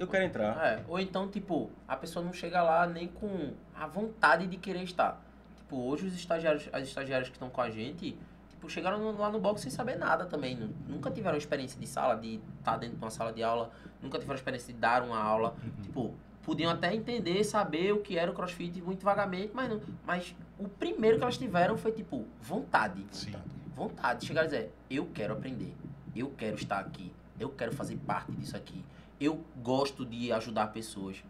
[0.00, 0.56] eu quero entrar.
[0.66, 4.82] É, ou então, tipo, a pessoa não chega lá nem com a vontade de querer
[4.82, 5.20] estar.
[5.56, 8.16] Tipo, hoje os estagiários, as estagiárias que estão com a gente,
[8.48, 10.56] tipo, chegaram lá no box sem saber nada também.
[10.56, 13.70] Nu- Nunca tiveram experiência de sala, de estar dentro de uma sala de aula,
[14.02, 15.54] nunca tiveram experiência de dar uma aula.
[15.82, 19.80] Tipo, podiam até entender, saber o que era o crossfit muito vagamente, mas não.
[20.04, 23.04] Mas o primeiro que elas tiveram foi, tipo, vontade.
[23.12, 23.34] Sim.
[23.76, 24.26] Vontade.
[24.26, 25.74] Chegar e dizer, eu quero aprender,
[26.16, 28.84] eu quero estar aqui, eu quero fazer parte disso aqui,
[29.20, 31.22] eu gosto de ajudar pessoas.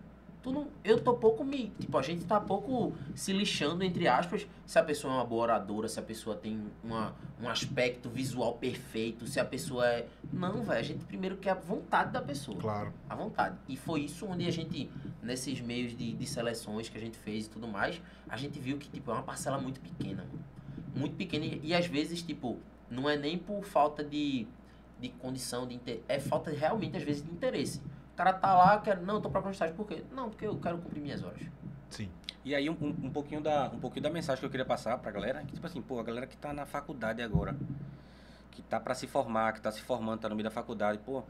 [0.43, 1.70] Tu não, eu tô pouco me.
[1.78, 5.43] Tipo, a gente tá pouco se lixando, entre aspas, se a pessoa é uma boa
[5.43, 10.07] oradora, se a pessoa tem uma, um aspecto visual perfeito, se a pessoa é.
[10.32, 10.78] Não, velho.
[10.78, 12.91] A gente primeiro quer a vontade da pessoa Claro.
[13.07, 13.59] à vontade.
[13.68, 14.88] E foi isso onde a gente,
[15.22, 18.78] nesses meios de, de seleções que a gente fez e tudo mais, a gente viu
[18.78, 20.43] que, tipo, é uma parcela muito pequena, mano.
[20.97, 22.59] Muito pequena e, e às vezes, tipo,
[22.91, 24.47] não é nem por falta de,
[25.01, 26.03] de condição, de inter...
[26.09, 27.79] é falta realmente, às vezes, de interesse.
[28.13, 30.05] O cara tá lá, quer, não, eu tô procurando estágio, por quê?
[30.13, 31.41] Não, porque eu quero cumprir minhas horas.
[31.89, 32.09] Sim.
[32.45, 34.97] E aí um, um, um pouquinho da, um pouquinho da mensagem que eu queria passar
[34.99, 37.57] pra galera, que tipo assim, pô, a galera que tá na faculdade agora,
[38.51, 41.22] que tá pra se formar, que tá se formando, tá no meio da faculdade, pô,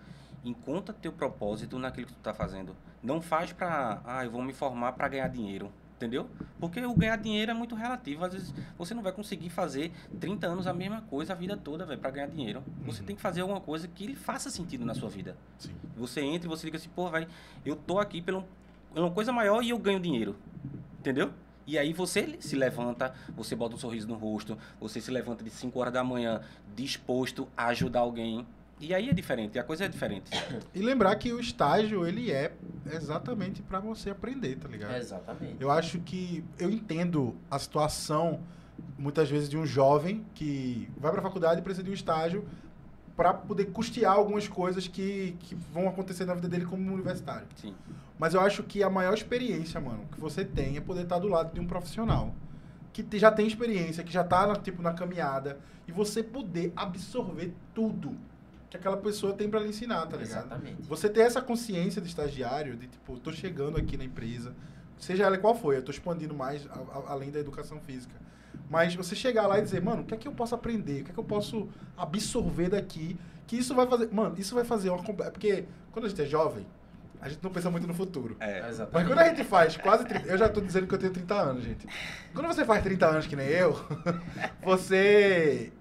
[0.45, 2.77] encontra teu propósito naquilo que tu tá fazendo.
[3.03, 5.73] Não faz pra, ah, eu vou me formar pra ganhar dinheiro.
[6.01, 6.31] Entendeu?
[6.59, 8.25] Porque o ganhar dinheiro é muito relativo.
[8.25, 11.85] Às vezes você não vai conseguir fazer 30 anos a mesma coisa a vida toda,
[11.85, 12.65] velho, pra ganhar dinheiro.
[12.87, 13.07] Você Uhum.
[13.09, 15.37] tem que fazer alguma coisa que lhe faça sentido na sua vida.
[15.59, 15.75] Sim.
[15.99, 17.29] Você entra e você diga assim, pô, vai,
[17.67, 18.43] eu tô aqui pela
[18.97, 20.37] uma coisa maior e eu ganho dinheiro.
[20.99, 21.33] Entendeu?
[21.67, 25.51] E aí você se levanta, você bota um sorriso no rosto, você se levanta de
[25.51, 26.41] 5 horas da manhã
[26.75, 28.47] disposto a ajudar alguém.
[28.81, 30.31] E aí é diferente, a coisa é diferente.
[30.74, 32.52] E lembrar que o estágio, ele é
[32.93, 34.97] exatamente pra você aprender, tá ligado?
[34.97, 35.57] Exatamente.
[35.61, 38.40] Eu acho que eu entendo a situação,
[38.98, 42.44] muitas vezes, de um jovem que vai pra faculdade e precisa de um estágio
[43.16, 47.47] pra poder custear algumas coisas que, que vão acontecer na vida dele como universitário.
[47.57, 47.74] Sim.
[48.19, 51.28] Mas eu acho que a maior experiência, mano, que você tem é poder estar do
[51.28, 52.35] lado de um profissional
[52.93, 56.73] que te- já tem experiência, que já tá na, tipo, na caminhada, e você poder
[56.74, 58.16] absorver tudo
[58.71, 60.47] que aquela pessoa tem pra lhe ensinar, tá ligado?
[60.47, 60.83] Exatamente.
[60.83, 64.55] Você ter essa consciência de estagiário, de tipo, tô chegando aqui na empresa,
[64.97, 68.15] seja ela qual for, eu tô expandindo mais a- a- além da educação física.
[68.69, 71.01] Mas você chegar lá e dizer, mano, o que é que eu posso aprender?
[71.03, 73.19] O que é que eu posso absorver daqui?
[73.47, 74.09] Que isso vai fazer.
[74.13, 75.03] Mano, isso vai fazer uma.
[75.03, 76.65] comple- Porque quando a gente é jovem,
[77.21, 78.37] a gente não pensa muito no futuro.
[78.39, 78.61] É.
[78.63, 79.09] Mas Exatamente.
[79.09, 81.65] quando a gente faz quase 30, eu já tô dizendo que eu tenho 30 anos,
[81.65, 81.85] gente.
[82.33, 83.75] Quando você faz 30 anos que nem eu,
[84.63, 85.73] você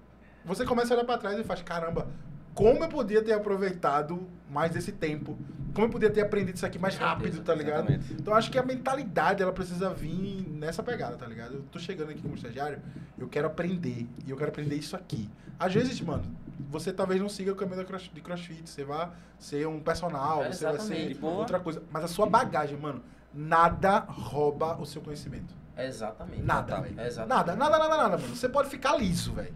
[0.44, 2.08] você começa a olhar pra trás e faz, caramba,
[2.54, 5.38] como eu podia ter aproveitado mais esse tempo?
[5.72, 7.88] Como eu podia ter aprendido isso aqui mais rápido, tá ligado?
[7.90, 8.12] exatamente.
[8.14, 11.54] Então acho que a mentalidade ela precisa vir nessa pegada, tá ligado?
[11.54, 12.80] Eu tô chegando aqui como estagiário,
[13.16, 15.30] eu quero aprender e eu quero aprender isso aqui.
[15.58, 16.24] Às vezes, mano,
[16.68, 20.64] você talvez não siga o caminho de CrossFit, você vai ser um personal, É, você
[20.64, 21.14] vai ser.
[21.16, 21.34] Boa.
[21.34, 23.02] outra coisa, mas a sua bagagem, mano,
[23.32, 25.54] nada rouba o seu conhecimento.
[25.78, 26.42] Exatamente.
[26.42, 26.96] Nada, velho.
[27.26, 28.34] Nada, nada, nada, nada, mano.
[28.36, 29.54] Você pode ficar liso, velho.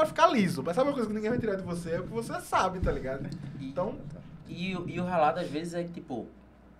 [0.00, 1.90] Pode ficar liso, mas sabe uma coisa que ninguém vai tirar de você?
[1.90, 3.28] É o que você sabe, tá ligado?
[3.60, 3.98] E- Então,
[4.48, 6.26] E, o- e o ralado, às vezes, é que, tipo,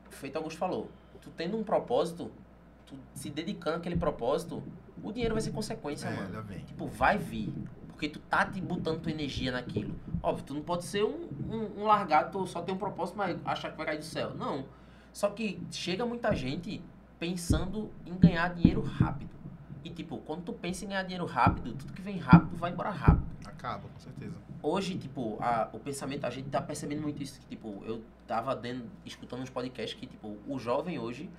[0.09, 0.91] feito Augusto falou,
[1.21, 2.31] tu tendo um propósito,
[2.87, 4.61] tu se dedicando àquele propósito,
[5.05, 6.43] o dinheiro vai ser consequência, é, mano.
[6.67, 7.53] Tipo, vai vir.
[7.89, 9.95] Porque tu tá te botando tua energia naquilo.
[10.23, 13.39] Óbvio, tu não pode ser um, um, um largado, tu só tem um propósito, mas
[13.45, 14.35] achar que vai cair do céu.
[14.35, 14.65] Não.
[15.13, 16.83] Só que chega muita gente
[17.21, 19.31] pensando em ganhar dinheiro rápido.
[19.85, 22.91] E tipo, quando tu pensa em ganhar dinheiro rápido, tudo que vem rápido vai embora
[22.91, 23.27] rápido.
[23.47, 24.35] Acaba, com certeza.
[24.63, 27.41] Hoje, tipo, a- o pensamento, a gente tá percebendo muito isso.
[27.41, 31.31] Que, tipo, eu tava dentro, escutando uns podcasts que, tipo, o jovem hoje,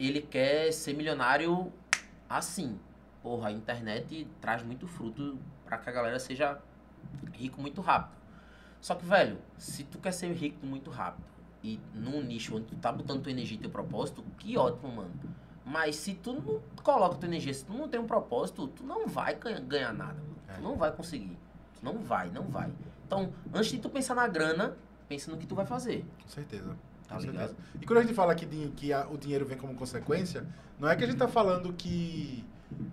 [0.00, 1.72] ele quer ser milionário
[2.28, 2.78] assim.
[3.22, 6.58] Porra, a internet traz muito fruto pra que a galera seja
[7.32, 8.16] rico muito rápido.
[8.80, 11.24] Só que, velho, se tu quer ser rico muito rápido
[11.62, 15.10] e num nicho onde tu tá botando tua energia e teu propósito, que ótimo, mano.
[15.68, 19.08] Mas se tu não coloca tua energia, se tu não tem um propósito, tu não
[19.08, 20.16] vai ganha- ganhar nada.
[20.48, 20.52] É.
[20.54, 21.36] Tu não vai conseguir.
[21.74, 22.70] Tu não vai, não vai.
[23.04, 24.76] Então, antes de tu pensar na grana,
[25.08, 26.04] pensa no que tu vai fazer.
[26.22, 26.76] Com certeza.
[27.08, 27.48] Tá com ligado?
[27.48, 27.56] certeza.
[27.80, 30.46] E quando a gente fala que, a- o dinheiro vem como consequência,
[30.78, 32.44] não é que a gente tá falando que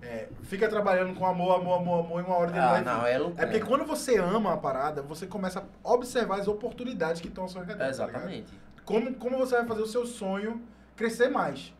[0.02, 3.18] é, fica trabalhando com amor, amor, amor, amor e uma hora de Ah, não, é
[3.18, 3.44] loucura.
[3.44, 7.44] É porque quando você ama a parada, você começa a observar as oportunidades que estão
[7.44, 7.78] ao seu redor.
[7.80, 8.10] tá ligado?
[8.12, 8.54] Exatamente.
[8.86, 10.62] como, como você vai fazer o seu sonho
[10.95, 11.74] crescer mais.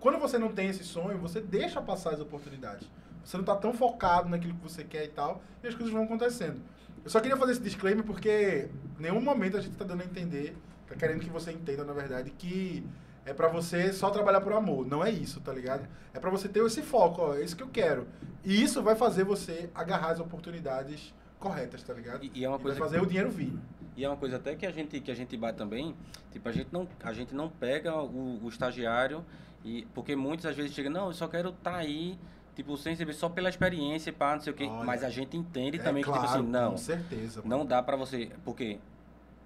[0.00, 2.88] Quando você não tem esse sonho, você deixa passar as oportunidades.
[3.22, 6.04] Você não tá tão focado naquilo que você quer e tal, e as coisas vão
[6.04, 6.60] acontecendo.
[7.04, 8.68] Eu só queria fazer esse disclaimer porque
[8.98, 10.56] em nenhum momento a gente tá dando a entender,
[10.86, 12.84] tá querendo que você entenda, na verdade, que
[13.24, 14.86] é pra você só trabalhar por amor.
[14.86, 15.86] Não é isso, tá ligado?
[16.14, 18.06] É pra você ter esse foco, ó, é isso que eu quero.
[18.42, 22.24] E isso vai fazer você agarrar as oportunidades corretas, tá ligado?
[22.24, 23.52] E, e é uma E vai coisa fazer o dinheiro vir.
[23.96, 25.94] E é uma coisa até que a gente que a gente bate também,
[26.30, 29.24] tipo, a gente não a gente não pega o, o estagiário
[29.64, 32.18] e porque muitas às vezes chega, não, eu só quero estar aí,
[32.54, 34.84] tipo, sem receber só pela experiência, pá, não sei o quê, Olha.
[34.84, 37.42] mas a gente entende É também que claro, tipo assim, não, Com certeza.
[37.42, 37.58] mano.
[37.58, 38.78] não dá pra você, porque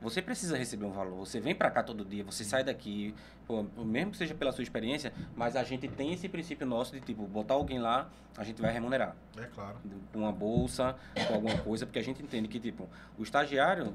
[0.01, 1.17] você precisa receber um valor.
[1.27, 3.15] Você vem pra cá todo dia, você sai daqui,
[3.47, 7.01] pô, mesmo que seja pela sua experiência, mas a gente tem esse princípio nosso de
[7.01, 9.77] tipo, botar alguém lá, a gente vai remunerar É claro.
[10.13, 10.95] com uma bolsa,
[11.27, 12.89] com alguma coisa, porque a gente entende que, tipo,
[13.19, 13.95] o estagiário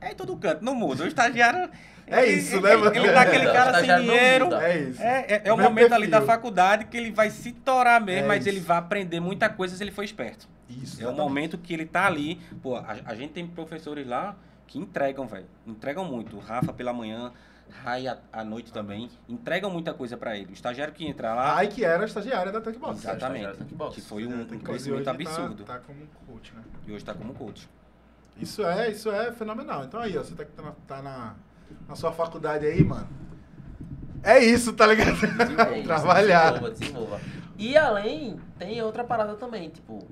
[0.00, 1.04] é em todo canto, não muda.
[1.04, 1.70] O estagiário.
[2.06, 2.96] É ele- isso, ele, né, mano?
[2.96, 4.54] Ele dá aquele O cara sem dinheiro.
[4.54, 5.02] É isso.
[5.02, 6.34] É, é, é o momento ali da perfil.
[6.34, 8.48] faculdade que ele vai se torar mesmo, É mas isso.
[8.48, 10.48] ele vai aprender muita coisa se ele for esperto.
[10.68, 10.94] Isso.
[11.00, 11.16] É o exatamente.
[11.18, 12.40] momento que ele tá ali.
[12.62, 14.34] Pô, a, a gente tem professores lá
[14.70, 15.46] que entregam, velho.
[15.66, 16.36] Entregam muito.
[16.36, 17.32] O Rafa pela manhã,
[17.82, 19.10] Rai à, à noite também.
[19.28, 20.50] Entregam muita coisa pra ele.
[20.50, 21.56] O estagiário que entra lá.
[21.56, 22.98] Ai, que era estagiária da Tankbox.
[23.00, 23.40] Exatamente.
[23.42, 23.94] Estagiário Tank Box.
[23.96, 25.64] Que foi um, um crescimento hoje absurdo.
[25.64, 26.62] Tá, tá como coach, né?
[26.86, 27.68] E hoje tá como coach.
[28.36, 29.84] Isso é, isso é fenomenal.
[29.84, 31.34] Então aí, ó, você tá, tá, na, tá na,
[31.88, 33.08] na sua faculdade aí, mano.
[34.22, 35.14] É isso, tá ligado?
[35.14, 36.50] Desenvolva, Trabalhar.
[36.70, 37.20] Desenvolva, desenvolva.
[37.58, 40.06] E além, tem outra parada também, tipo,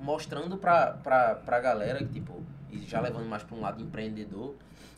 [0.00, 2.42] mostrando pra, pra, pra galera que, tipo,
[2.76, 4.54] e já levando mais pra um lado empreendedor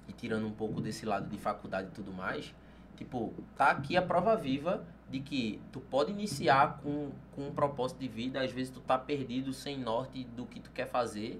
[0.08, 2.54] e tirando um pouco desse lado de faculdade e tudo mais,
[2.96, 7.98] tipo, tá aqui a prova viva de que tu pode iniciar com, com um propósito
[7.98, 11.38] de vida, às vezes tu tá perdido, sem norte do que tu quer fazer,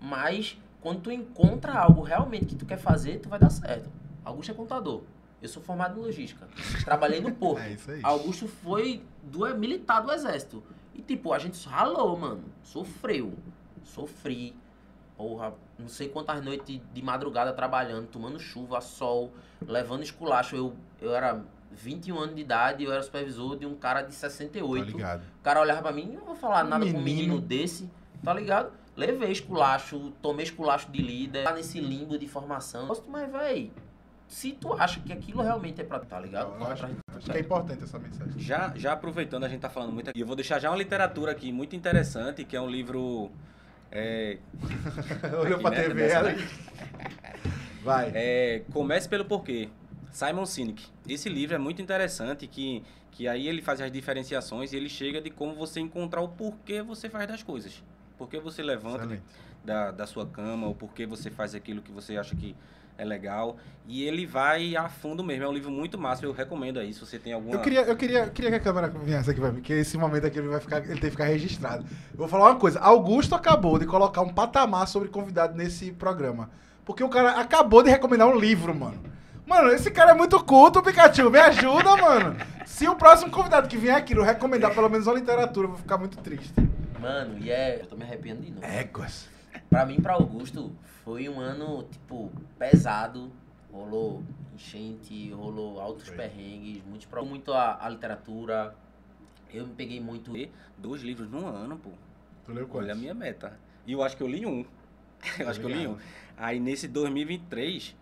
[0.00, 3.90] mas quando tu encontra algo realmente que tu quer fazer, tu vai dar certo.
[4.24, 5.02] Augusto é contador.
[5.42, 6.48] Eu sou formado em logística.
[6.84, 7.62] Trabalhei no porto.
[7.62, 8.00] É isso aí.
[8.02, 10.62] Augusto foi do é, militar do exército.
[10.94, 12.44] E tipo, a gente ralou, mano.
[12.62, 13.32] Sofreu.
[13.84, 14.54] Sofri.
[15.16, 19.32] Porra, não sei quantas noites de madrugada trabalhando, tomando chuva, sol,
[19.66, 20.54] levando esculacho.
[20.56, 21.40] Eu, eu era
[21.72, 24.86] 21 anos de idade, eu era supervisor de um cara de Tá 68.
[24.86, 25.22] ligado.
[25.40, 27.34] O cara olhava pra mim, não vou falar nada com um menino.
[27.34, 27.90] menino desse,
[28.22, 28.72] tá ligado?
[28.96, 32.86] levei esculacho, tomei esculacho de líder, tá nesse limbo de formação.
[33.08, 33.72] Mas, véi,
[34.28, 36.50] se tu acha que aquilo realmente é pra tá ligado?
[36.58, 38.38] Não, eu acho, acho que é importante essa mensagem.
[38.38, 41.32] Já, já aproveitando, a gente tá falando muito aqui, eu vou deixar já uma literatura
[41.32, 43.30] aqui muito interessante, que é um livro.
[43.92, 44.38] É,
[45.42, 46.44] Olhou pra TV ali.
[47.82, 48.12] Vai.
[48.14, 49.68] é, Comece pelo Porquê.
[50.12, 50.84] Simon Sinek.
[51.08, 55.20] Esse livro é muito interessante, que, que aí ele faz as diferenciações e ele chega
[55.20, 57.82] de como você encontrar o porquê você faz das coisas.
[58.18, 59.20] Por que você levanta
[59.64, 62.54] da, da sua cama, o porquê você faz aquilo que você acha que
[62.98, 63.56] é legal.
[63.86, 65.44] E ele vai a fundo mesmo.
[65.44, 67.54] É um livro muito massa, eu recomendo aí, se você tem alguma...
[67.54, 69.98] Eu queria, eu, queria, eu queria que a câmera viesse aqui pra mim, que esse
[69.98, 71.84] momento aqui ele vai ficar, ele tem que ficar registrado.
[72.12, 76.50] Eu vou falar uma coisa, Augusto acabou de colocar um patamar sobre convidado nesse programa.
[76.84, 79.00] Porque o cara acabou de recomendar um livro, mano.
[79.46, 81.28] Mano, esse cara é muito culto, Pikachu.
[81.28, 82.36] Me ajuda, mano.
[82.64, 85.78] Se o próximo convidado que vier aqui não recomendar pelo menos uma literatura, eu vou
[85.78, 86.54] ficar muito triste.
[87.00, 87.80] Mano, e é.
[87.80, 88.64] Eu tô me arrepiando de novo.
[88.64, 89.28] Éguas.
[89.70, 90.72] Pra mim, pra Augusto,
[91.04, 93.30] foi um ano, tipo, pesado.
[93.72, 94.22] Rolou
[94.52, 96.16] enchente, rolou altos Foi.
[96.16, 98.74] perrengues, muitos pro- muito a, a literatura.
[99.52, 100.32] Eu me peguei muito.
[100.76, 101.90] dois livros num ano, pô.
[102.44, 102.86] Tu leu quantos?
[102.88, 103.56] Olha a minha meta.
[103.86, 104.64] E eu acho que eu li um.
[105.38, 105.96] Eu acho que eu li um.
[106.36, 107.94] Aí nesse 2023,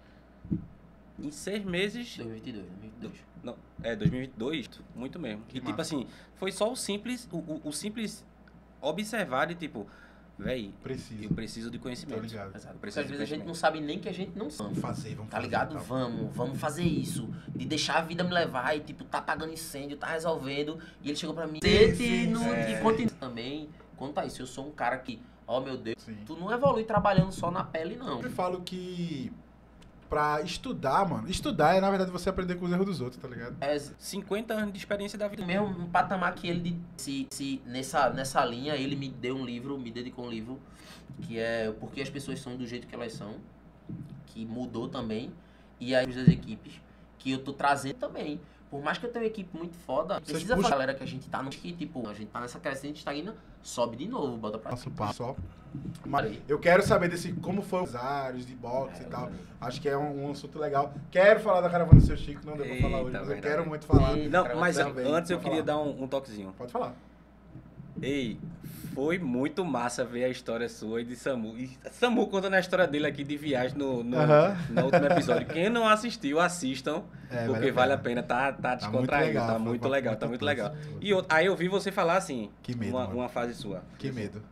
[1.18, 2.16] em seis meses.
[2.16, 3.26] 2022, 2022.
[3.42, 5.42] Não, é 2022, muito mesmo.
[5.48, 5.82] Que e tipo massa.
[5.96, 8.24] assim, foi só o simples, o, o, o simples
[8.80, 9.86] observar de tipo,
[10.38, 11.24] véi, Preciso.
[11.24, 12.20] eu preciso de conhecimento.
[12.20, 12.54] ligado.
[12.54, 12.74] Exato.
[12.74, 14.68] Eu Porque preciso às vezes a gente não sabe nem que a gente não sabe.
[14.70, 15.46] Vamos fazer, vamos Tá fazer.
[15.46, 15.72] ligado?
[15.74, 15.82] tal.
[15.82, 17.28] Vamos, vamos fazer isso.
[17.48, 20.78] De deixar a vida me levar e, tipo, tá apagando incêndio, tá resolvendo.
[21.02, 21.58] E ele chegou pra mim.
[21.62, 22.40] Sente no.
[22.54, 23.68] E continua também.
[23.96, 26.16] Quanto a isso, eu sou um cara que, ó meu Deus, Sim.
[26.24, 28.22] tu não evolui trabalhando só na pele, não.
[28.22, 29.32] Eu falo que
[30.08, 33.28] pra estudar, mano, estudar é na verdade você aprender com os erros dos outros, tá
[33.28, 33.56] ligado?
[33.60, 35.44] É 50 anos de experiência da vida.
[35.44, 39.90] mesmo patamar que ele, se, se nessa, nessa linha, ele me deu um livro, me
[39.90, 40.58] dedicou um livro,
[41.22, 43.34] que é o Porquê as pessoas são do jeito que elas são,
[44.26, 45.32] que mudou também,
[45.80, 46.80] e aí das equipes,
[47.18, 48.40] que eu tô trazendo também.
[48.70, 51.26] Por mais que eu tenha uma equipe muito foda, precisa falar, galera, que a gente
[51.28, 54.72] tá no que, tipo, a gente tá nessa crescente estagna, sobe de novo, bota pra
[54.72, 55.36] Nosso passo só.
[56.12, 56.42] Olha aí.
[56.46, 59.28] Eu quero saber desse como foi os áreas de boxe É, e tal.
[59.28, 60.92] eu- Acho que é um, um assunto legal.
[61.10, 63.40] Quero falar da caravana do seu Chico, não deu pra falar hoje, mas eu verdade.
[63.54, 64.16] quero muito falar.
[64.16, 65.78] Não, mas também, antes eu queria falar.
[65.78, 66.52] dar um, um toquezinho.
[66.56, 66.94] Pode falar.
[68.00, 68.38] Ei,
[68.98, 71.56] foi muito massa ver a história sua e de Samu.
[71.56, 74.56] E Samu contando a história dele aqui de viagem no, no, Aham.
[74.70, 75.46] no último episódio.
[75.46, 79.46] Quem não assistiu, assistam, É, porque vale a pena, tá, tá Tá muito descontraído, legal,
[79.46, 80.74] tá foi muito legal, tá muito legal.
[81.00, 83.84] E eu- aí eu vi você falar assim, Que medo, uma, uma fase sua.
[84.00, 84.42] Que medo.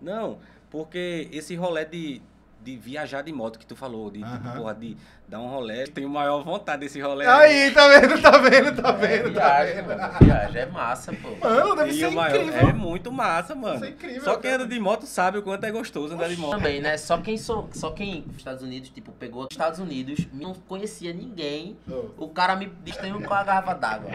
[0.00, 0.38] Não,
[0.68, 2.20] porque esse rolê de,
[2.60, 4.56] de viajar de moto que tu falou, de, Aham.
[4.56, 4.96] porra, de
[5.32, 7.26] dar um rolê, tenho maior vontade desse rolê.
[7.26, 9.86] Aí, tá vendo, tá vendo, tá É, vendo, tá viagem, vendo.
[9.98, 11.28] mano, viagem é massa, pô.
[11.40, 12.68] Mano, deve E ser incrível.
[12.68, 13.76] É muito massa, mano.
[13.76, 16.36] Isso é incrível, Só quem anda de moto sabe o quanto é gostoso andar de
[16.36, 16.50] moto.
[16.58, 16.98] Também, né?
[16.98, 21.14] Só quem sou, só quem os Estados Unidos, tipo, pegou os Estados Unidos, não conhecia
[21.14, 21.78] ninguém.
[21.90, 24.10] Ô, O cara me distraiu com a garrafa d'água.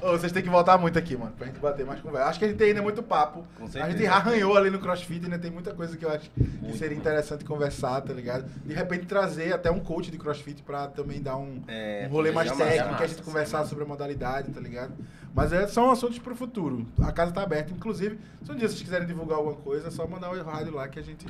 [0.00, 2.30] ô, vocês têm que voltar muito aqui, mano, pra gente bater mais conversa.
[2.30, 3.44] Acho que a gente tem ainda muito papo.
[3.58, 3.98] Com A certeza.
[3.98, 6.96] gente arranhou ali no CrossFit, ainda tem muita coisa que eu acho que Muito, seria
[6.96, 7.00] mano.
[7.02, 8.46] interessante conversar, tá ligado?
[8.64, 12.30] De repente trazer até um coach de CrossFit pra também dar um, É, um rolê
[12.32, 13.70] mais massa, técnico, massa, a gente conversar massa.
[13.70, 14.92] sobre a modalidade, tá ligado?
[15.34, 16.86] Mas é, são assuntos pro futuro.
[17.02, 20.06] A casa tá aberta, inclusive, se um dia vocês quiserem divulgar alguma coisa, é só
[20.06, 21.26] mandar o rádio lá que a gente,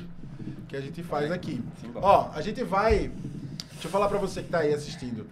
[0.67, 1.63] que a gente faz aqui.
[1.81, 2.05] Simbora.
[2.05, 3.11] Ó, a gente vai.
[3.71, 5.25] Deixa eu falar pra você que tá aí assistindo.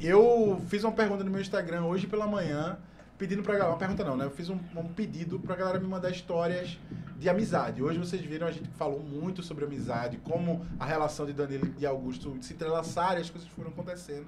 [0.00, 2.76] Eu fiz uma pergunta no meu Instagram hoje pela manhã,
[3.18, 3.72] pedindo pra galera.
[3.72, 4.24] Uma pergunta não, né?
[4.24, 6.78] Eu fiz um, um pedido pra galera me mandar histórias
[7.18, 7.82] de amizade.
[7.82, 11.84] Hoje vocês viram, a gente falou muito sobre amizade, como a relação de Danilo e
[11.84, 14.26] Augusto se entrelaçaram as coisas foram acontecendo.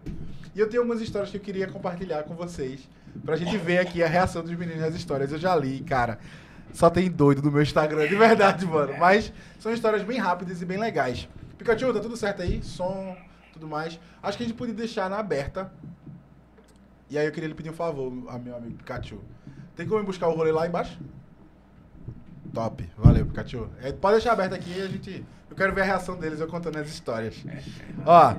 [0.55, 2.89] E eu tenho algumas histórias que eu queria compartilhar com vocês,
[3.25, 5.31] pra gente ver aqui a reação dos meninos nas histórias.
[5.31, 6.19] Eu já li, cara.
[6.73, 8.95] Só tem doido no meu Instagram, de verdade, mano.
[8.99, 11.29] Mas são histórias bem rápidas e bem legais.
[11.59, 12.63] Pikachu, tá tudo certo aí?
[12.63, 13.17] Som,
[13.53, 14.01] tudo mais.
[14.23, 15.71] Acho que a gente podia deixar na aberta.
[17.11, 19.19] E aí eu queria lhe pedir um favor, a meu amigo Pikachu.
[19.75, 20.97] Tem como ir buscar o rolê lá embaixo?
[22.55, 22.89] Top.
[22.97, 23.69] Valeu, Pikachu.
[23.83, 25.27] É, pode deixar aberto aqui e a gente.
[25.51, 27.45] Eu quero ver a reação deles eu contando as histórias.
[28.07, 28.37] Ó,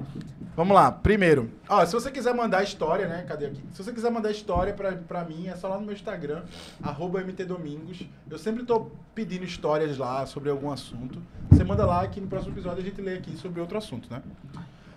[0.55, 0.89] vamos lá.
[0.89, 3.25] Primeiro, ó, se você quiser mandar história, né?
[3.27, 3.61] Cadê aqui?
[3.73, 6.43] Se você quiser mandar história pra, pra mim, é só lá no meu Instagram,
[6.81, 8.07] mtdomingos.
[8.29, 11.21] Eu sempre tô pedindo histórias lá sobre algum assunto.
[11.49, 14.21] Você manda lá que no próximo episódio a gente lê aqui sobre outro assunto, né?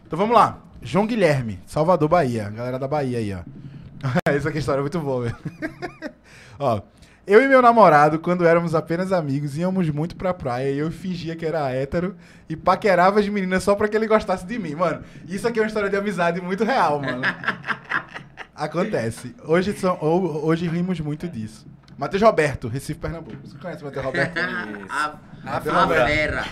[0.07, 0.59] Então vamos lá.
[0.83, 2.51] João Guilherme, Salvador, Bahia.
[2.51, 3.41] Galera da Bahia aí, ó.
[4.29, 5.37] Essa aqui é história muito boa, velho.
[6.59, 6.81] ó.
[7.27, 11.35] Eu e meu namorado, quando éramos apenas amigos, íamos muito pra praia e eu fingia
[11.35, 12.15] que era hétero
[12.51, 14.75] e paquerava as meninas só pra que ele gostasse de mim.
[14.75, 17.23] Mano, isso aqui é uma história de amizade muito real, mano.
[18.55, 19.35] Acontece.
[19.47, 21.67] Hoje, são, ho- hoje rimos muito disso.
[21.97, 23.37] Matheus Roberto, Recife, Pernambuco.
[23.43, 24.37] Você conhece o Matheus Roberto?
[24.39, 24.87] Isso.
[24.91, 26.07] A, A Roberto.
[26.07, 26.45] fera.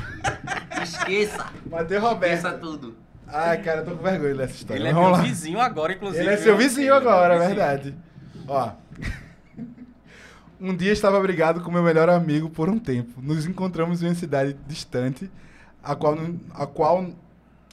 [0.82, 1.46] Esqueça.
[1.70, 2.34] Matheus Roberto.
[2.34, 2.96] Esqueça tudo.
[3.32, 4.78] Ai, cara, eu tô com vergonha dessa história.
[4.78, 5.22] Ele é Vamos meu lá.
[5.22, 6.22] vizinho agora, inclusive.
[6.22, 7.94] Ele é seu vizinho é agora, é verdade.
[8.46, 8.72] Ó.
[10.60, 13.20] Um dia estava brigado com meu melhor amigo por um tempo.
[13.22, 15.30] Nos encontramos em uma cidade distante,
[15.82, 16.16] a qual,
[16.54, 17.10] a qual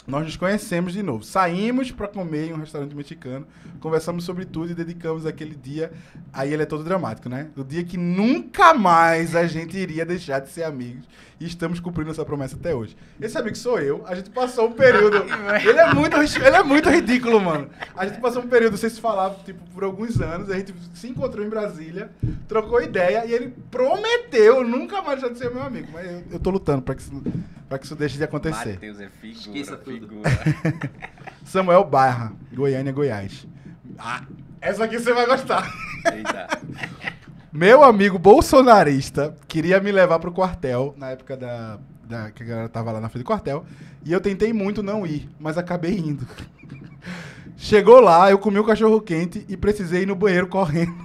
[0.10, 1.23] nós nos conhecemos de novo.
[1.23, 3.45] Saímos para comer em um restaurante mexicano,
[3.80, 5.91] conversamos sobre tudo e dedicamos aquele dia.
[6.34, 7.48] Aí ele é todo dramático, né?
[7.56, 11.06] O dia que nunca mais a gente iria deixar de ser amigos.
[11.40, 12.98] E estamos cumprindo essa promessa até hoje.
[13.22, 14.03] Esse amigo sou eu.
[14.07, 15.23] A gente passou um período.
[15.64, 17.69] ele, é muito, ele é muito ridículo, mano.
[17.95, 20.49] A gente passou um período sem se falar, tipo, por alguns anos.
[20.49, 22.10] A gente se encontrou em Brasília,
[22.48, 25.88] trocou ideia e ele prometeu nunca mais deixar de ser meu amigo.
[25.94, 27.11] Mas eu, eu tô lutando pra que, isso,
[27.70, 28.74] pra que isso deixe de acontecer.
[28.74, 30.08] Matheus é figura, Esqueça tudo.
[30.08, 30.30] figura.
[31.46, 33.48] Samuel Barra, Goiânia, Goiás.
[33.98, 34.24] Ah,
[34.60, 35.72] essa aqui você vai gostar.
[36.14, 36.60] Eita.
[37.54, 42.70] Meu amigo bolsonarista queria me levar pro quartel, na época da, da- que a galera
[42.70, 43.66] tava lá na frente do quartel,
[44.06, 46.28] e eu tentei muito não ir, mas acabei indo.
[47.58, 50.96] Chegou lá, eu comi o cachorro quente e precisei ir no banheiro correndo.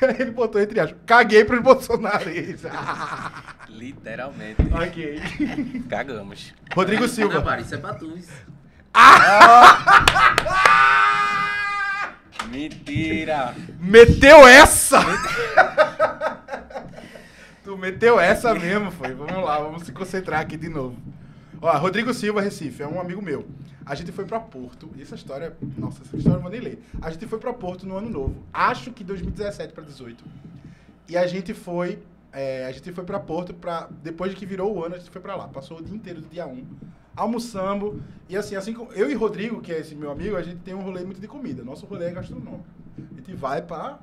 [0.18, 2.72] Ele botou entre aspas, caguei pros bolsonaristas.
[3.68, 4.62] Literalmente.
[4.72, 5.20] ok.
[5.90, 6.54] Cagamos.
[6.74, 7.40] Rodrigo Não, Silva.
[7.40, 8.16] Mari, isso é pra tu.
[8.16, 8.32] isso.
[12.48, 13.54] Mentira.
[13.80, 15.00] Meteu essa!
[17.64, 19.12] tu meteu essa mesmo, foi.
[19.14, 20.96] Vamos lá, vamos se concentrar aqui de novo.
[21.64, 23.46] Ó, Rodrigo Silva, Recife, é um amigo meu.
[23.86, 26.84] A gente foi pra Porto, e essa história, nossa, essa história eu vou nem ler.
[27.00, 30.22] A gente foi pra Porto no ano novo, acho que 2017 pra 18.
[31.08, 32.00] E a gente foi,
[32.34, 35.08] é, a gente foi pra Porto pra, depois de que virou o ano, a gente
[35.08, 35.48] foi pra lá.
[35.48, 36.66] Passou o dia inteiro do dia 1,
[37.16, 40.58] almoçamos, e assim, assim como eu e Rodrigo, que é esse meu amigo, a gente
[40.58, 41.64] tem um rolê muito de comida.
[41.64, 42.66] Nosso rolê é gastronômico.
[42.98, 43.98] A gente vai pra,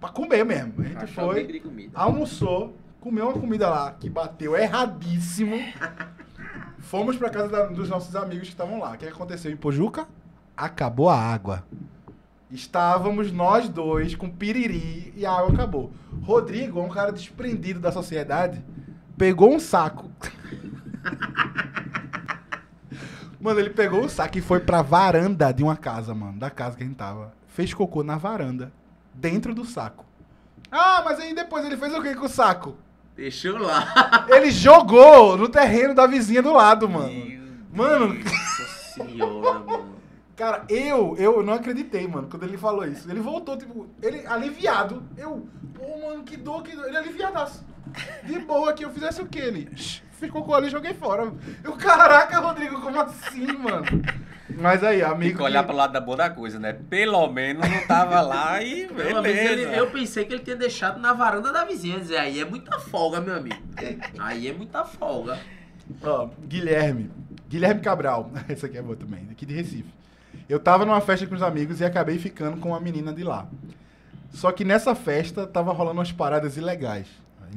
[0.00, 0.74] pra comer mesmo.
[0.78, 1.62] A gente Achou foi,
[1.94, 5.54] almoçou, comeu uma comida lá que bateu erradíssimo.
[6.80, 8.92] Fomos pra casa da- dos nossos amigos que estavam lá.
[8.92, 10.06] O que aconteceu em Pojuca?
[10.56, 11.64] Acabou a água.
[12.50, 15.92] Estávamos nós dois com piriri e a água acabou.
[16.22, 18.62] Rodrigo um cara desprendido da sociedade.
[19.16, 20.10] Pegou um saco.
[23.40, 26.38] Mano, ele pegou o saco e foi pra varanda de uma casa, mano.
[26.38, 27.32] Da casa que a gente tava.
[27.48, 28.72] Fez cocô na varanda.
[29.12, 30.04] Dentro do saco.
[30.70, 32.76] Ah, mas aí depois ele fez o que com o saco?
[33.16, 34.26] Deixou lá.
[34.28, 37.12] Ele jogou no terreno da vizinha do lado, mano.
[37.72, 39.94] Mano, Nossa senhora, mano.
[40.36, 43.10] cara, eu, eu não acreditei, mano, quando ele falou isso.
[43.10, 45.02] Ele voltou, tipo, ele aliviado.
[45.16, 46.86] Eu, pô, mano, que dor, que dor.
[46.86, 47.64] Ele aliviadaço.
[48.24, 49.40] De boa, que eu fizesse o quê?
[49.40, 51.32] Ele "Shh, ficou com ali e joguei fora.
[51.62, 53.84] Eu, caraca, Rodrigo, como assim, mano?
[54.58, 55.36] Mas aí, Tem amigo.
[55.38, 56.72] que olhar que- pro lado da boa da coisa, né?
[56.72, 59.72] Pelo menos não tava lá e Pelo menos ele- beleza.
[59.76, 61.98] eu pensei que ele tinha deixado na varanda da vizinha.
[62.00, 63.56] Dizer, aí é muita folga, meu amigo.
[64.18, 65.38] Aí é muita folga.
[66.02, 67.10] Ó, Guilherme.
[67.48, 68.30] Guilherme Cabral.
[68.48, 69.92] Essa aqui é boa também, aqui de Recife.
[70.48, 73.46] Eu tava numa festa com os amigos e acabei ficando com uma menina de lá.
[74.32, 77.06] Só que nessa festa tava rolando umas paradas ilegais.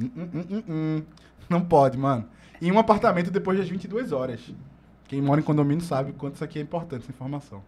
[0.00, 1.02] Hum, hum, hum, hum, hum.
[1.50, 2.24] Não pode, mano.
[2.62, 4.40] Em um apartamento depois das 22 horas.
[5.08, 7.62] Quem mora em condomínio sabe o quanto isso aqui é importante, essa informação.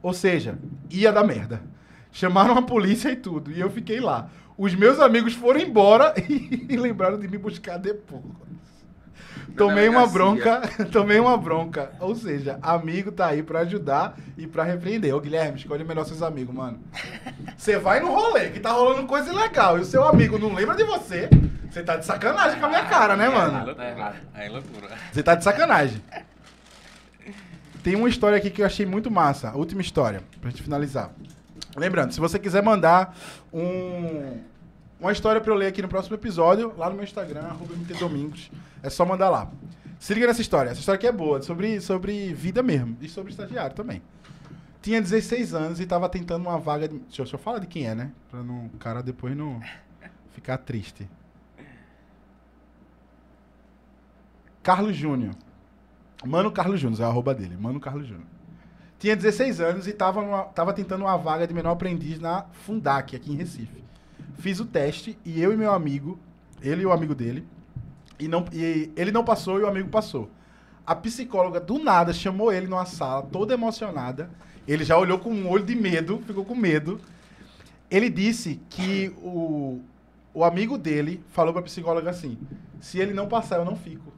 [0.00, 0.56] Ou seja,
[0.88, 1.60] ia dar merda.
[2.12, 3.50] Chamaram a polícia e tudo.
[3.50, 4.30] E eu fiquei lá.
[4.56, 8.22] Os meus amigos foram embora e lembraram de me buscar depois.
[9.56, 11.92] Tomei uma bronca, tomei uma bronca.
[12.00, 15.14] Ou seja, amigo tá aí pra ajudar e pra repreender.
[15.14, 16.78] Ô, Guilherme, escolhe melhor seus amigos, mano.
[17.56, 20.76] Você vai no rolê que tá rolando coisa ilegal e o seu amigo não lembra
[20.76, 21.28] de você.
[21.70, 23.66] Você tá de sacanagem com a minha cara, né, é mano?
[23.66, 24.14] loucura.
[24.32, 24.88] Aí é loucura.
[25.12, 26.00] Você tá de sacanagem.
[27.84, 29.54] Tem uma história aqui que eu achei muito massa.
[29.54, 31.12] Última história, pra gente finalizar.
[31.76, 33.14] Lembrando, se você quiser mandar
[33.52, 34.38] um,
[34.98, 38.50] uma história pra eu ler aqui no próximo episódio, lá no meu Instagram, arroba mtdomingos,
[38.82, 39.52] é só mandar lá.
[39.98, 40.70] Se liga nessa história.
[40.70, 42.96] Essa história aqui é boa, sobre, sobre vida mesmo.
[43.02, 44.00] E sobre estagiário também.
[44.80, 46.98] Tinha 16 anos e tava tentando uma vaga de...
[46.98, 48.12] Deixa eu, eu falar de quem é, né?
[48.30, 49.60] Pra não, o cara depois não
[50.32, 51.06] ficar triste.
[54.62, 55.34] Carlos Júnior.
[56.26, 57.56] Mano Carlos Júnior, é o arroba dele.
[57.56, 58.26] Mano Carlos Júnior.
[58.98, 63.14] Tinha 16 anos e tava, numa- tava tentando uma vaga de menor aprendiz na Fundac,
[63.14, 63.82] aqui em Recife.
[64.38, 66.18] Fiz o teste e eu e meu amigo,
[66.62, 67.46] ele e o amigo dele,
[68.18, 70.30] e, não, e ele não passou e o amigo passou.
[70.86, 74.30] A psicóloga, do nada, chamou ele numa sala, toda emocionada.
[74.66, 77.00] Ele já olhou com um olho de medo, ficou com medo.
[77.90, 79.80] Ele disse que o,
[80.32, 82.38] o amigo dele falou pra psicóloga assim:
[82.80, 84.12] se ele não passar, eu não fico.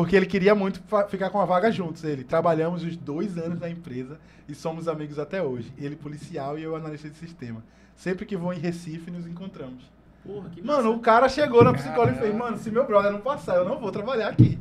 [0.00, 2.04] Porque ele queria muito ficar com a vaga juntos.
[2.04, 4.18] Ele trabalhamos os dois anos na empresa
[4.48, 5.70] e somos amigos até hoje.
[5.76, 7.62] Ele policial e eu analista de sistema.
[7.94, 9.84] Sempre que vou em Recife, nos encontramos.
[10.24, 10.96] Porra, que Mano, massa.
[10.96, 13.78] o cara chegou na psicóloga e fez, mano, se meu brother não passar, eu não
[13.78, 14.58] vou trabalhar aqui.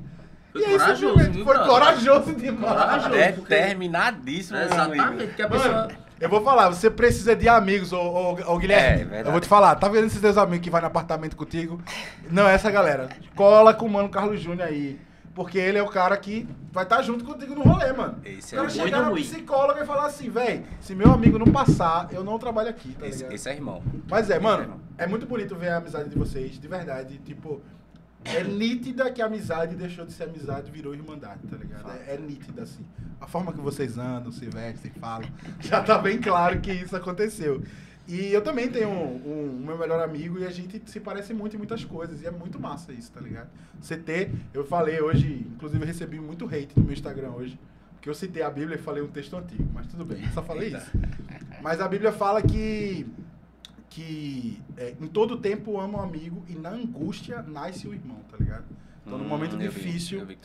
[0.51, 3.03] Foi e aí, corajoso, viu, foi corajoso demais.
[3.03, 3.41] Corajoso.
[3.41, 9.15] Determinadíssimo, meu Exatamente, Mano, eu vou falar, você precisa de amigos, ô, ô, ô Guilherme.
[9.15, 11.81] É, eu vou te falar, tá vendo esses teus amigos que vai no apartamento contigo?
[12.29, 13.07] Não é essa galera.
[13.35, 14.99] Cola com o mano Carlos Júnior aí.
[15.39, 18.17] Porque ele é o cara que vai estar junto contigo no rolê, mano.
[18.25, 22.09] Esse é o chegar na psicóloga e falar assim, véi, se meu amigo não passar,
[22.11, 23.33] eu não trabalho aqui, tá Esse, ligado?
[23.35, 23.81] esse é irmão.
[24.09, 24.81] Mas é, Esse mano, irmão.
[24.97, 27.19] é muito bonito ver a amizade de vocês, de verdade.
[27.19, 27.61] Tipo,
[28.25, 31.89] é nítida que a amizade deixou de ser amizade e virou irmandade, tá ligado?
[31.89, 32.85] É, é nítida, assim.
[33.21, 35.29] A forma que vocês andam, se vestem, falam,
[35.61, 37.63] já tá bem claro que isso aconteceu.
[38.09, 41.55] E eu também tenho um, um meu melhor amigo e a gente se parece muito
[41.55, 42.23] em muitas coisas.
[42.23, 43.49] E é muito massa isso, tá ligado?
[43.79, 47.59] CT, eu falei hoje, inclusive eu recebi muito hate no meu Instagram hoje.
[47.93, 50.69] Porque eu citei a Bíblia e falei um texto antigo, mas tudo bem, só falei
[50.75, 50.91] isso.
[51.61, 53.05] Mas a Bíblia fala que
[53.89, 58.37] que é, em todo tempo ama o amigo e na angústia nasce o irmão, tá
[58.37, 58.65] ligado?
[59.05, 60.37] Então, no Hum, momento vi, difícil, vi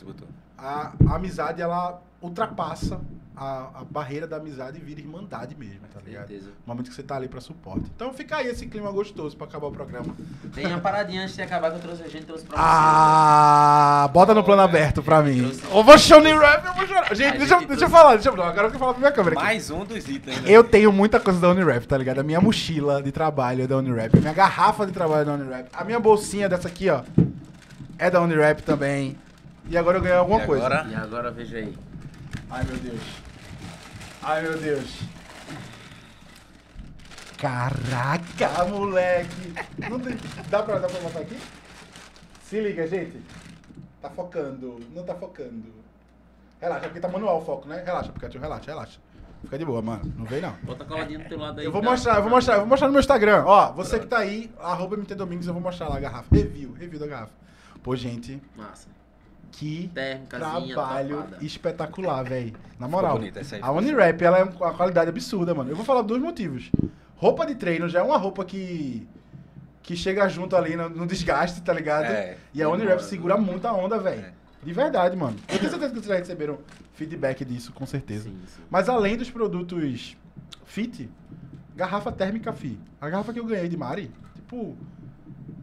[0.57, 3.01] a, a amizade ela ultrapassa
[3.37, 6.27] a, a barreira da amizade e vira irmandade mesmo, tá ligado?
[6.27, 6.49] Certeza.
[6.65, 7.85] No momento que você tá ali pra suporte.
[7.95, 10.15] Então fica aí esse clima gostoso pra acabar o programa.
[10.53, 14.33] Tem uma paradinha antes de acabar que eu trouxe a gente trouxe pra Ah, bota
[14.33, 15.51] no plano aberto pra mim.
[15.71, 17.15] Eu vou chorar no rap, eu vou chorar.
[17.15, 18.49] Gente, A deixa, eu- gente deixa eu falar, deixa eu falar.
[18.49, 19.43] Agora eu quero falar pra minha câmera aqui.
[19.45, 20.41] Mais um dos itens.
[20.41, 20.49] né?
[20.49, 22.19] Eu tenho muita coisa da Unirap, tá ligado?
[22.19, 24.17] A minha mochila de trabalho é da Unirap.
[24.17, 25.67] A minha garrafa de trabalho é da Unirap.
[25.73, 27.01] A minha bolsinha dessa aqui, ó,
[27.97, 29.17] é da Unirap também.
[29.67, 30.65] E agora eu ganhei alguma E coisa.
[30.65, 30.83] agora?
[30.83, 30.93] vocês.
[30.93, 31.75] E agora veja aí.
[32.51, 33.01] Ai, meu Deus.
[34.27, 35.03] Ai, meu Deus.
[37.37, 39.53] Caraca, moleque.
[39.87, 40.17] Não tem...
[40.49, 41.37] dá, pra, dá pra botar aqui?
[42.41, 43.21] Se liga, gente.
[44.01, 44.79] Tá focando.
[44.95, 45.71] Não tá focando.
[46.59, 47.83] Relaxa, porque tá manual o foco, né?
[47.85, 48.99] Relaxa, aplicativo, relaxa, relaxa.
[49.43, 50.11] Fica de boa, mano.
[50.17, 50.53] Não vem, não.
[50.63, 51.65] Bota coladinho do teu lado aí.
[51.67, 51.91] Eu vou tá?
[51.91, 53.43] mostrar, eu vou mostrar, eu vou mostrar no meu Instagram.
[53.45, 56.35] Ó, você que tá aí, arroba MT Domingos, eu vou mostrar lá a garrafa.
[56.35, 57.33] Review, review da garrafa.
[57.83, 58.87] Pô, gente, Massa.
[59.51, 62.53] Que Térmicazinha, trabalho espetacular, velho.
[62.79, 63.17] Na moral.
[63.17, 65.69] bonita essa aí, a Unirap, ela é uma qualidade absurda, mano.
[65.69, 66.71] Eu vou falar dois motivos.
[67.15, 69.07] Roupa de treino já é uma roupa que
[69.81, 72.05] que chega junto ali no, no desgaste, tá ligado?
[72.05, 74.25] É, e a Unirap segura muito a onda, velho.
[74.25, 74.33] É.
[74.63, 75.37] De verdade, mano.
[75.47, 76.57] Eu tenho certeza que vocês já receberam
[76.95, 78.23] feedback disso, com certeza.
[78.23, 78.61] Sim, sim.
[78.67, 80.17] Mas além dos produtos
[80.65, 81.07] fit,
[81.75, 82.79] garrafa térmica fi.
[82.99, 84.75] A garrafa que eu ganhei de Mari, tipo,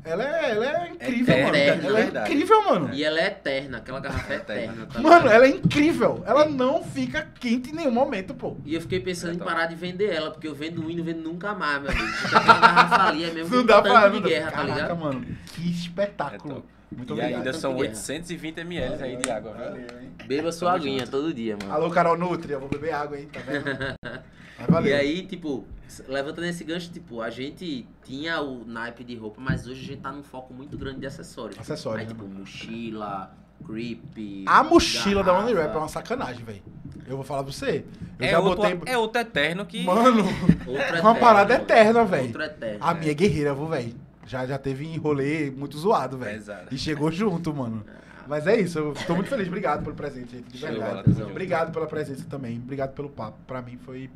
[0.04, 1.56] ela é, ela é incrível, É mano.
[1.56, 2.32] ela é verdade.
[2.32, 2.90] incrível, mano.
[2.92, 4.86] E ela é eterna, aquela garrafa é eterna.
[4.86, 5.32] tá Mano, ligado?
[5.34, 6.22] ela é incrível.
[6.26, 8.56] Ela não fica quente em nenhum momento, pô.
[8.64, 10.96] E eu fiquei pensando É em parar de vender ela, porque eu vendo um e
[10.96, 12.08] não vendo nunca mais, meu amigo.
[12.26, 14.08] Aquela garrafa ali é mesmo Não um dá tanque pra.
[14.08, 14.96] de não dá- guerra, tá Caraca, ligado?
[15.00, 15.26] mano.
[15.54, 16.54] Que É espetáculo.
[16.56, 16.66] top.
[16.94, 17.38] Muito e obrigado.
[17.38, 17.94] ainda são Tanto guerra.
[17.94, 19.52] 820 ml aí de água?
[19.52, 20.10] Valeu, hein?
[20.26, 21.72] Beba sua aguinha todo dia, mano.
[21.72, 23.28] Alô, Carol Nutri, eu vou beber água, hein?
[23.32, 23.64] Tá vendo?
[24.58, 24.90] Mas valeu.
[24.90, 25.66] E aí, tipo,
[26.08, 30.00] levantando esse gancho, tipo, a gente tinha o naipe de roupa, mas hoje a gente
[30.00, 31.58] tá num foco muito grande de acessórios.
[31.58, 33.34] Acessórios, Aí, né, tipo, mochila,
[33.66, 34.44] creep.
[34.46, 35.46] A mochila da garrafa.
[35.50, 36.62] Unirap é uma sacanagem, velho.
[37.06, 37.84] Eu vou falar pra você.
[38.18, 38.92] Eu É já outro, botei.
[38.92, 39.82] é outro eterno que.
[39.84, 40.24] Mano,
[40.66, 42.26] Outro uma parada eterna, velho.
[42.26, 42.78] Outro eterno.
[42.80, 43.94] A minha é guerreira, viu, velho?
[44.26, 46.42] Já, já teve em rolê muito zoado, velho.
[46.70, 47.84] E chegou junto, mano.
[48.28, 49.48] Mas é isso, eu tô muito feliz.
[49.48, 50.48] Obrigado pelo presente, gente.
[50.52, 51.22] De verdade.
[51.24, 52.56] Obrigado pela presença também.
[52.58, 53.36] Obrigado pelo papo.
[53.46, 54.08] Pra mim foi.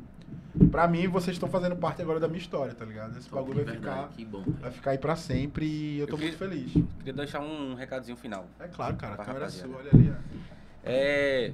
[0.71, 3.17] Pra mim, vocês estão fazendo parte agora da minha história, tá ligado?
[3.17, 4.43] Esse Top, bagulho vai de verdade, ficar, Que bom.
[4.59, 6.71] vai ficar aí pra sempre e eu tô Eu muito que- feliz.
[6.97, 8.47] Queria deixar um recadinho final.
[8.59, 9.13] É claro, cara.
[9.13, 9.69] A câmera é rapaziada.
[9.69, 10.11] sua, olha ali.
[10.11, 10.47] ó.
[10.83, 11.53] É,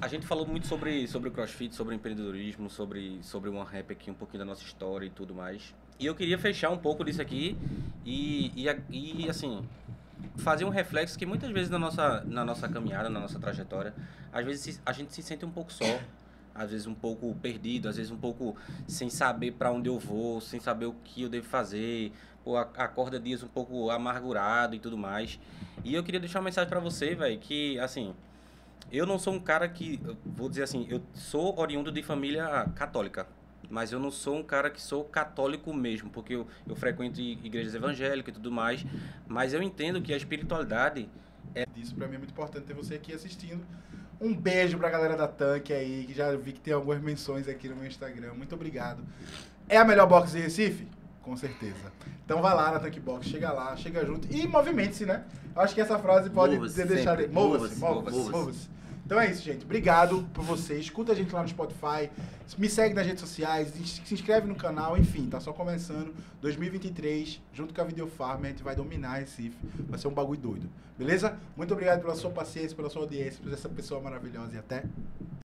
[0.00, 4.10] a gente falou muito sobre, sobre o crossfit, sobre empreendedorismo, sobre, sobre uma rap aqui,
[4.10, 5.74] um pouquinho da nossa história e tudo mais.
[5.98, 7.56] E eu queria fechar um pouco disso aqui
[8.06, 9.62] e, e, e, assim,
[10.36, 13.92] fazer um reflexo que muitas vezes na nossa, na nossa caminhada, na nossa trajetória,
[14.32, 15.84] às vezes a gente se sente um pouco só,
[16.60, 18.54] às vezes um pouco perdido, às vezes um pouco
[18.86, 22.12] sem saber para onde eu vou, sem saber o que eu devo fazer,
[22.44, 25.40] ou acorda dias um pouco amargurado e tudo mais.
[25.82, 28.14] E eu queria deixar uma mensagem para você, velho, que assim,
[28.92, 33.26] eu não sou um cara que, vou dizer assim, eu sou oriundo de família católica,
[33.70, 37.74] mas eu não sou um cara que sou católico mesmo, porque eu, eu frequento igrejas
[37.74, 38.84] evangélicas e tudo mais,
[39.26, 41.08] mas eu entendo que a espiritualidade
[41.76, 43.64] Isso pra mim é muito importante ter você aqui assistindo.
[44.20, 47.68] Um beijo pra galera da Tanque aí, que já vi que tem algumas menções aqui
[47.68, 48.34] no meu Instagram.
[48.34, 49.02] Muito obrigado.
[49.68, 50.86] É a melhor box de Recife?
[51.22, 51.92] Com certeza.
[52.24, 55.24] Então vai lá na Tanque Box, chega lá, chega junto e movimente-se, né?
[55.54, 56.56] Eu acho que essa frase pode
[57.28, 58.30] Mova-se, mova-se, mova-se.
[58.30, 58.68] mova-se.
[59.10, 59.64] Então é isso, gente.
[59.64, 60.78] Obrigado por você.
[60.78, 62.08] Escuta a gente lá no Spotify.
[62.56, 63.72] Me segue nas redes sociais.
[64.04, 64.96] Se inscreve no canal.
[64.96, 66.14] Enfim, tá só começando.
[66.40, 69.56] 2023, junto com a Videofarm, a gente vai dominar Recife.
[69.88, 70.70] Vai ser um bagulho doido.
[70.96, 71.36] Beleza?
[71.56, 74.54] Muito obrigado pela sua paciência, pela sua audiência, por essa pessoa maravilhosa.
[74.54, 74.84] E até